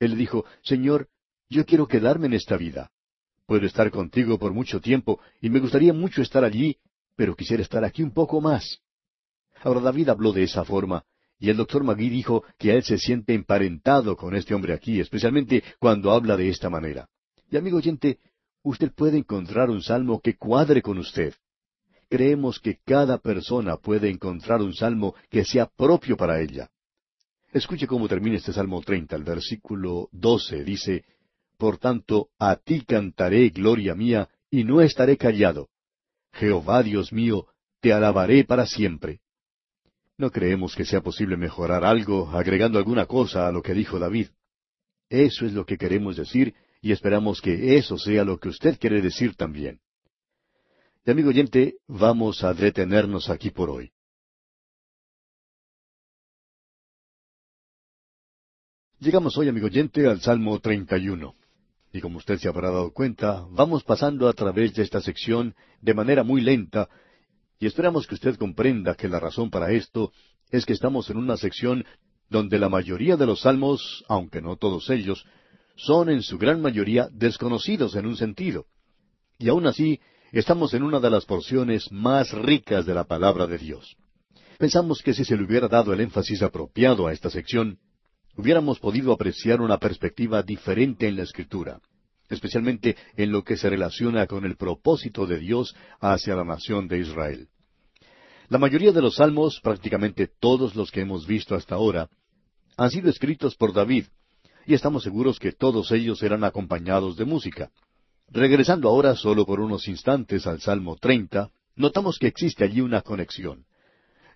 Él 0.00 0.12
le 0.12 0.16
dijo, 0.16 0.44
Señor, 0.62 1.08
yo 1.48 1.64
quiero 1.64 1.86
quedarme 1.86 2.26
en 2.26 2.34
esta 2.34 2.56
vida. 2.56 2.90
Puedo 3.46 3.66
estar 3.66 3.90
contigo 3.90 4.38
por 4.38 4.52
mucho 4.52 4.80
tiempo 4.80 5.20
y 5.40 5.50
me 5.50 5.60
gustaría 5.60 5.92
mucho 5.92 6.22
estar 6.22 6.44
allí, 6.44 6.78
pero 7.16 7.36
quisiera 7.36 7.62
estar 7.62 7.84
aquí 7.84 8.02
un 8.02 8.12
poco 8.12 8.40
más. 8.40 8.80
Ahora 9.62 9.80
David 9.80 10.08
habló 10.08 10.32
de 10.32 10.44
esa 10.44 10.64
forma, 10.64 11.04
y 11.40 11.48
el 11.48 11.56
doctor 11.56 11.82
Magui 11.82 12.10
dijo 12.10 12.44
que 12.58 12.76
él 12.76 12.84
se 12.84 12.98
siente 12.98 13.32
emparentado 13.32 14.14
con 14.14 14.36
este 14.36 14.54
hombre 14.54 14.74
aquí, 14.74 15.00
especialmente 15.00 15.64
cuando 15.78 16.12
habla 16.12 16.36
de 16.36 16.50
esta 16.50 16.68
manera. 16.68 17.08
Y 17.50 17.56
amigo 17.56 17.78
oyente, 17.78 18.18
usted 18.62 18.92
puede 18.92 19.16
encontrar 19.16 19.70
un 19.70 19.82
salmo 19.82 20.20
que 20.20 20.36
cuadre 20.36 20.82
con 20.82 20.98
usted. 20.98 21.34
Creemos 22.10 22.60
que 22.60 22.78
cada 22.84 23.18
persona 23.18 23.78
puede 23.78 24.10
encontrar 24.10 24.60
un 24.60 24.74
salmo 24.74 25.14
que 25.30 25.46
sea 25.46 25.66
propio 25.66 26.16
para 26.16 26.40
ella. 26.40 26.68
Escuche 27.52 27.86
cómo 27.86 28.06
termina 28.06 28.36
este 28.36 28.52
Salmo 28.52 28.80
30, 28.80 29.16
el 29.16 29.24
versículo 29.24 30.08
12, 30.12 30.62
dice, 30.62 31.04
Por 31.56 31.78
tanto, 31.78 32.28
a 32.38 32.56
ti 32.56 32.82
cantaré, 32.82 33.48
gloria 33.48 33.94
mía, 33.94 34.28
y 34.50 34.62
no 34.62 34.80
estaré 34.82 35.16
callado. 35.16 35.68
Jehová 36.32 36.82
Dios 36.82 37.12
mío, 37.12 37.46
te 37.80 37.92
alabaré 37.92 38.44
para 38.44 38.66
siempre. 38.66 39.20
No 40.20 40.30
creemos 40.30 40.76
que 40.76 40.84
sea 40.84 41.00
posible 41.00 41.38
mejorar 41.38 41.82
algo 41.82 42.28
agregando 42.28 42.78
alguna 42.78 43.06
cosa 43.06 43.48
a 43.48 43.52
lo 43.52 43.62
que 43.62 43.72
dijo 43.72 43.98
David. 43.98 44.26
Eso 45.08 45.46
es 45.46 45.54
lo 45.54 45.64
que 45.64 45.78
queremos 45.78 46.14
decir 46.14 46.54
y 46.82 46.92
esperamos 46.92 47.40
que 47.40 47.78
eso 47.78 47.96
sea 47.96 48.22
lo 48.22 48.38
que 48.38 48.50
usted 48.50 48.78
quiere 48.78 49.00
decir 49.00 49.34
también. 49.34 49.80
Y 51.06 51.10
amigo 51.10 51.30
oyente, 51.30 51.76
vamos 51.86 52.44
a 52.44 52.52
detenernos 52.52 53.30
aquí 53.30 53.48
por 53.48 53.70
hoy. 53.70 53.92
Llegamos 58.98 59.38
hoy, 59.38 59.48
amigo 59.48 59.68
oyente, 59.68 60.06
al 60.06 60.20
Salmo 60.20 60.60
31. 60.60 61.34
Y 61.94 62.02
como 62.02 62.18
usted 62.18 62.36
se 62.36 62.46
habrá 62.46 62.70
dado 62.70 62.92
cuenta, 62.92 63.46
vamos 63.52 63.84
pasando 63.84 64.28
a 64.28 64.34
través 64.34 64.74
de 64.74 64.82
esta 64.82 65.00
sección 65.00 65.54
de 65.80 65.94
manera 65.94 66.24
muy 66.24 66.42
lenta, 66.42 66.90
y 67.60 67.66
esperamos 67.66 68.06
que 68.06 68.14
usted 68.14 68.36
comprenda 68.36 68.94
que 68.94 69.08
la 69.08 69.20
razón 69.20 69.50
para 69.50 69.70
esto 69.70 70.12
es 70.50 70.64
que 70.64 70.72
estamos 70.72 71.10
en 71.10 71.18
una 71.18 71.36
sección 71.36 71.84
donde 72.30 72.58
la 72.58 72.70
mayoría 72.70 73.18
de 73.18 73.26
los 73.26 73.42
salmos, 73.42 74.02
aunque 74.08 74.40
no 74.40 74.56
todos 74.56 74.88
ellos, 74.88 75.26
son 75.76 76.08
en 76.08 76.22
su 76.22 76.38
gran 76.38 76.62
mayoría 76.62 77.08
desconocidos 77.12 77.94
en 77.96 78.06
un 78.06 78.16
sentido. 78.16 78.64
Y 79.38 79.50
aún 79.50 79.66
así, 79.66 80.00
estamos 80.32 80.72
en 80.72 80.82
una 80.82 81.00
de 81.00 81.10
las 81.10 81.26
porciones 81.26 81.92
más 81.92 82.32
ricas 82.32 82.86
de 82.86 82.94
la 82.94 83.04
palabra 83.04 83.46
de 83.46 83.58
Dios. 83.58 83.94
Pensamos 84.58 85.02
que 85.02 85.12
si 85.12 85.24
se 85.24 85.36
le 85.36 85.44
hubiera 85.44 85.68
dado 85.68 85.92
el 85.92 86.00
énfasis 86.00 86.42
apropiado 86.42 87.06
a 87.06 87.12
esta 87.12 87.28
sección, 87.28 87.78
hubiéramos 88.36 88.78
podido 88.78 89.12
apreciar 89.12 89.60
una 89.60 89.78
perspectiva 89.78 90.42
diferente 90.42 91.08
en 91.08 91.16
la 91.16 91.24
Escritura, 91.24 91.80
especialmente 92.30 92.96
en 93.16 93.32
lo 93.32 93.42
que 93.42 93.56
se 93.56 93.68
relaciona 93.68 94.26
con 94.26 94.44
el 94.44 94.56
propósito 94.56 95.26
de 95.26 95.38
Dios 95.38 95.74
hacia 96.00 96.34
la 96.34 96.44
nación 96.44 96.88
de 96.88 97.00
Israel. 97.00 97.48
La 98.48 98.58
mayoría 98.58 98.92
de 98.92 99.02
los 99.02 99.16
salmos, 99.16 99.60
prácticamente 99.60 100.28
todos 100.40 100.74
los 100.74 100.90
que 100.90 101.00
hemos 101.02 101.26
visto 101.26 101.54
hasta 101.54 101.74
ahora, 101.74 102.08
han 102.76 102.90
sido 102.90 103.10
escritos 103.10 103.54
por 103.56 103.72
David, 103.72 104.06
y 104.66 104.74
estamos 104.74 105.02
seguros 105.02 105.38
que 105.38 105.52
todos 105.52 105.90
ellos 105.92 106.22
eran 106.22 106.44
acompañados 106.44 107.16
de 107.16 107.24
música. 107.24 107.70
Regresando 108.28 108.88
ahora 108.88 109.16
solo 109.16 109.44
por 109.44 109.60
unos 109.60 109.88
instantes 109.88 110.46
al 110.46 110.60
Salmo 110.60 110.96
30, 110.96 111.50
notamos 111.76 112.18
que 112.18 112.28
existe 112.28 112.64
allí 112.64 112.80
una 112.80 113.02
conexión 113.02 113.66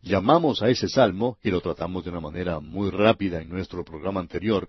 llamamos 0.04 0.62
a 0.62 0.68
ese 0.68 0.88
salmo, 0.88 1.38
y 1.42 1.50
lo 1.50 1.60
tratamos 1.60 2.04
de 2.04 2.10
una 2.10 2.20
manera 2.20 2.60
muy 2.60 2.90
rápida 2.90 3.40
en 3.40 3.48
nuestro 3.48 3.84
programa 3.84 4.20
anterior, 4.20 4.68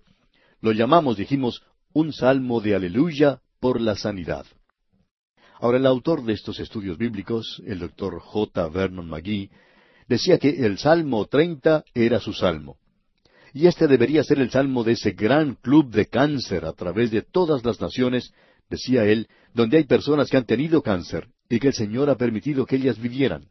lo 0.61 0.71
llamamos, 0.71 1.17
dijimos, 1.17 1.61
un 1.95 2.11
salmo 2.11 2.59
de 2.59 2.75
aleluya 2.75 3.39
por 3.61 3.79
la 3.79 3.95
sanidad. 3.95 4.45
Ahora, 5.61 5.77
el 5.77 5.85
autor 5.85 6.25
de 6.25 6.33
estos 6.33 6.59
estudios 6.59 6.97
bíblicos, 6.97 7.63
el 7.65 7.79
doctor 7.79 8.19
J. 8.19 8.67
Vernon 8.67 9.07
McGee, 9.07 9.49
decía 10.05 10.37
que 10.37 10.65
el 10.65 10.77
Salmo 10.77 11.25
30 11.25 11.85
era 11.93 12.19
su 12.19 12.33
salmo. 12.33 12.75
Y 13.53 13.67
este 13.67 13.87
debería 13.87 14.25
ser 14.25 14.39
el 14.39 14.51
salmo 14.51 14.83
de 14.83 14.91
ese 14.91 15.11
gran 15.11 15.55
club 15.55 15.89
de 15.89 16.07
cáncer 16.07 16.65
a 16.65 16.73
través 16.73 17.11
de 17.11 17.21
todas 17.21 17.63
las 17.63 17.79
naciones, 17.79 18.33
decía 18.69 19.05
él, 19.05 19.29
donde 19.53 19.77
hay 19.77 19.85
personas 19.85 20.29
que 20.29 20.35
han 20.35 20.45
tenido 20.45 20.81
cáncer 20.81 21.29
y 21.47 21.59
que 21.59 21.67
el 21.67 21.73
Señor 21.73 22.09
ha 22.09 22.17
permitido 22.17 22.65
que 22.65 22.75
ellas 22.75 22.99
vivieran. 22.99 23.47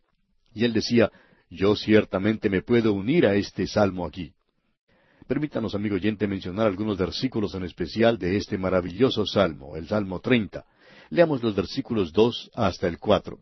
Y 0.53 0.67
él 0.67 0.75
decía, 0.75 1.11
yo 1.49 1.75
ciertamente 1.77 2.51
me 2.51 2.61
puedo 2.61 2.93
unir 2.93 3.25
a 3.25 3.37
este 3.37 3.67
salmo 3.67 4.05
aquí. 4.05 4.35
Permítanos, 5.27 5.75
amigo 5.75 5.95
oyente, 5.95 6.27
mencionar 6.27 6.67
algunos 6.67 6.99
versículos 6.99 7.55
en 7.55 7.65
especial 7.65 8.19
de 8.19 8.37
este 8.37 8.59
maravilloso 8.59 9.25
salmo, 9.25 9.75
el 9.75 9.89
Salmo 9.89 10.21
30. 10.21 10.65
Leamos 11.09 11.43
los 11.43 11.55
versículos 11.55 12.13
dos 12.13 12.51
hasta 12.55 12.89
el 12.89 12.99
cuatro. 12.99 13.39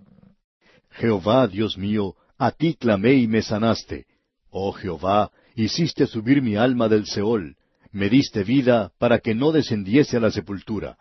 Jehová, 0.91 1.49
Dios 1.49 1.77
mío, 1.77 2.15
a 2.39 2.53
ti 2.53 2.75
clamé 2.75 3.15
y 3.15 3.27
me 3.27 3.43
sanaste. 3.43 4.07
Oh 4.51 4.73
Jehová, 4.73 5.33
hiciste 5.57 6.07
subir 6.07 6.41
mi 6.41 6.55
alma 6.55 6.89
del 6.89 7.07
Seol, 7.07 7.57
me 7.91 8.09
diste 8.09 8.45
vida 8.45 8.93
para 8.99 9.19
que 9.19 9.35
no 9.35 9.51
descendiese 9.51 10.19
a 10.19 10.21
la 10.21 10.31
sepultura. 10.31 10.97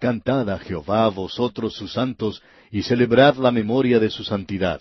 Cantad 0.00 0.50
a 0.50 0.58
Jehová 0.58 1.08
vosotros 1.10 1.74
sus 1.74 1.92
santos, 1.92 2.42
y 2.72 2.82
celebrad 2.82 3.36
la 3.36 3.52
memoria 3.52 4.00
de 4.00 4.10
su 4.10 4.24
santidad. 4.24 4.80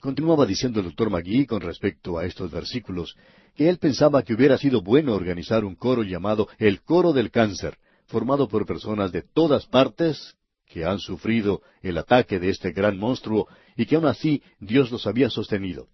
Continuaba 0.00 0.46
diciendo 0.46 0.80
el 0.80 0.86
doctor 0.86 1.10
Magui 1.10 1.44
con 1.44 1.60
respecto 1.60 2.16
a 2.16 2.24
estos 2.24 2.50
versículos 2.50 3.14
que 3.54 3.68
él 3.68 3.76
pensaba 3.76 4.22
que 4.22 4.32
hubiera 4.32 4.56
sido 4.56 4.80
bueno 4.80 5.14
organizar 5.14 5.62
un 5.62 5.74
coro 5.74 6.02
llamado 6.02 6.48
el 6.58 6.80
Coro 6.80 7.12
del 7.12 7.30
Cáncer, 7.30 7.76
formado 8.06 8.48
por 8.48 8.64
personas 8.64 9.12
de 9.12 9.20
todas 9.20 9.66
partes 9.66 10.36
que 10.66 10.86
han 10.86 11.00
sufrido 11.00 11.60
el 11.82 11.98
ataque 11.98 12.40
de 12.40 12.48
este 12.48 12.72
gran 12.72 12.96
monstruo 12.96 13.46
y 13.76 13.84
que 13.84 13.96
aun 13.96 14.06
así 14.06 14.42
Dios 14.58 14.90
los 14.90 15.06
había 15.06 15.28
sostenido. 15.28 15.88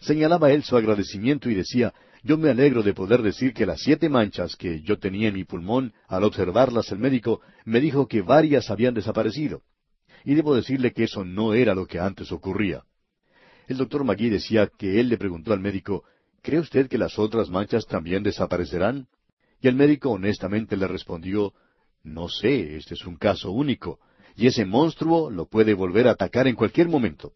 Señalaba 0.00 0.50
él 0.50 0.62
su 0.62 0.78
agradecimiento 0.78 1.50
y 1.50 1.54
decía, 1.54 1.92
yo 2.22 2.38
me 2.38 2.48
alegro 2.48 2.82
de 2.82 2.94
poder 2.94 3.20
decir 3.20 3.52
que 3.52 3.66
las 3.66 3.82
siete 3.82 4.08
manchas 4.08 4.56
que 4.56 4.80
yo 4.80 4.98
tenía 4.98 5.28
en 5.28 5.34
mi 5.34 5.44
pulmón, 5.44 5.92
al 6.08 6.24
observarlas 6.24 6.90
el 6.92 6.98
médico 6.98 7.42
me 7.66 7.80
dijo 7.80 8.08
que 8.08 8.22
varias 8.22 8.70
habían 8.70 8.94
desaparecido. 8.94 9.60
Y 10.24 10.34
debo 10.34 10.54
decirle 10.54 10.94
que 10.94 11.04
eso 11.04 11.26
no 11.26 11.52
era 11.52 11.74
lo 11.74 11.84
que 11.84 11.98
antes 11.98 12.32
ocurría. 12.32 12.84
El 13.66 13.78
doctor 13.78 14.04
Magui 14.04 14.28
decía 14.28 14.68
que 14.78 15.00
él 15.00 15.08
le 15.08 15.16
preguntó 15.16 15.52
al 15.52 15.60
médico, 15.60 16.04
¿cree 16.42 16.60
usted 16.60 16.88
que 16.88 16.98
las 16.98 17.18
otras 17.18 17.48
manchas 17.48 17.86
también 17.86 18.22
desaparecerán? 18.22 19.06
Y 19.60 19.68
el 19.68 19.74
médico 19.74 20.10
honestamente 20.10 20.76
le 20.76 20.86
respondió, 20.86 21.54
no 22.02 22.28
sé, 22.28 22.76
este 22.76 22.94
es 22.94 23.06
un 23.06 23.16
caso 23.16 23.50
único, 23.50 23.98
y 24.36 24.46
ese 24.46 24.66
monstruo 24.66 25.30
lo 25.30 25.46
puede 25.46 25.72
volver 25.72 26.08
a 26.08 26.12
atacar 26.12 26.46
en 26.46 26.56
cualquier 26.56 26.88
momento. 26.88 27.32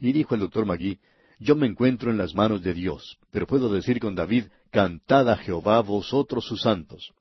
Y 0.00 0.12
dijo 0.12 0.34
el 0.34 0.42
doctor 0.42 0.66
Magui, 0.66 1.00
yo 1.40 1.56
me 1.56 1.66
encuentro 1.66 2.10
en 2.10 2.18
las 2.18 2.34
manos 2.34 2.62
de 2.62 2.74
Dios, 2.74 3.18
pero 3.30 3.46
puedo 3.46 3.72
decir 3.72 3.98
con 3.98 4.14
David, 4.14 4.44
cantad 4.70 5.28
a 5.28 5.36
Jehová 5.36 5.80
vosotros 5.80 6.44
sus 6.44 6.62
santos. 6.62 7.12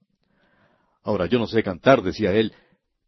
Ahora 1.04 1.26
yo 1.28 1.40
no 1.40 1.48
sé 1.48 1.64
cantar, 1.64 2.04
decía 2.04 2.34
él, 2.34 2.54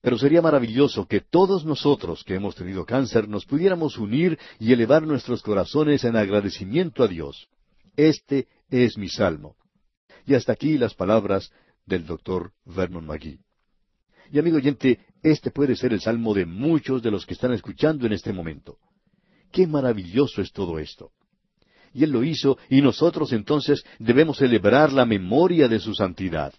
pero 0.01 0.17
sería 0.17 0.41
maravilloso 0.41 1.07
que 1.07 1.21
todos 1.21 1.65
nosotros 1.65 2.23
que 2.23 2.35
hemos 2.35 2.55
tenido 2.55 2.85
cáncer 2.85 3.27
nos 3.27 3.45
pudiéramos 3.45 3.97
unir 3.97 4.39
y 4.59 4.71
elevar 4.71 5.05
nuestros 5.05 5.41
corazones 5.41 6.03
en 6.05 6.15
agradecimiento 6.15 7.03
a 7.03 7.07
Dios. 7.07 7.49
Este 7.97 8.47
es 8.69 8.97
mi 8.97 9.09
salmo. 9.09 9.55
Y 10.25 10.35
hasta 10.35 10.53
aquí 10.53 10.77
las 10.77 10.93
palabras 10.93 11.51
del 11.85 12.05
doctor 12.05 12.53
Vernon 12.65 13.05
McGee. 13.05 13.39
Y 14.31 14.39
amigo 14.39 14.57
oyente, 14.57 14.99
este 15.23 15.51
puede 15.51 15.75
ser 15.75 15.91
el 15.91 16.01
salmo 16.01 16.33
de 16.33 16.45
muchos 16.45 17.01
de 17.01 17.11
los 17.11 17.25
que 17.25 17.33
están 17.33 17.51
escuchando 17.51 18.05
en 18.05 18.13
este 18.13 18.31
momento. 18.31 18.77
Qué 19.51 19.65
maravilloso 19.67 20.41
es 20.41 20.51
todo 20.51 20.79
esto. 20.79 21.11
Y 21.93 22.03
Él 22.03 22.11
lo 22.11 22.23
hizo, 22.23 22.57
y 22.69 22.81
nosotros 22.81 23.33
entonces 23.33 23.83
debemos 23.97 24.37
celebrar 24.37 24.93
la 24.93 25.05
memoria 25.05 25.67
de 25.67 25.79
su 25.79 25.95
santidad. 25.95 26.53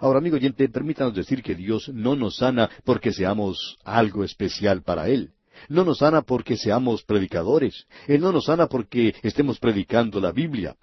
Ahora, 0.00 0.18
amigo 0.18 0.36
oyente, 0.36 0.68
permítanos 0.68 1.14
decir 1.14 1.42
que 1.42 1.54
Dios 1.54 1.88
no 1.88 2.16
nos 2.16 2.36
sana 2.36 2.70
porque 2.84 3.12
seamos 3.12 3.78
algo 3.84 4.24
especial 4.24 4.82
para 4.82 5.08
Él. 5.08 5.30
No 5.68 5.84
nos 5.84 5.98
sana 5.98 6.22
porque 6.22 6.56
seamos 6.56 7.02
predicadores. 7.02 7.86
Él 8.06 8.20
no 8.20 8.32
nos 8.32 8.46
sana 8.46 8.66
porque 8.66 9.14
estemos 9.22 9.58
predicando 9.58 10.20
la 10.20 10.32
Biblia. 10.32 10.76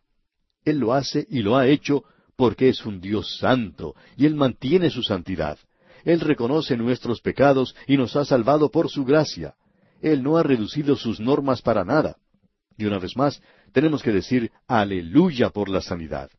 Él 0.65 0.79
lo 0.79 0.93
hace 0.93 1.27
y 1.29 1.41
lo 1.41 1.57
ha 1.57 1.67
hecho 1.67 2.03
porque 2.35 2.69
es 2.69 2.85
un 2.85 2.99
Dios 2.99 3.37
santo 3.37 3.95
y 4.17 4.25
Él 4.25 4.35
mantiene 4.35 4.89
su 4.89 5.03
santidad. 5.03 5.57
Él 6.03 6.19
reconoce 6.19 6.75
nuestros 6.75 7.21
pecados 7.21 7.75
y 7.87 7.97
nos 7.97 8.15
ha 8.15 8.25
salvado 8.25 8.69
por 8.69 8.89
su 8.89 9.05
gracia. 9.05 9.55
Él 10.01 10.21
no 10.21 10.37
ha 10.37 10.43
reducido 10.43 10.95
sus 10.95 11.19
normas 11.19 11.61
para 11.61 11.85
nada. 11.85 12.17
Y 12.77 12.85
una 12.85 12.99
vez 12.99 13.15
más, 13.15 13.41
tenemos 13.71 14.01
que 14.01 14.11
decir 14.11 14.51
aleluya 14.67 15.49
por 15.49 15.69
la 15.69 15.81
sanidad. 15.81 16.29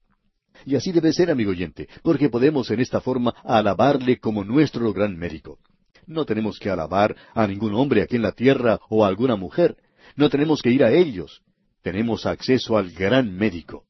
Y 0.64 0.76
así 0.76 0.92
debe 0.92 1.12
ser, 1.12 1.30
amigo 1.30 1.50
oyente, 1.50 1.88
porque 2.02 2.28
podemos 2.28 2.70
en 2.70 2.80
esta 2.80 3.00
forma 3.00 3.34
alabarle 3.44 4.18
como 4.18 4.44
nuestro 4.44 4.92
gran 4.92 5.16
médico. 5.16 5.58
No 6.06 6.24
tenemos 6.24 6.58
que 6.58 6.70
alabar 6.70 7.16
a 7.34 7.46
ningún 7.46 7.74
hombre 7.74 8.02
aquí 8.02 8.16
en 8.16 8.22
la 8.22 8.32
tierra 8.32 8.80
o 8.88 9.04
a 9.04 9.08
alguna 9.08 9.36
mujer. 9.36 9.76
No 10.16 10.28
tenemos 10.28 10.62
que 10.62 10.70
ir 10.70 10.84
a 10.84 10.92
ellos. 10.92 11.42
Tenemos 11.82 12.26
acceso 12.26 12.76
al 12.76 12.90
gran 12.90 13.34
médico. 13.36 13.84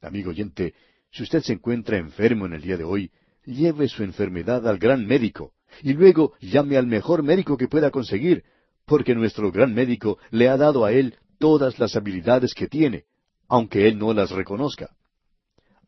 Amigo 0.00 0.30
oyente, 0.30 0.74
si 1.10 1.22
usted 1.22 1.42
se 1.42 1.54
encuentra 1.54 1.98
enfermo 1.98 2.46
en 2.46 2.52
el 2.52 2.62
día 2.62 2.76
de 2.76 2.84
hoy, 2.84 3.10
lleve 3.44 3.88
su 3.88 4.02
enfermedad 4.02 4.66
al 4.68 4.78
gran 4.78 5.06
médico 5.06 5.52
y 5.82 5.92
luego 5.92 6.34
llame 6.40 6.76
al 6.76 6.86
mejor 6.86 7.22
médico 7.22 7.56
que 7.56 7.68
pueda 7.68 7.90
conseguir, 7.90 8.44
porque 8.86 9.14
nuestro 9.14 9.50
gran 9.52 9.74
médico 9.74 10.18
le 10.30 10.48
ha 10.48 10.56
dado 10.56 10.84
a 10.84 10.92
él 10.92 11.16
todas 11.38 11.78
las 11.78 11.94
habilidades 11.96 12.54
que 12.54 12.68
tiene, 12.68 13.04
aunque 13.48 13.88
él 13.88 13.98
no 13.98 14.12
las 14.12 14.30
reconozca. 14.30 14.90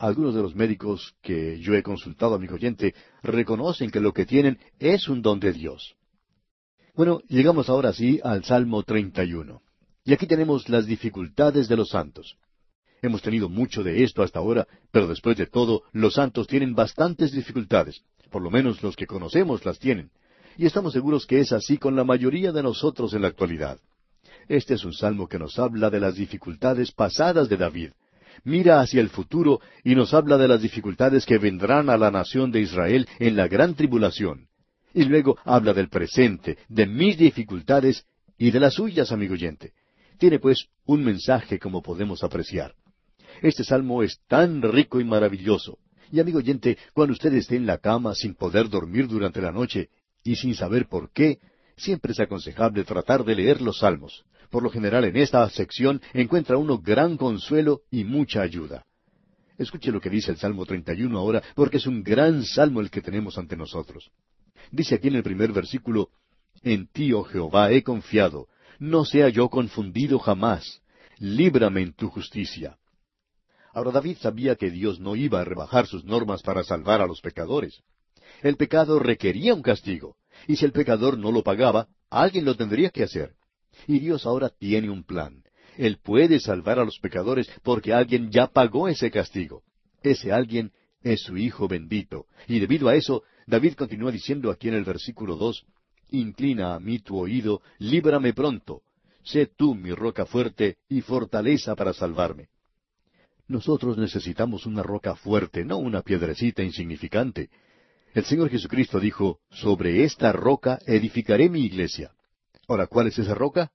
Algunos 0.01 0.34
de 0.34 0.40
los 0.40 0.55
médicos 0.55 1.14
que 1.20 1.61
yo 1.61 1.74
he 1.74 1.82
consultado, 1.82 2.34
amigo 2.34 2.55
oyente, 2.55 2.94
reconocen 3.22 3.90
que 3.90 4.01
lo 4.01 4.14
que 4.14 4.24
tienen 4.24 4.59
es 4.78 5.09
un 5.11 5.20
don 5.20 5.38
de 5.38 5.53
Dios. 5.53 5.94
Bueno, 6.94 7.20
llegamos 7.28 7.68
ahora 7.68 7.92
sí 7.92 8.18
al 8.24 8.42
Salmo 8.42 8.82
31. 8.82 9.61
Y 10.07 10.14
aquí 10.14 10.26
tenemos 10.26 10.70
las 10.70 10.86
dificultades 10.86 11.68
de 11.68 11.76
los 11.76 11.90
santos. 11.90 12.38
Hemos 13.03 13.20
tenido 13.20 13.51
mucho 13.51 13.82
de 13.82 14.03
esto 14.03 14.22
hasta 14.22 14.38
ahora, 14.38 14.66
pero 14.90 15.07
después 15.07 15.36
de 15.36 15.44
todo, 15.44 15.82
los 15.92 16.14
santos 16.14 16.46
tienen 16.46 16.74
bastantes 16.74 17.32
dificultades. 17.32 18.01
Por 18.30 18.40
lo 18.40 18.51
menos 18.51 18.82
los 18.82 18.96
que 18.96 19.07
conocemos 19.07 19.66
las 19.66 19.78
tienen. 19.78 20.12
Y 20.57 20.64
estamos 20.64 20.94
seguros 20.94 21.26
que 21.26 21.40
es 21.40 21.53
así 21.53 21.76
con 21.76 21.94
la 21.94 22.05
mayoría 22.05 22.53
de 22.53 22.62
nosotros 22.62 23.12
en 23.12 23.20
la 23.20 23.28
actualidad. 23.28 23.78
Este 24.48 24.72
es 24.72 24.84
un 24.86 24.94
salmo 24.94 25.28
que 25.28 25.38
nos 25.38 25.59
habla 25.59 25.90
de 25.90 26.01
las 26.01 26.14
dificultades 26.14 26.90
pasadas 26.90 27.51
de 27.51 27.59
David 27.59 27.90
mira 28.45 28.81
hacia 28.81 29.01
el 29.01 29.09
futuro 29.09 29.61
y 29.85 29.95
nos 29.95 30.14
habla 30.14 30.37
de 30.39 30.49
las 30.49 30.62
dificultades 30.62 31.26
que 31.26 31.39
vendrán 31.39 31.91
a 31.91 31.97
la 31.97 32.11
nación 32.11 32.51
de 32.51 32.61
Israel 32.61 33.09
en 33.18 33.37
la 33.37 33.49
gran 33.49 33.74
tribulación. 33.74 34.49
Y 34.93 35.05
luego 35.05 35.39
habla 35.45 35.72
del 35.72 35.89
presente, 35.89 36.59
de 36.68 36.87
mis 36.87 37.16
dificultades 37.16 38.07
y 38.37 38.51
de 38.51 38.61
las 38.61 38.74
suyas, 38.74 39.12
amigo 39.12 39.35
oyente. 39.35 39.72
Tiene 40.18 40.39
pues 40.39 40.66
un 40.87 41.05
mensaje 41.05 41.59
como 41.59 41.83
podemos 41.83 42.24
apreciar. 42.24 42.74
Este 43.43 43.64
salmo 43.64 44.03
es 44.03 44.20
tan 44.26 44.61
rico 44.62 45.01
y 45.01 45.05
maravilloso. 45.05 45.78
Y 46.12 46.20
amigo 46.20 46.39
oyente, 46.39 46.76
cuando 46.93 47.12
usted 47.12 47.33
esté 47.35 47.57
en 47.57 47.66
la 47.66 47.78
cama 47.78 48.14
sin 48.14 48.35
poder 48.35 48.68
dormir 48.68 49.07
durante 49.07 49.41
la 49.41 49.53
noche 49.53 49.89
y 50.24 50.37
sin 50.37 50.55
saber 50.55 50.87
por 50.89 51.12
qué, 51.12 51.39
siempre 51.76 52.12
es 52.12 52.20
aconsejable 52.20 52.85
tratar 52.85 53.24
de 53.24 53.37
leer 53.37 53.62
los 53.62 53.78
salmos. 53.78 54.24
Por 54.51 54.62
lo 54.64 54.70
general 54.70 55.05
en 55.05 55.16
esta 55.16 55.48
sección 55.48 56.03
encuentra 56.12 56.57
uno 56.57 56.78
gran 56.78 57.16
consuelo 57.16 57.82
y 57.90 58.05
mucha 58.05 58.42
ayuda. 58.42 58.84
Escuche 59.57 59.92
lo 59.92 60.01
que 60.01 60.11
dice 60.11 60.32
el 60.32 60.38
Salmo 60.38 60.66
31 60.66 61.16
ahora, 61.16 61.42
porque 61.55 61.76
es 61.76 61.86
un 61.86 62.03
gran 62.03 62.44
salmo 62.44 62.80
el 62.80 62.90
que 62.90 63.03
tenemos 63.03 63.38
ante 63.38 63.57
nosotros. 63.57 64.11
Dice 64.72 64.96
aquí 64.96 65.09
en 65.09 65.16
el 65.16 65.22
primer 65.22 65.53
versículo, 65.53 66.09
En 66.62 66.88
ti, 66.88 67.12
oh 67.12 67.24
Jehová, 67.24 67.70
he 67.70 67.82
confiado, 67.82 68.48
no 68.78 69.05
sea 69.05 69.28
yo 69.28 69.48
confundido 69.48 70.18
jamás, 70.18 70.80
líbrame 71.18 71.82
en 71.82 71.92
tu 71.92 72.09
justicia. 72.09 72.78
Ahora 73.72 73.92
David 73.92 74.16
sabía 74.20 74.57
que 74.57 74.70
Dios 74.70 74.98
no 74.98 75.14
iba 75.14 75.40
a 75.40 75.44
rebajar 75.44 75.86
sus 75.86 76.05
normas 76.05 76.42
para 76.42 76.64
salvar 76.64 77.01
a 77.01 77.07
los 77.07 77.20
pecadores. 77.20 77.82
El 78.42 78.57
pecado 78.57 78.98
requería 78.98 79.55
un 79.55 79.62
castigo, 79.62 80.16
y 80.48 80.57
si 80.57 80.64
el 80.64 80.72
pecador 80.72 81.18
no 81.18 81.30
lo 81.30 81.42
pagaba, 81.42 81.88
alguien 82.09 82.44
lo 82.44 82.57
tendría 82.57 82.90
que 82.90 83.05
hacer. 83.05 83.34
Y 83.87 83.99
Dios 83.99 84.26
ahora 84.26 84.49
tiene 84.51 84.91
un 84.91 85.05
plan. 85.05 85.43
Él 85.76 85.99
puede 86.03 86.41
salvar 86.41 86.78
a 86.78 86.85
los 86.85 86.99
pecadores 86.99 87.49
porque 87.62 87.93
alguien 87.93 88.31
ya 88.31 88.49
pagó 88.49 88.89
ese 88.89 89.11
castigo. 89.11 89.62
Ese 90.03 90.33
alguien 90.33 90.72
es 91.03 91.22
su 91.22 91.37
Hijo 91.37 91.68
bendito. 91.68 92.26
Y 92.49 92.59
debido 92.59 92.89
a 92.89 92.95
eso, 92.95 93.22
David 93.47 93.74
continúa 93.74 94.12
diciendo 94.12 94.51
aquí 94.51 94.68
en 94.68 94.74
el 94.74 94.85
versículo 94.85 95.37
dos, 95.37 95.64
Inclina 96.11 96.74
a 96.74 96.81
mí 96.81 96.99
tu 96.99 97.18
oído, 97.18 97.62
líbrame 97.78 98.33
pronto. 98.33 98.83
Sé 99.22 99.47
tú 99.47 99.74
mi 99.74 99.93
roca 99.93 100.26
fuerte 100.26 100.78
y 100.89 101.03
fortaleza 101.03 101.76
para 101.76 101.93
salvarme. 101.93 102.49
Nosotros 103.47 103.97
necesitamos 103.97 104.66
una 104.66 104.83
roca 104.83 105.14
fuerte, 105.14 105.64
no 105.64 105.78
una 105.78 106.03
piedrecita 106.03 106.62
insignificante. 106.62 107.51
El 108.14 108.24
Señor 108.24 108.51
Jesucristo 108.51 108.99
dijo, 108.99 109.41
Sobre 109.51 110.05
esta 110.05 110.33
roca 110.33 110.78
edificaré 110.87 111.49
mi 111.49 111.61
iglesia. 111.62 112.12
Ahora, 112.70 112.86
¿cuál 112.86 113.08
es 113.08 113.18
esa 113.18 113.34
roca? 113.34 113.72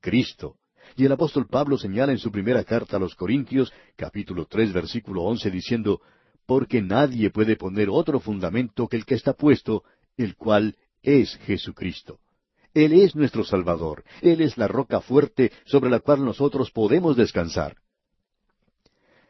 Cristo. 0.00 0.56
Y 0.96 1.04
el 1.04 1.12
apóstol 1.12 1.46
Pablo 1.46 1.76
señala 1.76 2.12
en 2.12 2.18
su 2.18 2.32
primera 2.32 2.64
carta 2.64 2.96
a 2.96 2.98
los 2.98 3.14
Corintios, 3.14 3.70
capítulo 3.96 4.46
tres, 4.46 4.72
versículo 4.72 5.24
once, 5.24 5.50
diciendo, 5.50 6.00
Porque 6.46 6.80
nadie 6.80 7.28
puede 7.28 7.56
poner 7.56 7.90
otro 7.90 8.18
fundamento 8.18 8.88
que 8.88 8.96
el 8.96 9.04
que 9.04 9.14
está 9.14 9.34
puesto, 9.34 9.84
el 10.16 10.36
cual 10.36 10.74
es 11.02 11.36
Jesucristo. 11.44 12.18
Él 12.72 12.94
es 12.94 13.14
nuestro 13.14 13.44
Salvador. 13.44 14.04
Él 14.22 14.40
es 14.40 14.56
la 14.56 14.68
roca 14.68 15.02
fuerte 15.02 15.52
sobre 15.66 15.90
la 15.90 16.00
cual 16.00 16.24
nosotros 16.24 16.70
podemos 16.70 17.18
descansar. 17.18 17.76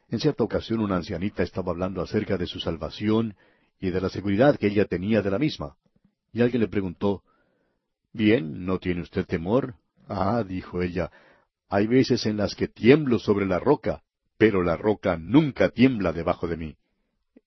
En 0.09 0.21
cierta 0.21 0.45
ocasión 0.45 0.79
una 0.79 0.95
ancianita 0.95 1.43
estaba 1.43 1.73
hablando 1.73 2.01
acerca 2.01 2.37
de 2.37 2.47
su 2.47 2.61
salvación 2.61 3.35
y 3.81 3.91
de 3.91 4.01
la 4.01 4.09
seguridad 4.09 4.57
que 4.57 4.69
ella 4.69 4.85
tenía 4.85 5.21
de 5.21 5.33
la 5.33 5.41
misma. 5.41 5.75
Y 6.33 6.43
alguien 6.43 6.61
le 6.61 6.69
preguntó, 6.69 7.25
Bien, 8.13 8.65
¿no 8.67 8.79
tiene 8.79 9.03
usted 9.03 9.25
temor? 9.27 9.75
Ah, 10.09 10.43
dijo 10.47 10.83
ella, 10.83 11.11
hay 11.69 11.87
veces 11.87 12.27
en 12.27 12.37
las 12.37 12.55
que 12.57 12.67
tiemblo 12.67 13.19
sobre 13.19 13.47
la 13.47 13.61
roca, 13.61 14.03
pero 14.37 14.63
la 14.63 14.77
roca 14.77 15.17
nunca 15.17 15.69
tiembla 15.69 16.13
debajo 16.13 16.49
de 16.49 16.57
mí. 16.57 16.77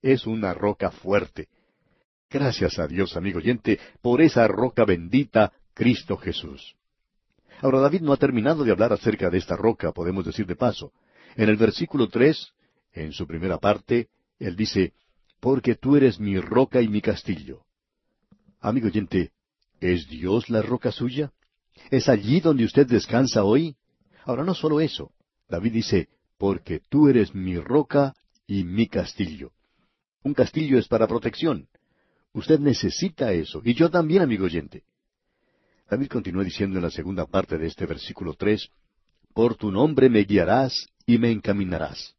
Es 0.01 0.25
una 0.25 0.53
roca 0.53 0.91
fuerte. 0.91 1.49
Gracias 2.29 2.79
a 2.79 2.87
Dios, 2.87 3.17
amigo 3.17 3.39
oyente, 3.39 3.79
por 4.01 4.21
esa 4.21 4.47
roca 4.47 4.85
bendita, 4.85 5.51
Cristo 5.73 6.17
Jesús. 6.17 6.75
Ahora 7.61 7.79
David 7.79 8.01
no 8.01 8.13
ha 8.13 8.17
terminado 8.17 8.63
de 8.63 8.71
hablar 8.71 8.93
acerca 8.93 9.29
de 9.29 9.37
esta 9.37 9.55
roca, 9.55 9.91
podemos 9.91 10.25
decir 10.25 10.45
de 10.45 10.55
paso. 10.55 10.93
En 11.35 11.49
el 11.49 11.57
versículo 11.57 12.07
tres, 12.07 12.53
en 12.93 13.11
su 13.11 13.27
primera 13.27 13.57
parte, 13.57 14.07
él 14.39 14.55
dice, 14.55 14.93
Porque 15.39 15.75
tú 15.75 15.95
eres 15.97 16.19
mi 16.19 16.39
roca 16.39 16.81
y 16.81 16.87
mi 16.87 17.01
castillo. 17.01 17.65
Amigo 18.61 18.87
oyente, 18.87 19.31
¿Es 19.83 20.07
Dios 20.07 20.49
la 20.49 20.61
roca 20.61 20.93
suya? 20.93 21.33
¿Es 21.91 22.07
allí 22.07 22.39
donde 22.39 22.63
usted 22.63 22.87
descansa 22.87 23.43
hoy? 23.43 23.75
Ahora 24.23 24.45
no 24.45 24.55
solo 24.55 24.79
eso. 24.79 25.11
David 25.49 25.73
dice, 25.73 26.07
porque 26.37 26.79
tú 26.89 27.09
eres 27.09 27.35
mi 27.35 27.57
roca 27.57 28.13
y 28.47 28.63
mi 28.63 28.87
castillo. 28.87 29.51
Un 30.23 30.35
castillo 30.35 30.79
es 30.79 30.87
para 30.87 31.05
protección. 31.05 31.67
Usted 32.31 32.61
necesita 32.61 33.33
eso, 33.33 33.61
y 33.65 33.73
yo 33.73 33.89
también, 33.89 34.21
amigo 34.21 34.45
oyente. 34.45 34.85
David 35.89 36.07
continúa 36.07 36.45
diciendo 36.45 36.77
en 36.77 36.83
la 36.83 36.89
segunda 36.89 37.25
parte 37.25 37.57
de 37.57 37.67
este 37.67 37.85
versículo 37.85 38.35
tres, 38.35 38.69
Por 39.33 39.55
tu 39.55 39.69
nombre 39.69 40.09
me 40.09 40.23
guiarás 40.23 40.87
y 41.05 41.17
me 41.17 41.29
encaminarás. 41.29 42.15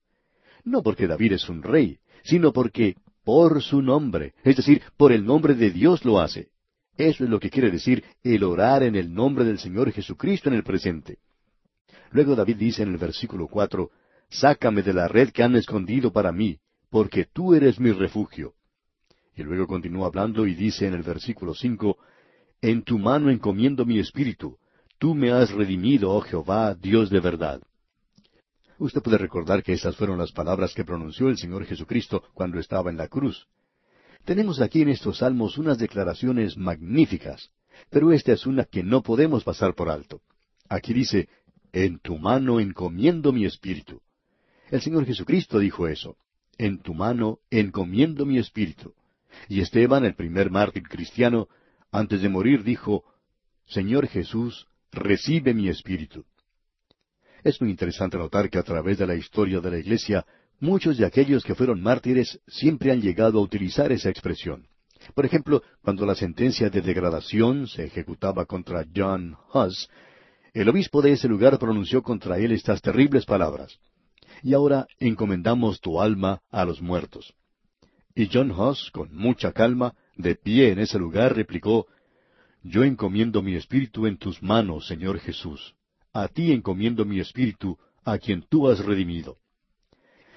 No 0.65 0.83
porque 0.83 1.07
David 1.07 1.33
es 1.33 1.49
un 1.49 1.63
rey, 1.63 1.99
sino 2.25 2.53
porque 2.53 2.97
por 3.25 3.63
su 3.63 3.81
nombre, 3.81 4.35
es 4.45 4.57
decir, 4.57 4.83
por 4.99 5.13
el 5.13 5.25
nombre 5.25 5.55
de 5.55 5.71
Dios 5.71 6.05
lo 6.05 6.21
hace. 6.21 6.53
Eso 6.97 7.25
es 7.25 7.31
lo 7.31 7.41
que 7.41 7.51
quiere 7.51 7.71
decir 7.71 8.05
el 8.23 8.45
orar 8.45 8.83
en 8.83 8.95
el 8.95 9.13
nombre 9.13 9.45
del 9.45 9.59
Señor 9.59 9.91
Jesucristo 9.93 10.49
en 10.49 10.55
el 10.55 10.63
presente. 10.63 11.19
Luego 12.11 12.37
David 12.37 12.57
dice 12.57 12.83
en 12.83 12.91
el 12.91 12.99
versículo 12.99 13.49
cuatro, 13.49 13.91
Sácame 14.29 14.83
de 14.83 14.93
la 14.93 15.09
red 15.09 15.31
que 15.31 15.43
han 15.43 15.57
escondido 15.57 16.13
para 16.13 16.33
mí, 16.33 16.59
porque 16.91 17.27
tú 17.33 17.55
eres 17.55 17.81
mi 17.81 17.91
refugio. 17.91 18.55
Y 19.37 19.43
luego 19.43 19.67
continúa 19.67 20.07
hablando 20.07 20.47
y 20.47 20.55
dice 20.55 20.87
en 20.87 20.95
el 20.95 21.03
versículo 21.03 21.55
cinco, 21.55 21.99
En 22.63 22.83
tu 22.83 22.99
mano 22.99 23.31
encomiendo 23.31 23.85
mi 23.85 23.99
espíritu, 23.99 24.59
tú 24.99 25.15
me 25.15 25.33
has 25.33 25.51
redimido, 25.51 26.13
oh 26.13 26.21
Jehová, 26.21 26.75
Dios 26.75 27.11
de 27.11 27.21
verdad. 27.21 27.61
Usted 28.79 29.03
puede 29.03 29.19
recordar 29.19 29.63
que 29.63 29.73
esas 29.73 29.97
fueron 29.97 30.19
las 30.19 30.33
palabras 30.33 30.75
que 30.75 30.85
pronunció 30.85 31.29
el 31.29 31.39
Señor 31.39 31.65
Jesucristo 31.65 32.23
cuando 32.35 32.59
estaba 32.59 32.91
en 32.91 32.97
la 32.97 33.09
cruz. 33.09 33.47
Tenemos 34.25 34.61
aquí 34.61 34.83
en 34.83 34.89
estos 34.89 35.19
salmos 35.19 35.59
unas 35.59 35.79
declaraciones 35.79 36.57
magníficas, 36.57 37.51
pero 37.91 38.13
esta 38.13 38.33
es 38.33 38.47
una 38.47 38.65
que 38.65 38.83
no 38.83 39.03
podemos 39.03 39.45
pasar 39.45 39.75
por 39.75 39.91
alto. 39.91 40.23
Aquí 40.69 40.95
dice, 40.95 41.29
En 41.73 41.99
tu 41.99 42.19
mano 42.19 42.61
encomiendo 42.61 43.33
mi 43.33 43.45
espíritu. 43.45 44.01
El 44.71 44.81
Señor 44.81 45.05
Jesucristo 45.05 45.59
dijo 45.59 45.89
eso. 45.89 46.17
En 46.57 46.79
tu 46.81 46.95
mano 46.95 47.41
encomiendo 47.51 48.25
mi 48.25 48.39
espíritu. 48.39 48.95
Y 49.49 49.61
Esteban, 49.61 50.05
el 50.05 50.15
primer 50.15 50.51
mártir 50.51 50.85
cristiano, 50.85 51.49
antes 51.91 52.23
de 52.23 52.29
morir 52.29 52.63
dijo, 52.63 53.05
Señor 53.67 54.07
Jesús, 54.07 54.69
recibe 54.93 55.53
mi 55.53 55.69
espíritu. 55.69 56.25
Es 57.43 57.61
muy 57.61 57.71
interesante 57.71 58.17
notar 58.17 58.49
que 58.49 58.59
a 58.59 58.63
través 58.63 58.99
de 58.99 59.07
la 59.07 59.17
historia 59.17 59.61
de 59.61 59.71
la 59.71 59.79
Iglesia 59.79 60.25
Muchos 60.65 60.97
de 60.97 61.05
aquellos 61.05 61.45
que 61.45 61.55
fueron 61.55 61.83
mártires 61.83 62.41
siempre 62.47 62.91
han 62.91 63.03
llegado 63.03 63.39
a 63.39 63.43
utilizar 63.43 63.93
esa 63.93 64.09
expresión. 64.09 64.67
Por 65.15 65.27
ejemplo, 65.27 65.63
cuando 65.83 66.07
la 66.07 66.15
sentencia 66.15 66.71
de 66.71 66.81
degradación 66.81 67.67
se 67.67 67.85
ejecutaba 67.85 68.47
contra 68.47 68.87
John 68.97 69.37
Huss, 69.53 69.91
el 70.55 70.67
obispo 70.71 71.03
de 71.03 71.13
ese 71.13 71.29
lugar 71.29 71.59
pronunció 71.59 72.03
contra 72.03 72.39
él 72.39 72.51
estas 72.51 72.81
terribles 72.81 73.27
palabras. 73.27 73.79
Y 74.43 74.55
ahora 74.55 74.87
encomendamos 75.01 75.83
tu 75.83 76.01
alma 76.01 76.41
a 76.51 76.65
los 76.65 76.81
muertos. 76.81 77.35
Y 78.15 78.31
John 78.33 78.51
Huss, 78.51 78.91
con 78.91 79.15
mucha 79.15 79.53
calma, 79.53 79.93
de 80.17 80.35
pie 80.35 80.71
en 80.71 80.79
ese 80.79 80.99
lugar, 80.99 81.37
replicó, 81.37 81.89
Yo 82.63 82.85
encomiendo 82.85 83.43
mi 83.43 83.55
espíritu 83.55 84.07
en 84.07 84.17
tus 84.17 84.43
manos, 84.43 84.87
Señor 84.87 85.19
Jesús. 85.19 85.75
A 86.15 86.27
ti 86.29 86.53
encomiendo 86.53 87.05
mi 87.05 87.21
espíritu, 87.21 87.77
a 88.03 88.17
quien 88.17 88.47
tú 88.49 88.67
has 88.67 88.83
redimido. 88.83 89.37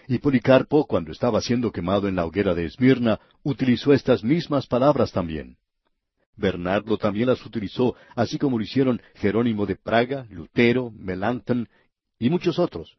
Y 0.07 0.19
Policarpo, 0.19 0.87
cuando 0.87 1.11
estaba 1.11 1.41
siendo 1.41 1.71
quemado 1.71 2.07
en 2.07 2.15
la 2.15 2.25
hoguera 2.25 2.55
de 2.55 2.65
Esmirna, 2.65 3.19
utilizó 3.43 3.91
estas 3.91 4.23
mismas 4.23 4.65
palabras 4.65 5.11
también. 5.11 5.57
Bernardo 6.37 6.97
también 6.97 7.27
las 7.27 7.45
utilizó, 7.45 7.95
así 8.15 8.37
como 8.37 8.57
lo 8.57 8.63
hicieron 8.63 9.01
Jerónimo 9.15 9.65
de 9.65 9.75
Praga, 9.75 10.25
Lutero, 10.29 10.91
Melanchthon 10.91 11.67
y 12.19 12.29
muchos 12.29 12.57
otros. 12.57 12.95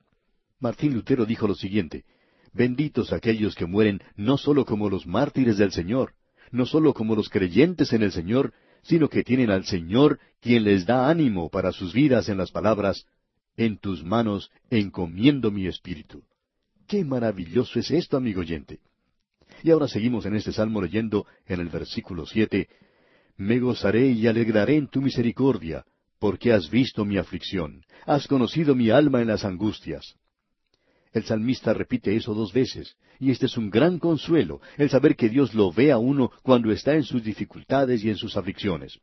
Martín 0.60 0.92
Lutero 0.92 1.24
dijo 1.24 1.48
lo 1.48 1.54
siguiente, 1.54 2.04
Benditos 2.52 3.12
aquellos 3.12 3.54
que 3.54 3.64
mueren 3.64 4.02
no 4.16 4.36
sólo 4.36 4.66
como 4.66 4.90
los 4.90 5.06
mártires 5.06 5.56
del 5.56 5.72
Señor, 5.72 6.12
no 6.50 6.66
sólo 6.66 6.92
como 6.92 7.14
los 7.14 7.30
creyentes 7.30 7.92
en 7.92 8.02
el 8.02 8.12
Señor, 8.12 8.52
sino 8.82 9.08
que 9.08 9.24
tienen 9.24 9.50
al 9.50 9.64
Señor 9.64 10.18
quien 10.40 10.64
les 10.64 10.84
da 10.84 11.08
ánimo 11.08 11.48
para 11.48 11.72
sus 11.72 11.94
vidas 11.94 12.28
en 12.28 12.36
las 12.36 12.50
palabras, 12.50 13.06
En 13.56 13.78
tus 13.78 14.04
manos 14.04 14.50
encomiendo 14.70 15.50
mi 15.50 15.66
espíritu. 15.66 16.22
Qué 16.88 17.04
maravilloso 17.04 17.78
es 17.78 17.90
esto, 17.90 18.16
amigo 18.16 18.40
oyente. 18.40 18.80
Y 19.62 19.70
ahora 19.70 19.88
seguimos 19.88 20.24
en 20.24 20.34
este 20.34 20.52
salmo 20.52 20.80
leyendo 20.80 21.26
en 21.46 21.60
el 21.60 21.68
versículo 21.68 22.24
siete, 22.24 22.68
Me 23.36 23.60
gozaré 23.60 24.08
y 24.08 24.26
alegraré 24.26 24.76
en 24.76 24.88
tu 24.88 25.02
misericordia, 25.02 25.84
porque 26.18 26.50
has 26.50 26.70
visto 26.70 27.04
mi 27.04 27.18
aflicción, 27.18 27.84
has 28.06 28.26
conocido 28.26 28.74
mi 28.74 28.88
alma 28.88 29.20
en 29.20 29.28
las 29.28 29.44
angustias. 29.44 30.16
El 31.12 31.24
salmista 31.24 31.74
repite 31.74 32.16
eso 32.16 32.32
dos 32.32 32.54
veces, 32.54 32.96
y 33.20 33.30
este 33.32 33.46
es 33.46 33.58
un 33.58 33.68
gran 33.68 33.98
consuelo, 33.98 34.62
el 34.78 34.88
saber 34.88 35.14
que 35.14 35.28
Dios 35.28 35.54
lo 35.54 35.70
ve 35.70 35.92
a 35.92 35.98
uno 35.98 36.32
cuando 36.42 36.72
está 36.72 36.94
en 36.94 37.04
sus 37.04 37.22
dificultades 37.22 38.02
y 38.02 38.08
en 38.08 38.16
sus 38.16 38.34
aflicciones. 38.36 38.98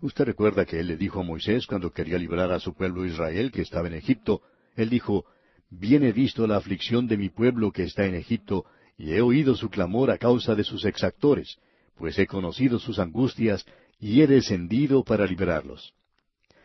Usted 0.00 0.24
recuerda 0.24 0.64
que 0.64 0.80
él 0.80 0.86
le 0.86 0.96
dijo 0.96 1.20
a 1.20 1.24
Moisés 1.24 1.66
cuando 1.66 1.92
quería 1.92 2.16
librar 2.16 2.50
a 2.52 2.60
su 2.60 2.72
pueblo 2.72 3.04
Israel 3.04 3.52
que 3.52 3.62
estaba 3.62 3.86
en 3.86 3.94
Egipto, 3.94 4.40
él 4.76 4.88
dijo, 4.88 5.26
Bien 5.70 6.02
he 6.02 6.12
visto 6.12 6.46
la 6.46 6.56
aflicción 6.56 7.06
de 7.06 7.16
mi 7.16 7.28
pueblo 7.28 7.72
que 7.72 7.82
está 7.82 8.06
en 8.06 8.14
Egipto, 8.14 8.64
y 8.96 9.12
he 9.12 9.20
oído 9.20 9.54
su 9.54 9.68
clamor 9.68 10.10
a 10.10 10.18
causa 10.18 10.54
de 10.54 10.64
sus 10.64 10.84
exactores, 10.84 11.58
pues 11.96 12.18
he 12.18 12.26
conocido 12.26 12.78
sus 12.78 12.98
angustias, 12.98 13.66
y 14.00 14.22
he 14.22 14.26
descendido 14.26 15.04
para 15.04 15.26
liberarlos. 15.26 15.92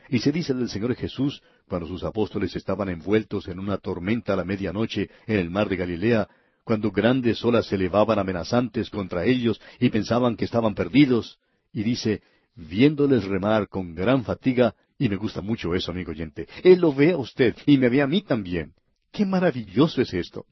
Y 0.10 0.20
se 0.20 0.32
dice 0.32 0.54
del 0.54 0.70
Señor 0.70 0.96
Jesús, 0.96 1.42
cuando 1.68 1.88
sus 1.88 2.04
apóstoles 2.04 2.56
estaban 2.56 2.90
envueltos 2.90 3.48
en 3.48 3.60
una 3.60 3.78
tormenta 3.78 4.34
a 4.34 4.36
la 4.36 4.46
medianoche 4.46 5.10
en 5.28 5.38
el 5.38 5.50
mar 5.50 5.70
de 5.70 5.76
Galilea, 5.76 6.28
cuando 6.64 6.92
grandes 6.92 7.44
olas 7.44 7.66
se 7.66 7.76
elevaban 7.76 8.20
amenazantes 8.20 8.90
contra 8.90 9.26
ellos 9.26 9.60
y 9.80 9.90
pensaban 9.90 10.36
que 10.36 10.46
estaban 10.46 10.76
perdidos, 10.76 11.40
y 11.74 11.84
dice, 11.84 12.22
viéndoles 12.56 13.26
remar 13.26 13.68
con 13.68 13.96
gran 13.96 14.24
fatiga, 14.24 14.76
y 14.98 15.10
me 15.10 15.16
gusta 15.18 15.42
mucho 15.42 15.76
eso, 15.76 15.92
amigo 15.92 16.12
oyente, 16.12 16.48
Él 16.64 16.80
lo 16.80 16.94
ve 16.94 17.12
a 17.12 17.18
usted 17.18 17.56
y 17.66 17.78
me 17.78 17.90
ve 17.90 18.02
a 18.02 18.08
mí 18.08 18.22
también. 18.22 18.74
¡Qué 19.14 19.28
maravilloso 19.28 20.02
es 20.02 20.12
esto! 20.16 20.48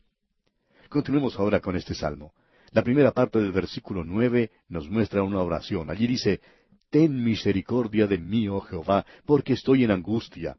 Continuemos 0.87 1.37
ahora 1.39 1.59
con 1.59 1.75
este 1.75 1.95
salmo. 1.95 2.31
La 2.69 2.83
primera 2.83 3.11
parte 3.11 3.39
del 3.39 3.51
versículo 3.51 4.03
nueve 4.05 4.51
nos 4.69 4.87
muestra 4.87 5.23
una 5.23 5.41
oración. 5.41 5.89
Allí 5.89 6.05
dice, 6.05 6.41
Ten 6.91 7.23
misericordia 7.23 8.05
de 8.05 8.19
mí, 8.19 8.47
oh 8.47 8.61
Jehová, 8.61 9.03
porque 9.25 9.53
estoy 9.53 9.83
en 9.83 9.89
angustia. 9.89 10.57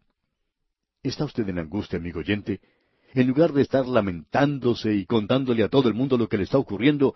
¿Está 1.00 1.26
usted 1.26 1.48
en 1.48 1.60
angustia, 1.60 2.00
amigo 2.00 2.18
oyente? 2.18 2.60
En 3.14 3.28
lugar 3.28 3.52
de 3.52 3.62
estar 3.62 3.86
lamentándose 3.86 4.92
y 4.92 5.06
contándole 5.06 5.62
a 5.62 5.68
todo 5.68 5.88
el 5.88 5.94
mundo 5.94 6.18
lo 6.18 6.28
que 6.28 6.38
le 6.38 6.42
está 6.42 6.58
ocurriendo, 6.58 7.14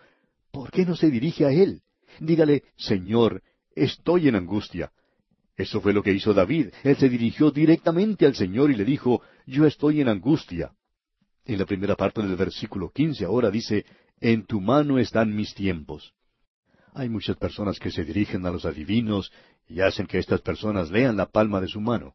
¿por 0.52 0.70
qué 0.70 0.86
no 0.86 0.94
se 0.94 1.10
dirige 1.10 1.46
a 1.46 1.50
Él? 1.50 1.82
Dígale, 2.20 2.62
Señor, 2.76 3.42
estoy 3.74 4.28
en 4.28 4.36
angustia. 4.36 4.92
Eso 5.56 5.80
fue 5.80 5.92
lo 5.92 6.02
que 6.02 6.12
hizo 6.12 6.32
David. 6.32 6.68
Él 6.84 6.96
se 6.96 7.08
dirigió 7.08 7.50
directamente 7.50 8.24
al 8.24 8.36
Señor 8.36 8.70
y 8.70 8.76
le 8.76 8.84
dijo, 8.84 9.22
Yo 9.46 9.66
estoy 9.66 10.00
en 10.00 10.08
angustia. 10.08 10.75
En 11.46 11.60
la 11.60 11.64
primera 11.64 11.94
parte 11.94 12.22
del 12.22 12.34
versículo 12.34 12.90
quince 12.90 13.24
ahora 13.24 13.50
dice, 13.50 13.86
En 14.20 14.46
tu 14.46 14.60
mano 14.60 14.98
están 14.98 15.34
mis 15.34 15.54
tiempos. 15.54 16.12
Hay 16.92 17.08
muchas 17.08 17.36
personas 17.36 17.78
que 17.78 17.92
se 17.92 18.04
dirigen 18.04 18.44
a 18.46 18.50
los 18.50 18.64
adivinos 18.64 19.30
y 19.68 19.80
hacen 19.80 20.08
que 20.08 20.18
estas 20.18 20.40
personas 20.40 20.90
lean 20.90 21.16
la 21.16 21.26
palma 21.26 21.60
de 21.60 21.68
su 21.68 21.80
mano. 21.80 22.14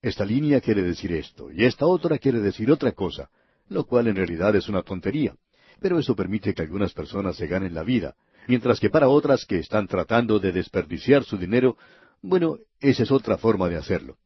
Esta 0.00 0.24
línea 0.24 0.62
quiere 0.62 0.82
decir 0.82 1.12
esto, 1.12 1.50
y 1.52 1.64
esta 1.64 1.86
otra 1.86 2.18
quiere 2.18 2.40
decir 2.40 2.70
otra 2.70 2.92
cosa, 2.92 3.28
lo 3.68 3.84
cual 3.84 4.06
en 4.06 4.16
realidad 4.16 4.56
es 4.56 4.68
una 4.68 4.82
tontería. 4.82 5.34
Pero 5.80 5.98
eso 5.98 6.16
permite 6.16 6.54
que 6.54 6.62
algunas 6.62 6.94
personas 6.94 7.36
se 7.36 7.46
ganen 7.46 7.74
la 7.74 7.82
vida, 7.82 8.14
mientras 8.48 8.80
que 8.80 8.88
para 8.88 9.08
otras 9.08 9.44
que 9.44 9.58
están 9.58 9.86
tratando 9.88 10.38
de 10.38 10.52
desperdiciar 10.52 11.24
su 11.24 11.36
dinero, 11.36 11.76
bueno, 12.22 12.58
esa 12.80 13.02
es 13.02 13.10
otra 13.10 13.36
forma 13.36 13.68
de 13.68 13.76
hacerlo. 13.76 14.16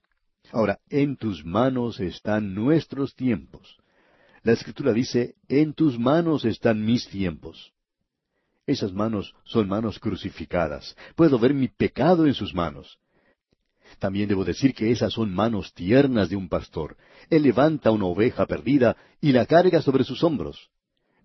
Ahora, 0.53 0.79
en 0.91 1.17
tus 1.17 1.45
manos 1.45 1.99
están 1.99 2.55
nuestros 2.55 3.15
tiempos. 3.15 3.79
La 4.43 4.53
escritura 4.53 4.93
dice, 4.93 5.35
en 5.49 5.75
tus 5.75 5.99
manos 5.99 6.45
están 6.45 6.85
mis 6.85 7.09
tiempos. 7.09 7.73
Esas 8.67 8.93
manos 8.93 9.35
son 9.45 9.69
manos 9.69 9.99
crucificadas. 9.99 10.95
Puedo 11.17 11.39
ver 11.39 11.55
mi 11.55 11.69
pecado 11.69 12.27
en 12.27 12.35
sus 12.35 12.55
manos. 12.55 12.99
También 13.99 14.29
debo 14.29 14.45
decir 14.45 14.75
que 14.75 14.91
esas 14.91 15.15
son 15.15 15.33
manos 15.35 15.73
tiernas 15.73 16.29
de 16.29 16.37
un 16.37 16.49
pastor. 16.49 16.97
Él 17.31 17.43
levanta 17.43 17.91
una 17.91 18.05
oveja 18.05 18.47
perdida 18.47 18.97
y 19.21 19.33
la 19.33 19.47
carga 19.47 19.81
sobre 19.81 20.05
sus 20.05 20.23
hombros. 20.23 20.69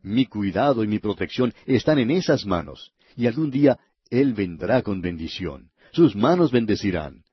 Mi 0.02 0.26
cuidado 0.26 0.84
y 0.84 0.88
mi 0.88 1.00
protección 1.00 1.54
están 1.66 2.00
en 2.00 2.12
esas 2.12 2.46
manos, 2.46 2.94
y 3.16 3.28
algún 3.28 3.52
día 3.52 3.78
Él 4.10 4.34
vendrá 4.34 4.82
con 4.82 5.02
bendición. 5.02 5.70
Sus 5.92 6.16
manos 6.16 6.52
bendecirán. 6.52 7.24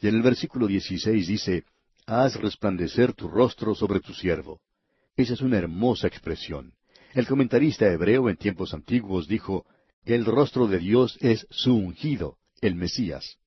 Y 0.00 0.08
en 0.08 0.14
el 0.14 0.22
versículo 0.22 0.66
16 0.66 1.26
dice, 1.26 1.64
Haz 2.06 2.36
resplandecer 2.36 3.12
tu 3.12 3.28
rostro 3.28 3.74
sobre 3.74 4.00
tu 4.00 4.14
siervo. 4.14 4.60
Esa 5.16 5.32
es 5.32 5.40
una 5.40 5.56
hermosa 5.56 6.06
expresión. 6.06 6.74
El 7.14 7.26
comentarista 7.26 7.90
hebreo 7.90 8.28
en 8.28 8.36
tiempos 8.36 8.74
antiguos 8.74 9.26
dijo, 9.26 9.64
el 10.04 10.26
rostro 10.26 10.66
de 10.66 10.78
Dios 10.78 11.16
es 11.22 11.46
su 11.50 11.74
ungido, 11.74 12.36
el 12.60 12.74
Mesías. 12.74 13.38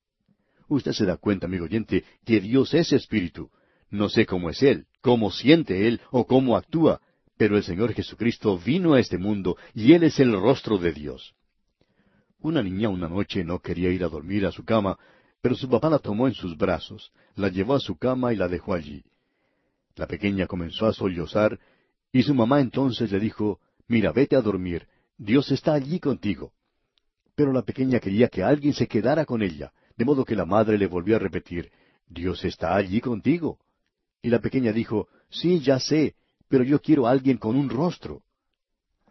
Usted 0.67 0.93
se 0.93 1.05
da 1.05 1.17
cuenta, 1.17 1.45
amigo 1.45 1.65
oyente, 1.65 2.03
que 2.25 2.41
Dios 2.41 2.73
es 2.73 2.91
espíritu. 2.91 3.51
No 3.91 4.09
sé 4.09 4.25
cómo 4.25 4.49
es 4.49 4.63
Él, 4.63 4.87
cómo 5.01 5.29
siente 5.29 5.87
Él 5.87 6.01
o 6.09 6.25
cómo 6.25 6.57
actúa, 6.57 7.01
pero 7.37 7.55
el 7.55 7.63
Señor 7.63 7.93
Jesucristo 7.93 8.57
vino 8.57 8.93
a 8.93 8.99
este 8.99 9.19
mundo 9.19 9.55
y 9.75 9.93
Él 9.93 10.03
es 10.03 10.19
el 10.19 10.33
rostro 10.33 10.79
de 10.79 10.91
Dios. 10.91 11.35
Una 12.39 12.63
niña 12.63 12.89
una 12.89 13.07
noche 13.07 13.43
no 13.43 13.59
quería 13.59 13.91
ir 13.91 14.03
a 14.03 14.09
dormir 14.09 14.45
a 14.45 14.51
su 14.51 14.63
cama, 14.63 14.97
pero 15.41 15.55
su 15.55 15.69
papá 15.69 15.89
la 15.89 15.99
tomó 15.99 16.27
en 16.27 16.33
sus 16.33 16.57
brazos, 16.57 17.11
la 17.35 17.49
llevó 17.49 17.75
a 17.75 17.79
su 17.79 17.95
cama 17.95 18.33
y 18.33 18.37
la 18.37 18.47
dejó 18.47 18.73
allí. 18.73 19.03
La 19.99 20.07
pequeña 20.07 20.47
comenzó 20.47 20.85
a 20.85 20.93
sollozar 20.93 21.59
y 22.13 22.23
su 22.23 22.33
mamá 22.33 22.61
entonces 22.61 23.11
le 23.11 23.19
dijo, 23.19 23.59
Mira, 23.89 24.13
vete 24.13 24.37
a 24.37 24.41
dormir, 24.41 24.87
Dios 25.17 25.51
está 25.51 25.73
allí 25.73 25.99
contigo. 25.99 26.53
Pero 27.35 27.51
la 27.51 27.63
pequeña 27.63 27.99
quería 27.99 28.29
que 28.29 28.41
alguien 28.41 28.71
se 28.73 28.87
quedara 28.87 29.25
con 29.25 29.41
ella, 29.41 29.73
de 29.97 30.05
modo 30.05 30.23
que 30.23 30.37
la 30.37 30.45
madre 30.45 30.77
le 30.77 30.87
volvió 30.87 31.17
a 31.17 31.19
repetir, 31.19 31.69
Dios 32.07 32.45
está 32.45 32.77
allí 32.77 33.01
contigo. 33.01 33.59
Y 34.21 34.29
la 34.29 34.39
pequeña 34.39 34.71
dijo, 34.71 35.09
Sí, 35.29 35.59
ya 35.59 35.81
sé, 35.81 36.15
pero 36.47 36.63
yo 36.63 36.81
quiero 36.81 37.05
a 37.05 37.11
alguien 37.11 37.37
con 37.37 37.57
un 37.57 37.69
rostro. 37.69 38.23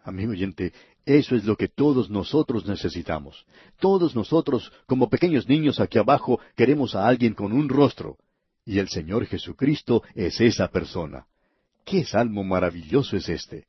Amigo 0.05 0.32
oyente, 0.32 0.72
eso 1.05 1.36
es 1.36 1.45
lo 1.45 1.55
que 1.59 1.68
todos 1.68 2.09
nosotros 2.09 2.64
necesitamos. 2.64 3.45
Todos 3.78 4.16
nosotros, 4.16 4.72
como 4.86 5.11
pequeños 5.11 5.47
niños 5.51 5.80
aquí 5.80 5.99
abajo, 5.99 6.41
queremos 6.57 6.95
a 6.95 7.07
alguien 7.07 7.34
con 7.34 7.53
un 7.53 7.68
rostro. 7.68 8.16
Y 8.69 8.81
el 8.81 8.89
Señor 8.91 9.25
Jesucristo 9.25 10.03
es 10.14 10.43
esa 10.43 10.69
persona. 10.69 11.27
¡Qué 11.87 12.05
salmo 12.05 12.45
maravilloso 12.45 13.16
es 13.16 13.31
este! 13.31 13.64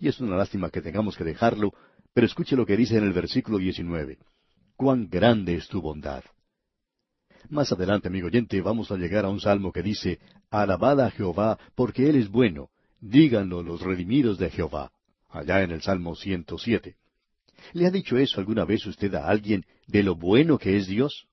Y 0.00 0.08
es 0.08 0.18
una 0.18 0.36
lástima 0.36 0.70
que 0.70 0.82
tengamos 0.82 1.16
que 1.16 1.22
dejarlo, 1.22 1.72
pero 2.12 2.26
escuche 2.26 2.56
lo 2.56 2.66
que 2.66 2.76
dice 2.76 2.98
en 2.98 3.04
el 3.04 3.12
versículo 3.12 3.58
19. 3.58 4.18
¡Cuán 4.74 5.08
grande 5.08 5.54
es 5.54 5.68
tu 5.68 5.80
bondad! 5.80 6.24
Más 7.48 7.70
adelante, 7.70 8.08
amigo 8.08 8.26
oyente, 8.26 8.60
vamos 8.60 8.90
a 8.90 8.96
llegar 8.96 9.24
a 9.24 9.28
un 9.28 9.38
salmo 9.38 9.70
que 9.70 9.84
dice, 9.84 10.18
Alabad 10.50 11.00
a 11.00 11.12
Jehová, 11.12 11.56
porque 11.76 12.10
Él 12.10 12.16
es 12.16 12.28
bueno, 12.28 12.70
díganlo 13.00 13.62
los 13.62 13.82
redimidos 13.82 14.36
de 14.36 14.50
Jehová, 14.50 14.90
allá 15.28 15.62
en 15.62 15.70
el 15.70 15.80
Salmo 15.80 16.16
107. 16.16 16.96
¿Le 17.74 17.86
ha 17.86 17.90
dicho 17.92 18.18
eso 18.18 18.40
alguna 18.40 18.64
vez 18.64 18.84
usted 18.84 19.14
a 19.14 19.28
alguien 19.28 19.64
de 19.86 20.02
lo 20.02 20.16
bueno 20.16 20.58
que 20.58 20.76
es 20.76 20.88
Dios? 20.88 21.28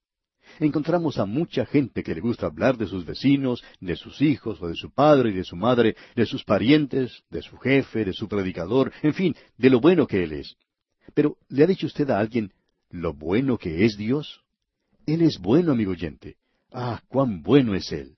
Encontramos 0.66 1.20
a 1.20 1.26
mucha 1.26 1.66
gente 1.66 2.04
que 2.04 2.16
le 2.16 2.22
gusta 2.22 2.48
hablar 2.48 2.78
de 2.78 2.88
sus 2.88 3.06
vecinos, 3.06 3.64
de 3.80 3.96
sus 3.96 4.22
hijos, 4.22 4.62
o 4.62 4.68
de 4.68 4.76
su 4.76 4.92
padre 4.92 5.30
y 5.30 5.34
de 5.34 5.44
su 5.44 5.56
madre, 5.56 5.96
de 6.16 6.26
sus 6.26 6.44
parientes, 6.44 7.24
de 7.30 7.42
su 7.42 7.58
jefe, 7.58 8.06
de 8.06 8.14
su 8.14 8.28
predicador, 8.28 8.92
en 9.04 9.14
fin, 9.14 9.36
de 9.58 9.70
lo 9.70 9.80
bueno 9.80 10.08
que 10.08 10.24
Él 10.24 10.34
es. 10.34 10.56
Pero, 11.14 11.38
¿le 11.50 11.64
ha 11.64 11.68
dicho 11.68 11.88
usted 11.88 12.10
a 12.10 12.20
alguien 12.20 12.52
lo 12.90 13.14
bueno 13.14 13.58
que 13.58 13.86
es 13.86 13.98
Dios? 13.98 14.42
Él 15.06 15.22
es 15.22 15.40
bueno, 15.40 15.72
amigo 15.72 15.92
oyente. 15.92 16.38
Ah, 16.72 17.02
cuán 17.08 17.42
bueno 17.42 17.76
es 17.76 17.92
Él. 17.92 18.18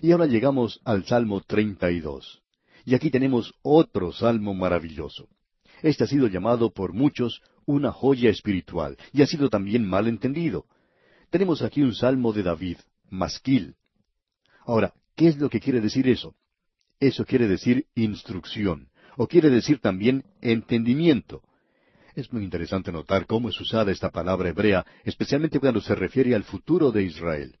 Y 0.00 0.12
ahora 0.12 0.26
llegamos 0.26 0.80
al 0.84 1.04
Salmo 1.06 1.40
32. 1.40 2.42
Y 2.84 2.94
aquí 2.94 3.10
tenemos 3.10 3.54
otro 3.62 4.12
salmo 4.12 4.52
maravilloso. 4.52 5.28
Este 5.82 6.04
ha 6.04 6.06
sido 6.06 6.28
llamado 6.28 6.70
por 6.70 6.92
muchos 6.92 7.40
una 7.66 7.92
joya 7.92 8.30
espiritual, 8.30 8.96
y 9.12 9.22
ha 9.22 9.26
sido 9.26 9.48
también 9.48 9.86
mal 9.86 10.06
entendido. 10.06 10.66
Tenemos 11.34 11.62
aquí 11.62 11.82
un 11.82 11.96
salmo 11.96 12.32
de 12.32 12.44
David, 12.44 12.76
masquil. 13.10 13.74
Ahora, 14.66 14.94
¿qué 15.16 15.26
es 15.26 15.36
lo 15.36 15.50
que 15.50 15.58
quiere 15.58 15.80
decir 15.80 16.08
eso? 16.08 16.36
Eso 17.00 17.24
quiere 17.24 17.48
decir 17.48 17.86
instrucción, 17.96 18.88
o 19.16 19.26
quiere 19.26 19.50
decir 19.50 19.80
también 19.80 20.22
entendimiento. 20.40 21.42
Es 22.14 22.32
muy 22.32 22.44
interesante 22.44 22.92
notar 22.92 23.26
cómo 23.26 23.48
es 23.48 23.60
usada 23.60 23.90
esta 23.90 24.10
palabra 24.10 24.50
hebrea, 24.50 24.86
especialmente 25.02 25.58
cuando 25.58 25.80
se 25.80 25.96
refiere 25.96 26.36
al 26.36 26.44
futuro 26.44 26.92
de 26.92 27.02
Israel. 27.02 27.58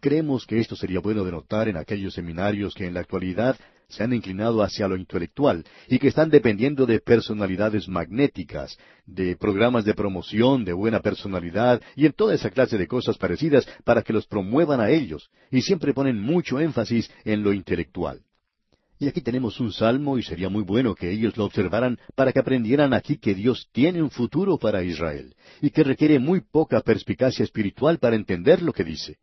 Creemos 0.00 0.46
que 0.46 0.60
esto 0.60 0.76
sería 0.76 1.00
bueno 1.00 1.24
de 1.24 1.32
notar 1.32 1.68
en 1.68 1.76
aquellos 1.76 2.14
seminarios 2.14 2.72
que 2.74 2.86
en 2.86 2.94
la 2.94 3.00
actualidad 3.00 3.56
se 3.88 4.04
han 4.04 4.12
inclinado 4.12 4.62
hacia 4.62 4.86
lo 4.86 4.96
intelectual 4.96 5.64
y 5.88 5.98
que 5.98 6.08
están 6.08 6.30
dependiendo 6.30 6.86
de 6.86 7.00
personalidades 7.00 7.88
magnéticas, 7.88 8.78
de 9.06 9.34
programas 9.34 9.84
de 9.84 9.94
promoción, 9.94 10.64
de 10.64 10.72
buena 10.72 11.00
personalidad 11.00 11.80
y 11.96 12.06
en 12.06 12.12
toda 12.12 12.34
esa 12.34 12.50
clase 12.50 12.78
de 12.78 12.86
cosas 12.86 13.18
parecidas 13.18 13.66
para 13.84 14.02
que 14.02 14.12
los 14.12 14.26
promuevan 14.26 14.80
a 14.80 14.90
ellos 14.90 15.30
y 15.50 15.62
siempre 15.62 15.94
ponen 15.94 16.20
mucho 16.20 16.60
énfasis 16.60 17.10
en 17.24 17.42
lo 17.42 17.52
intelectual. 17.52 18.20
Y 19.00 19.08
aquí 19.08 19.20
tenemos 19.20 19.58
un 19.58 19.72
salmo 19.72 20.18
y 20.18 20.22
sería 20.22 20.48
muy 20.48 20.62
bueno 20.62 20.94
que 20.94 21.10
ellos 21.10 21.36
lo 21.36 21.44
observaran 21.44 21.98
para 22.14 22.32
que 22.32 22.40
aprendieran 22.40 22.92
aquí 22.92 23.16
que 23.16 23.34
Dios 23.34 23.68
tiene 23.72 24.02
un 24.02 24.10
futuro 24.10 24.58
para 24.58 24.82
Israel 24.84 25.34
y 25.60 25.70
que 25.70 25.82
requiere 25.82 26.18
muy 26.18 26.40
poca 26.40 26.80
perspicacia 26.82 27.44
espiritual 27.44 27.98
para 27.98 28.16
entender 28.16 28.62
lo 28.62 28.72
que 28.72 28.84
dice 28.84 29.18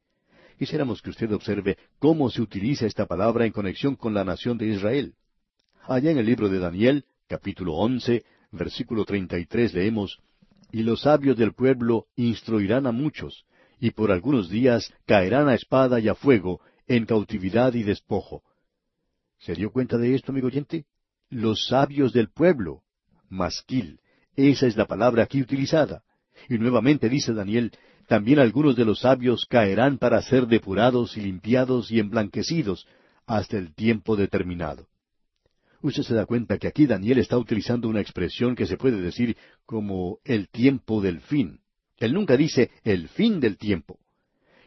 Quisiéramos 0.57 1.01
que 1.01 1.09
usted 1.09 1.31
observe 1.33 1.77
cómo 1.99 2.29
se 2.29 2.41
utiliza 2.41 2.85
esta 2.85 3.05
palabra 3.05 3.45
en 3.45 3.51
conexión 3.51 3.95
con 3.95 4.13
la 4.13 4.23
nación 4.23 4.57
de 4.57 4.67
Israel. 4.67 5.13
Allá 5.83 6.11
en 6.11 6.17
el 6.17 6.25
libro 6.25 6.49
de 6.49 6.59
Daniel, 6.59 7.05
capítulo 7.27 7.73
once, 7.73 8.23
versículo 8.51 9.03
treinta 9.03 9.37
y 9.37 9.45
tres, 9.45 9.73
leemos 9.73 10.19
Y 10.71 10.83
los 10.83 11.01
sabios 11.01 11.37
del 11.37 11.53
pueblo 11.53 12.07
instruirán 12.15 12.87
a 12.87 12.91
muchos, 12.91 13.45
y 13.79 13.91
por 13.91 14.11
algunos 14.11 14.49
días 14.49 14.93
caerán 15.05 15.49
a 15.49 15.55
espada 15.55 15.99
y 15.99 16.07
a 16.07 16.15
fuego, 16.15 16.61
en 16.87 17.05
cautividad 17.05 17.73
y 17.73 17.83
despojo. 17.83 18.43
¿Se 19.39 19.53
dio 19.53 19.71
cuenta 19.71 19.97
de 19.97 20.15
esto, 20.15 20.31
amigo 20.31 20.47
oyente? 20.47 20.85
Los 21.29 21.67
sabios 21.67 22.13
del 22.13 22.29
pueblo. 22.29 22.83
Masquil. 23.29 23.99
Esa 24.35 24.67
es 24.67 24.77
la 24.77 24.85
palabra 24.85 25.23
aquí 25.23 25.41
utilizada. 25.41 26.03
Y 26.49 26.57
nuevamente 26.57 27.09
dice 27.09 27.33
Daniel, 27.33 27.71
también 28.07 28.39
algunos 28.39 28.75
de 28.75 28.85
los 28.85 28.99
sabios 28.99 29.45
caerán 29.45 29.97
para 29.97 30.21
ser 30.21 30.47
depurados 30.47 31.17
y 31.17 31.21
limpiados 31.21 31.91
y 31.91 31.99
emblanquecidos 31.99 32.85
hasta 33.25 33.57
el 33.57 33.73
tiempo 33.73 34.15
determinado. 34.15 34.87
Usted 35.81 36.03
se 36.03 36.15
da 36.15 36.25
cuenta 36.25 36.57
que 36.57 36.67
aquí 36.67 36.85
Daniel 36.85 37.19
está 37.19 37.37
utilizando 37.37 37.87
una 37.87 38.01
expresión 38.01 38.55
que 38.55 38.65
se 38.65 38.77
puede 38.77 39.01
decir 39.01 39.37
como 39.65 40.19
el 40.23 40.49
tiempo 40.49 41.01
del 41.01 41.21
fin. 41.21 41.59
Él 41.97 42.13
nunca 42.13 42.37
dice 42.37 42.71
el 42.83 43.07
fin 43.09 43.39
del 43.39 43.57
tiempo. 43.57 43.99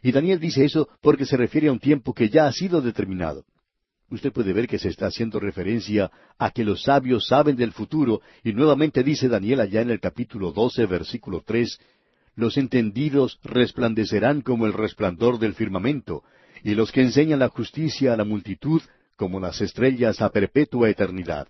Y 0.02 0.12
Daniel 0.12 0.38
dice 0.38 0.64
eso 0.64 0.88
porque 1.00 1.26
se 1.26 1.36
refiere 1.36 1.68
a 1.68 1.72
un 1.72 1.80
tiempo 1.80 2.14
que 2.14 2.28
ya 2.28 2.46
ha 2.46 2.52
sido 2.52 2.80
determinado. 2.80 3.44
Usted 4.10 4.32
puede 4.32 4.52
ver 4.52 4.66
que 4.66 4.78
se 4.78 4.88
está 4.88 5.06
haciendo 5.06 5.38
referencia 5.38 6.10
a 6.38 6.50
que 6.50 6.64
los 6.64 6.84
sabios 6.84 7.26
saben 7.26 7.56
del 7.56 7.72
futuro, 7.72 8.22
y 8.42 8.52
nuevamente 8.52 9.02
dice 9.02 9.28
Daniel 9.28 9.60
allá 9.60 9.82
en 9.82 9.90
el 9.90 10.00
capítulo 10.00 10.52
doce, 10.52 10.86
versículo 10.86 11.42
tres, 11.44 11.78
los 12.38 12.56
entendidos 12.56 13.40
resplandecerán 13.42 14.42
como 14.42 14.66
el 14.66 14.72
resplandor 14.72 15.40
del 15.40 15.54
firmamento, 15.54 16.22
y 16.62 16.76
los 16.76 16.92
que 16.92 17.02
enseñan 17.02 17.40
la 17.40 17.48
justicia 17.48 18.12
a 18.12 18.16
la 18.16 18.24
multitud 18.24 18.80
como 19.16 19.40
las 19.40 19.60
estrellas 19.60 20.22
a 20.22 20.30
perpetua 20.30 20.88
eternidad. 20.88 21.48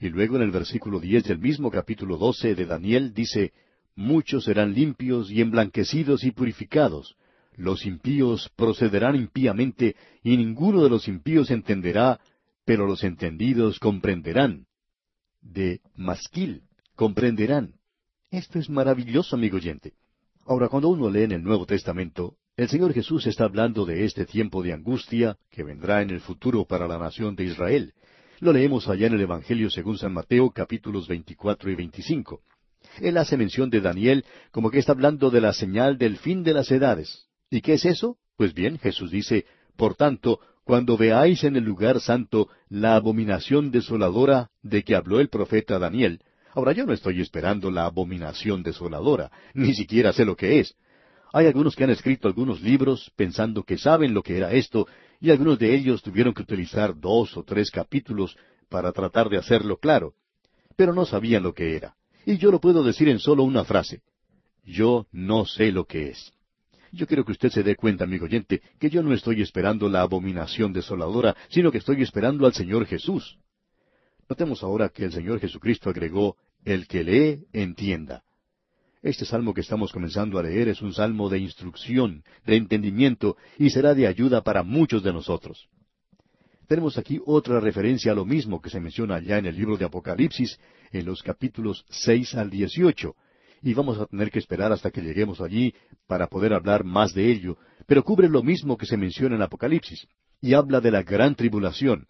Y 0.00 0.08
luego 0.08 0.36
en 0.36 0.42
el 0.44 0.50
versículo 0.50 0.98
diez 0.98 1.24
del 1.24 1.38
mismo 1.38 1.70
capítulo 1.70 2.16
doce 2.16 2.54
de 2.54 2.64
Daniel 2.64 3.12
dice, 3.12 3.52
Muchos 3.94 4.44
serán 4.44 4.72
limpios 4.72 5.30
y 5.30 5.42
emblanquecidos 5.42 6.24
y 6.24 6.30
purificados, 6.30 7.14
los 7.54 7.84
impíos 7.84 8.50
procederán 8.56 9.14
impíamente, 9.14 9.94
y 10.22 10.38
ninguno 10.38 10.82
de 10.82 10.88
los 10.88 11.06
impíos 11.06 11.50
entenderá, 11.50 12.18
pero 12.64 12.86
los 12.86 13.04
entendidos 13.04 13.78
comprenderán. 13.78 14.64
De 15.42 15.82
masquil, 15.94 16.62
comprenderán. 16.96 17.74
Esto 18.32 18.58
es 18.58 18.70
maravilloso, 18.70 19.36
amigo 19.36 19.58
oyente. 19.58 19.92
Ahora, 20.46 20.68
cuando 20.68 20.88
uno 20.88 21.10
lee 21.10 21.24
en 21.24 21.32
el 21.32 21.42
Nuevo 21.42 21.66
Testamento, 21.66 22.36
el 22.56 22.66
Señor 22.70 22.94
Jesús 22.94 23.26
está 23.26 23.44
hablando 23.44 23.84
de 23.84 24.06
este 24.06 24.24
tiempo 24.24 24.62
de 24.62 24.72
angustia 24.72 25.36
que 25.50 25.62
vendrá 25.62 26.00
en 26.00 26.08
el 26.08 26.20
futuro 26.20 26.64
para 26.64 26.88
la 26.88 26.96
nación 26.96 27.36
de 27.36 27.44
Israel. 27.44 27.92
Lo 28.40 28.54
leemos 28.54 28.88
allá 28.88 29.08
en 29.08 29.12
el 29.12 29.20
Evangelio 29.20 29.68
según 29.68 29.98
San 29.98 30.14
Mateo 30.14 30.50
capítulos 30.50 31.08
24 31.08 31.72
y 31.72 31.74
25. 31.74 32.40
Él 33.02 33.18
hace 33.18 33.36
mención 33.36 33.68
de 33.68 33.82
Daniel 33.82 34.24
como 34.50 34.70
que 34.70 34.78
está 34.78 34.92
hablando 34.92 35.28
de 35.28 35.42
la 35.42 35.52
señal 35.52 35.98
del 35.98 36.16
fin 36.16 36.42
de 36.42 36.54
las 36.54 36.70
edades. 36.70 37.26
¿Y 37.50 37.60
qué 37.60 37.74
es 37.74 37.84
eso? 37.84 38.16
Pues 38.38 38.54
bien, 38.54 38.78
Jesús 38.78 39.10
dice, 39.10 39.44
Por 39.76 39.94
tanto, 39.94 40.40
cuando 40.64 40.96
veáis 40.96 41.44
en 41.44 41.56
el 41.56 41.64
lugar 41.64 42.00
santo 42.00 42.48
la 42.70 42.96
abominación 42.96 43.70
desoladora 43.70 44.48
de 44.62 44.84
que 44.84 44.94
habló 44.94 45.20
el 45.20 45.28
profeta 45.28 45.78
Daniel, 45.78 46.22
ahora 46.52 46.72
yo 46.72 46.86
no 46.86 46.92
estoy 46.92 47.20
esperando 47.20 47.70
la 47.70 47.86
abominación 47.86 48.62
desoladora, 48.62 49.30
ni 49.54 49.74
siquiera 49.74 50.12
sé 50.12 50.24
lo 50.24 50.36
que 50.36 50.60
es. 50.60 50.74
Hay 51.32 51.46
algunos 51.46 51.74
que 51.74 51.84
han 51.84 51.90
escrito 51.90 52.28
algunos 52.28 52.60
libros 52.60 53.10
pensando 53.16 53.62
que 53.62 53.78
saben 53.78 54.12
lo 54.12 54.22
que 54.22 54.36
era 54.36 54.52
esto, 54.52 54.86
y 55.20 55.30
algunos 55.30 55.58
de 55.58 55.74
ellos 55.74 56.02
tuvieron 56.02 56.34
que 56.34 56.42
utilizar 56.42 56.98
dos 56.98 57.36
o 57.36 57.42
tres 57.44 57.70
capítulos 57.70 58.36
para 58.68 58.92
tratar 58.92 59.28
de 59.28 59.38
hacerlo 59.38 59.78
claro, 59.78 60.14
pero 60.76 60.94
no 60.94 61.06
sabían 61.06 61.42
lo 61.42 61.54
que 61.54 61.76
era. 61.76 61.94
Y 62.26 62.36
yo 62.36 62.50
lo 62.50 62.60
puedo 62.60 62.82
decir 62.82 63.08
en 63.08 63.18
solo 63.18 63.42
una 63.42 63.64
frase. 63.64 64.02
Yo 64.64 65.06
no 65.10 65.44
sé 65.44 65.72
lo 65.72 65.86
que 65.86 66.08
es. 66.08 66.32
Yo 66.92 67.06
quiero 67.06 67.24
que 67.24 67.32
usted 67.32 67.50
se 67.50 67.62
dé 67.62 67.74
cuenta, 67.74 68.04
amigo 68.04 68.26
oyente, 68.26 68.60
que 68.78 68.90
yo 68.90 69.02
no 69.02 69.14
estoy 69.14 69.40
esperando 69.40 69.88
la 69.88 70.02
abominación 70.02 70.72
desoladora, 70.72 71.34
sino 71.48 71.72
que 71.72 71.78
estoy 71.78 72.02
esperando 72.02 72.46
al 72.46 72.52
Señor 72.52 72.86
Jesús. 72.86 73.38
Notemos 74.32 74.62
ahora 74.62 74.88
que 74.88 75.04
el 75.04 75.12
Señor 75.12 75.40
Jesucristo 75.40 75.90
agregó, 75.90 76.38
el 76.64 76.86
que 76.86 77.04
lee, 77.04 77.44
entienda. 77.52 78.24
Este 79.02 79.26
salmo 79.26 79.52
que 79.52 79.60
estamos 79.60 79.92
comenzando 79.92 80.38
a 80.38 80.42
leer 80.42 80.68
es 80.68 80.80
un 80.80 80.94
salmo 80.94 81.28
de 81.28 81.38
instrucción, 81.38 82.24
de 82.46 82.56
entendimiento, 82.56 83.36
y 83.58 83.68
será 83.68 83.92
de 83.92 84.06
ayuda 84.06 84.40
para 84.40 84.62
muchos 84.62 85.02
de 85.02 85.12
nosotros. 85.12 85.68
Tenemos 86.66 86.96
aquí 86.96 87.20
otra 87.26 87.60
referencia 87.60 88.12
a 88.12 88.14
lo 88.14 88.24
mismo 88.24 88.62
que 88.62 88.70
se 88.70 88.80
menciona 88.80 89.16
allá 89.16 89.36
en 89.36 89.44
el 89.44 89.54
libro 89.54 89.76
de 89.76 89.84
Apocalipsis, 89.84 90.58
en 90.92 91.04
los 91.04 91.22
capítulos 91.22 91.84
seis 91.90 92.34
al 92.34 92.48
dieciocho, 92.48 93.16
y 93.60 93.74
vamos 93.74 93.98
a 93.98 94.06
tener 94.06 94.30
que 94.30 94.38
esperar 94.38 94.72
hasta 94.72 94.90
que 94.90 95.02
lleguemos 95.02 95.42
allí 95.42 95.74
para 96.06 96.26
poder 96.26 96.54
hablar 96.54 96.84
más 96.84 97.12
de 97.12 97.30
ello, 97.30 97.58
pero 97.86 98.02
cubre 98.02 98.30
lo 98.30 98.42
mismo 98.42 98.78
que 98.78 98.86
se 98.86 98.96
menciona 98.96 99.36
en 99.36 99.42
Apocalipsis, 99.42 100.08
y 100.40 100.54
habla 100.54 100.80
de 100.80 100.90
la 100.90 101.02
gran 101.02 101.34
tribulación. 101.34 102.06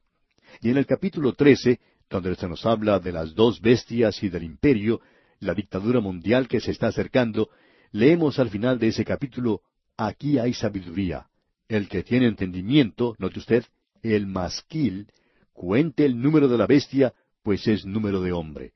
Y 0.60 0.70
en 0.70 0.76
el 0.76 0.86
capítulo 0.86 1.32
trece, 1.32 1.80
donde 2.08 2.34
se 2.34 2.48
nos 2.48 2.64
habla 2.66 2.98
de 2.98 3.12
las 3.12 3.34
dos 3.34 3.60
bestias 3.60 4.22
y 4.22 4.28
del 4.28 4.44
imperio, 4.44 5.00
la 5.40 5.54
dictadura 5.54 6.00
mundial 6.00 6.48
que 6.48 6.60
se 6.60 6.70
está 6.70 6.88
acercando, 6.88 7.50
leemos 7.90 8.38
al 8.38 8.50
final 8.50 8.78
de 8.78 8.88
ese 8.88 9.04
capítulo, 9.04 9.62
aquí 9.96 10.38
hay 10.38 10.54
sabiduría. 10.54 11.26
El 11.68 11.88
que 11.88 12.02
tiene 12.02 12.26
entendimiento, 12.26 13.14
note 13.18 13.38
usted, 13.38 13.64
el 14.02 14.26
masquil, 14.26 15.08
cuente 15.52 16.04
el 16.04 16.20
número 16.20 16.48
de 16.48 16.58
la 16.58 16.66
bestia, 16.66 17.14
pues 17.42 17.66
es 17.66 17.84
número 17.84 18.20
de 18.20 18.32
hombre. 18.32 18.72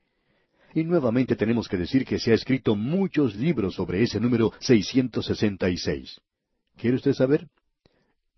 Y 0.73 0.83
nuevamente 0.83 1.35
tenemos 1.35 1.67
que 1.67 1.77
decir 1.77 2.05
que 2.05 2.19
se 2.19 2.31
ha 2.31 2.35
escrito 2.35 2.75
muchos 2.75 3.35
libros 3.35 3.75
sobre 3.75 4.03
ese 4.03 4.19
número 4.19 4.51
666. 4.59 6.21
¿Quiere 6.75 6.97
usted 6.97 7.13
saber? 7.13 7.47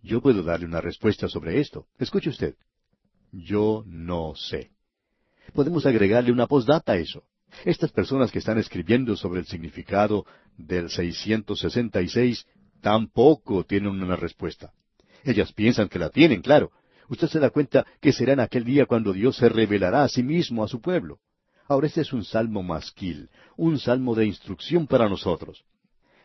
Yo 0.02 0.22
puedo 0.22 0.44
darle 0.44 0.66
una 0.66 0.82
respuesta 0.82 1.28
sobre 1.28 1.60
esto. 1.60 1.88
Escuche 1.98 2.30
usted. 2.30 2.56
Yo 3.32 3.84
no 3.86 4.34
sé. 4.36 4.72
Podemos 5.54 5.86
agregarle 5.86 6.32
una 6.32 6.47
postdata 6.47 6.93
a 6.93 6.97
eso. 6.97 7.24
Estas 7.66 7.91
personas 7.91 8.32
que 8.32 8.39
están 8.39 8.58
escribiendo 8.58 9.16
sobre 9.16 9.39
el 9.39 9.45
significado 9.45 10.26
del 10.58 10.89
666 10.89 12.45
tampoco 12.82 13.64
tienen 13.64 14.02
una 14.02 14.16
respuesta. 14.16 14.72
Ellas 15.24 15.52
piensan 15.54 15.89
que 15.89 16.00
la 16.00 16.10
tienen, 16.10 16.41
claro. 16.41 16.72
Usted 17.10 17.28
se 17.28 17.39
da 17.39 17.50
cuenta 17.50 17.86
que 18.00 18.14
será 18.14 18.34
en 18.34 18.39
aquel 18.39 18.64
día 18.64 18.86
cuando 18.86 19.14
Dios 19.14 19.36
se 19.36 19.50
revelará 19.50 20.04
a 20.04 20.10
sí 20.10 20.24
mismo 20.24 20.64
a 20.64 20.68
su 20.68 20.80
pueblo. 20.80 21.20
Ahora 21.68 21.88
este 21.88 22.02
es 22.02 22.14
un 22.14 22.24
salmo 22.24 22.64
masquil, 22.64 23.30
un 23.58 23.80
salmo 23.80 24.16
de 24.16 24.26
instrucción 24.26 24.88
para 24.88 25.10
nosotros. 25.10 25.64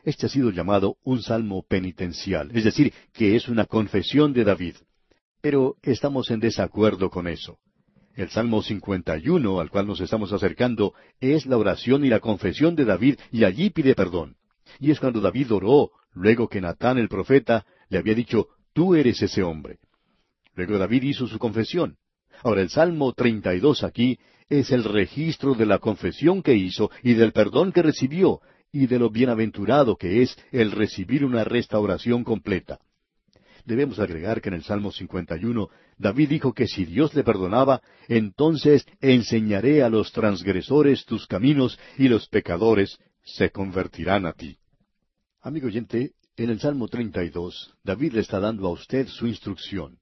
Este 0.05 0.27
ha 0.27 0.29
sido 0.29 0.51
llamado 0.51 0.97
un 1.03 1.23
salmo 1.23 1.63
penitencial, 1.63 2.51
es 2.55 2.65
decir, 2.65 2.93
que 3.13 3.37
es 3.37 3.49
una 3.49 3.65
confesión 3.65 4.33
de 4.35 4.45
David. 4.45 4.77
Pero 5.41 5.77
estamos 5.83 6.31
en 6.31 6.41
desacuerdo 6.41 7.11
con 7.11 7.27
eso. 7.27 7.59
El 8.15 8.31
Salmo 8.31 8.63
51, 8.63 9.61
al 9.61 9.71
cual 9.71 9.87
nos 9.87 10.01
estamos 10.01 10.33
acercando, 10.33 10.95
es 11.21 11.47
la 11.47 11.59
oración 11.59 12.05
y 12.05 12.09
la 12.09 12.21
confesión 12.21 12.77
de 12.77 12.85
David, 12.85 13.17
y 13.33 13.45
allí 13.45 13.71
pide 13.71 13.95
perdón. 13.95 14.37
Y 14.79 14.91
es 14.91 15.01
cuando 15.01 15.21
David 15.21 15.53
oró, 15.53 15.91
luego 16.13 16.49
que 16.49 16.61
Natán 16.61 16.99
el 16.99 17.09
profeta 17.09 17.67
le 17.89 17.99
había 17.99 18.15
dicho, 18.15 18.49
Tú 18.75 18.97
eres 18.97 19.23
ese 19.23 19.43
hombre. 19.43 19.79
Luego 20.57 20.79
David 20.79 21.05
hizo 21.05 21.29
su 21.29 21.39
confesión. 21.39 21.97
Ahora 22.43 22.61
el 22.61 22.71
Salmo 22.71 23.13
32 23.13 23.85
aquí 23.85 24.19
es 24.49 24.73
el 24.73 24.83
registro 24.83 25.55
de 25.55 25.65
la 25.65 25.79
confesión 25.79 26.43
que 26.43 26.55
hizo 26.55 26.91
y 27.03 27.15
del 27.15 27.33
perdón 27.33 27.71
que 27.71 27.83
recibió 27.83 28.41
y 28.73 28.89
de 28.89 28.99
lo 28.99 29.11
bienaventurado 29.11 29.97
que 29.97 30.23
es 30.23 30.37
el 30.51 30.73
recibir 30.73 31.25
una 31.25 31.45
restauración 31.45 32.25
completa. 32.25 32.81
Debemos 33.65 33.99
agregar 33.99 34.43
que 34.43 34.51
en 34.51 34.57
el 34.57 34.65
Salmo 34.65 34.93
51 34.93 35.69
David 35.97 36.29
dijo 36.29 36.53
que 36.53 36.67
si 36.67 36.85
Dios 36.85 37.15
le 37.15 37.25
perdonaba, 37.25 37.81
entonces 38.09 38.85
enseñaré 39.01 39.83
a 39.83 39.89
los 39.89 40.13
transgresores 40.13 41.05
tus 41.07 41.27
caminos 41.27 41.79
y 41.97 42.09
los 42.09 42.29
pecadores 42.29 42.99
se 43.23 43.51
convertirán 43.51 44.27
a 44.27 44.33
ti. 44.33 44.59
Amigo 45.41 45.69
oyente, 45.69 46.13
en 46.37 46.51
el 46.51 46.61
Salmo 46.61 46.89
32, 46.89 47.75
David 47.83 48.15
le 48.15 48.21
está 48.21 48.41
dando 48.41 48.67
a 48.67 48.73
usted 48.73 49.07
su 49.09 49.27
instrucción. 49.27 49.99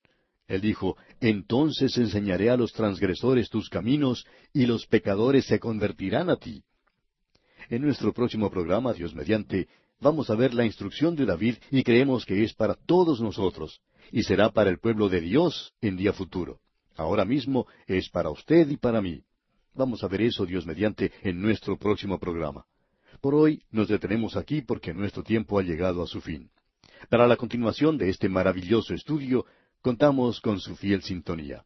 Él 0.48 0.60
dijo, 0.60 0.96
entonces 1.20 1.96
enseñaré 1.98 2.50
a 2.50 2.56
los 2.56 2.72
transgresores 2.72 3.48
tus 3.48 3.68
caminos, 3.68 4.26
y 4.52 4.66
los 4.66 4.86
pecadores 4.86 5.46
se 5.46 5.58
convertirán 5.58 6.30
a 6.30 6.36
ti. 6.36 6.64
En 7.68 7.82
nuestro 7.82 8.12
próximo 8.12 8.50
programa, 8.50 8.92
Dios 8.92 9.14
mediante, 9.14 9.68
vamos 10.02 10.28
a 10.30 10.34
ver 10.34 10.52
la 10.52 10.66
instrucción 10.66 11.14
de 11.14 11.24
David 11.24 11.56
y 11.70 11.84
creemos 11.84 12.26
que 12.26 12.42
es 12.42 12.52
para 12.52 12.74
todos 12.74 13.20
nosotros, 13.20 13.80
y 14.10 14.24
será 14.24 14.50
para 14.50 14.68
el 14.68 14.78
pueblo 14.78 15.08
de 15.08 15.20
Dios 15.20 15.72
en 15.80 15.96
día 15.96 16.12
futuro. 16.12 16.58
Ahora 16.96 17.24
mismo 17.24 17.66
es 17.86 18.10
para 18.10 18.28
usted 18.30 18.68
y 18.68 18.76
para 18.76 19.00
mí. 19.00 19.22
Vamos 19.74 20.02
a 20.02 20.08
ver 20.08 20.22
eso, 20.22 20.44
Dios 20.44 20.66
mediante, 20.66 21.12
en 21.22 21.40
nuestro 21.40 21.78
próximo 21.78 22.18
programa. 22.18 22.66
Por 23.20 23.34
hoy 23.34 23.62
nos 23.70 23.88
detenemos 23.88 24.36
aquí 24.36 24.60
porque 24.60 24.92
nuestro 24.92 25.22
tiempo 25.22 25.58
ha 25.58 25.62
llegado 25.62 26.02
a 26.02 26.06
su 26.06 26.20
fin. 26.20 26.50
Para 27.08 27.26
la 27.26 27.36
continuación 27.36 27.96
de 27.96 28.10
este 28.10 28.28
maravilloso 28.28 28.94
estudio, 28.94 29.46
contamos 29.80 30.40
con 30.40 30.58
su 30.60 30.76
fiel 30.76 31.02
sintonía. 31.02 31.64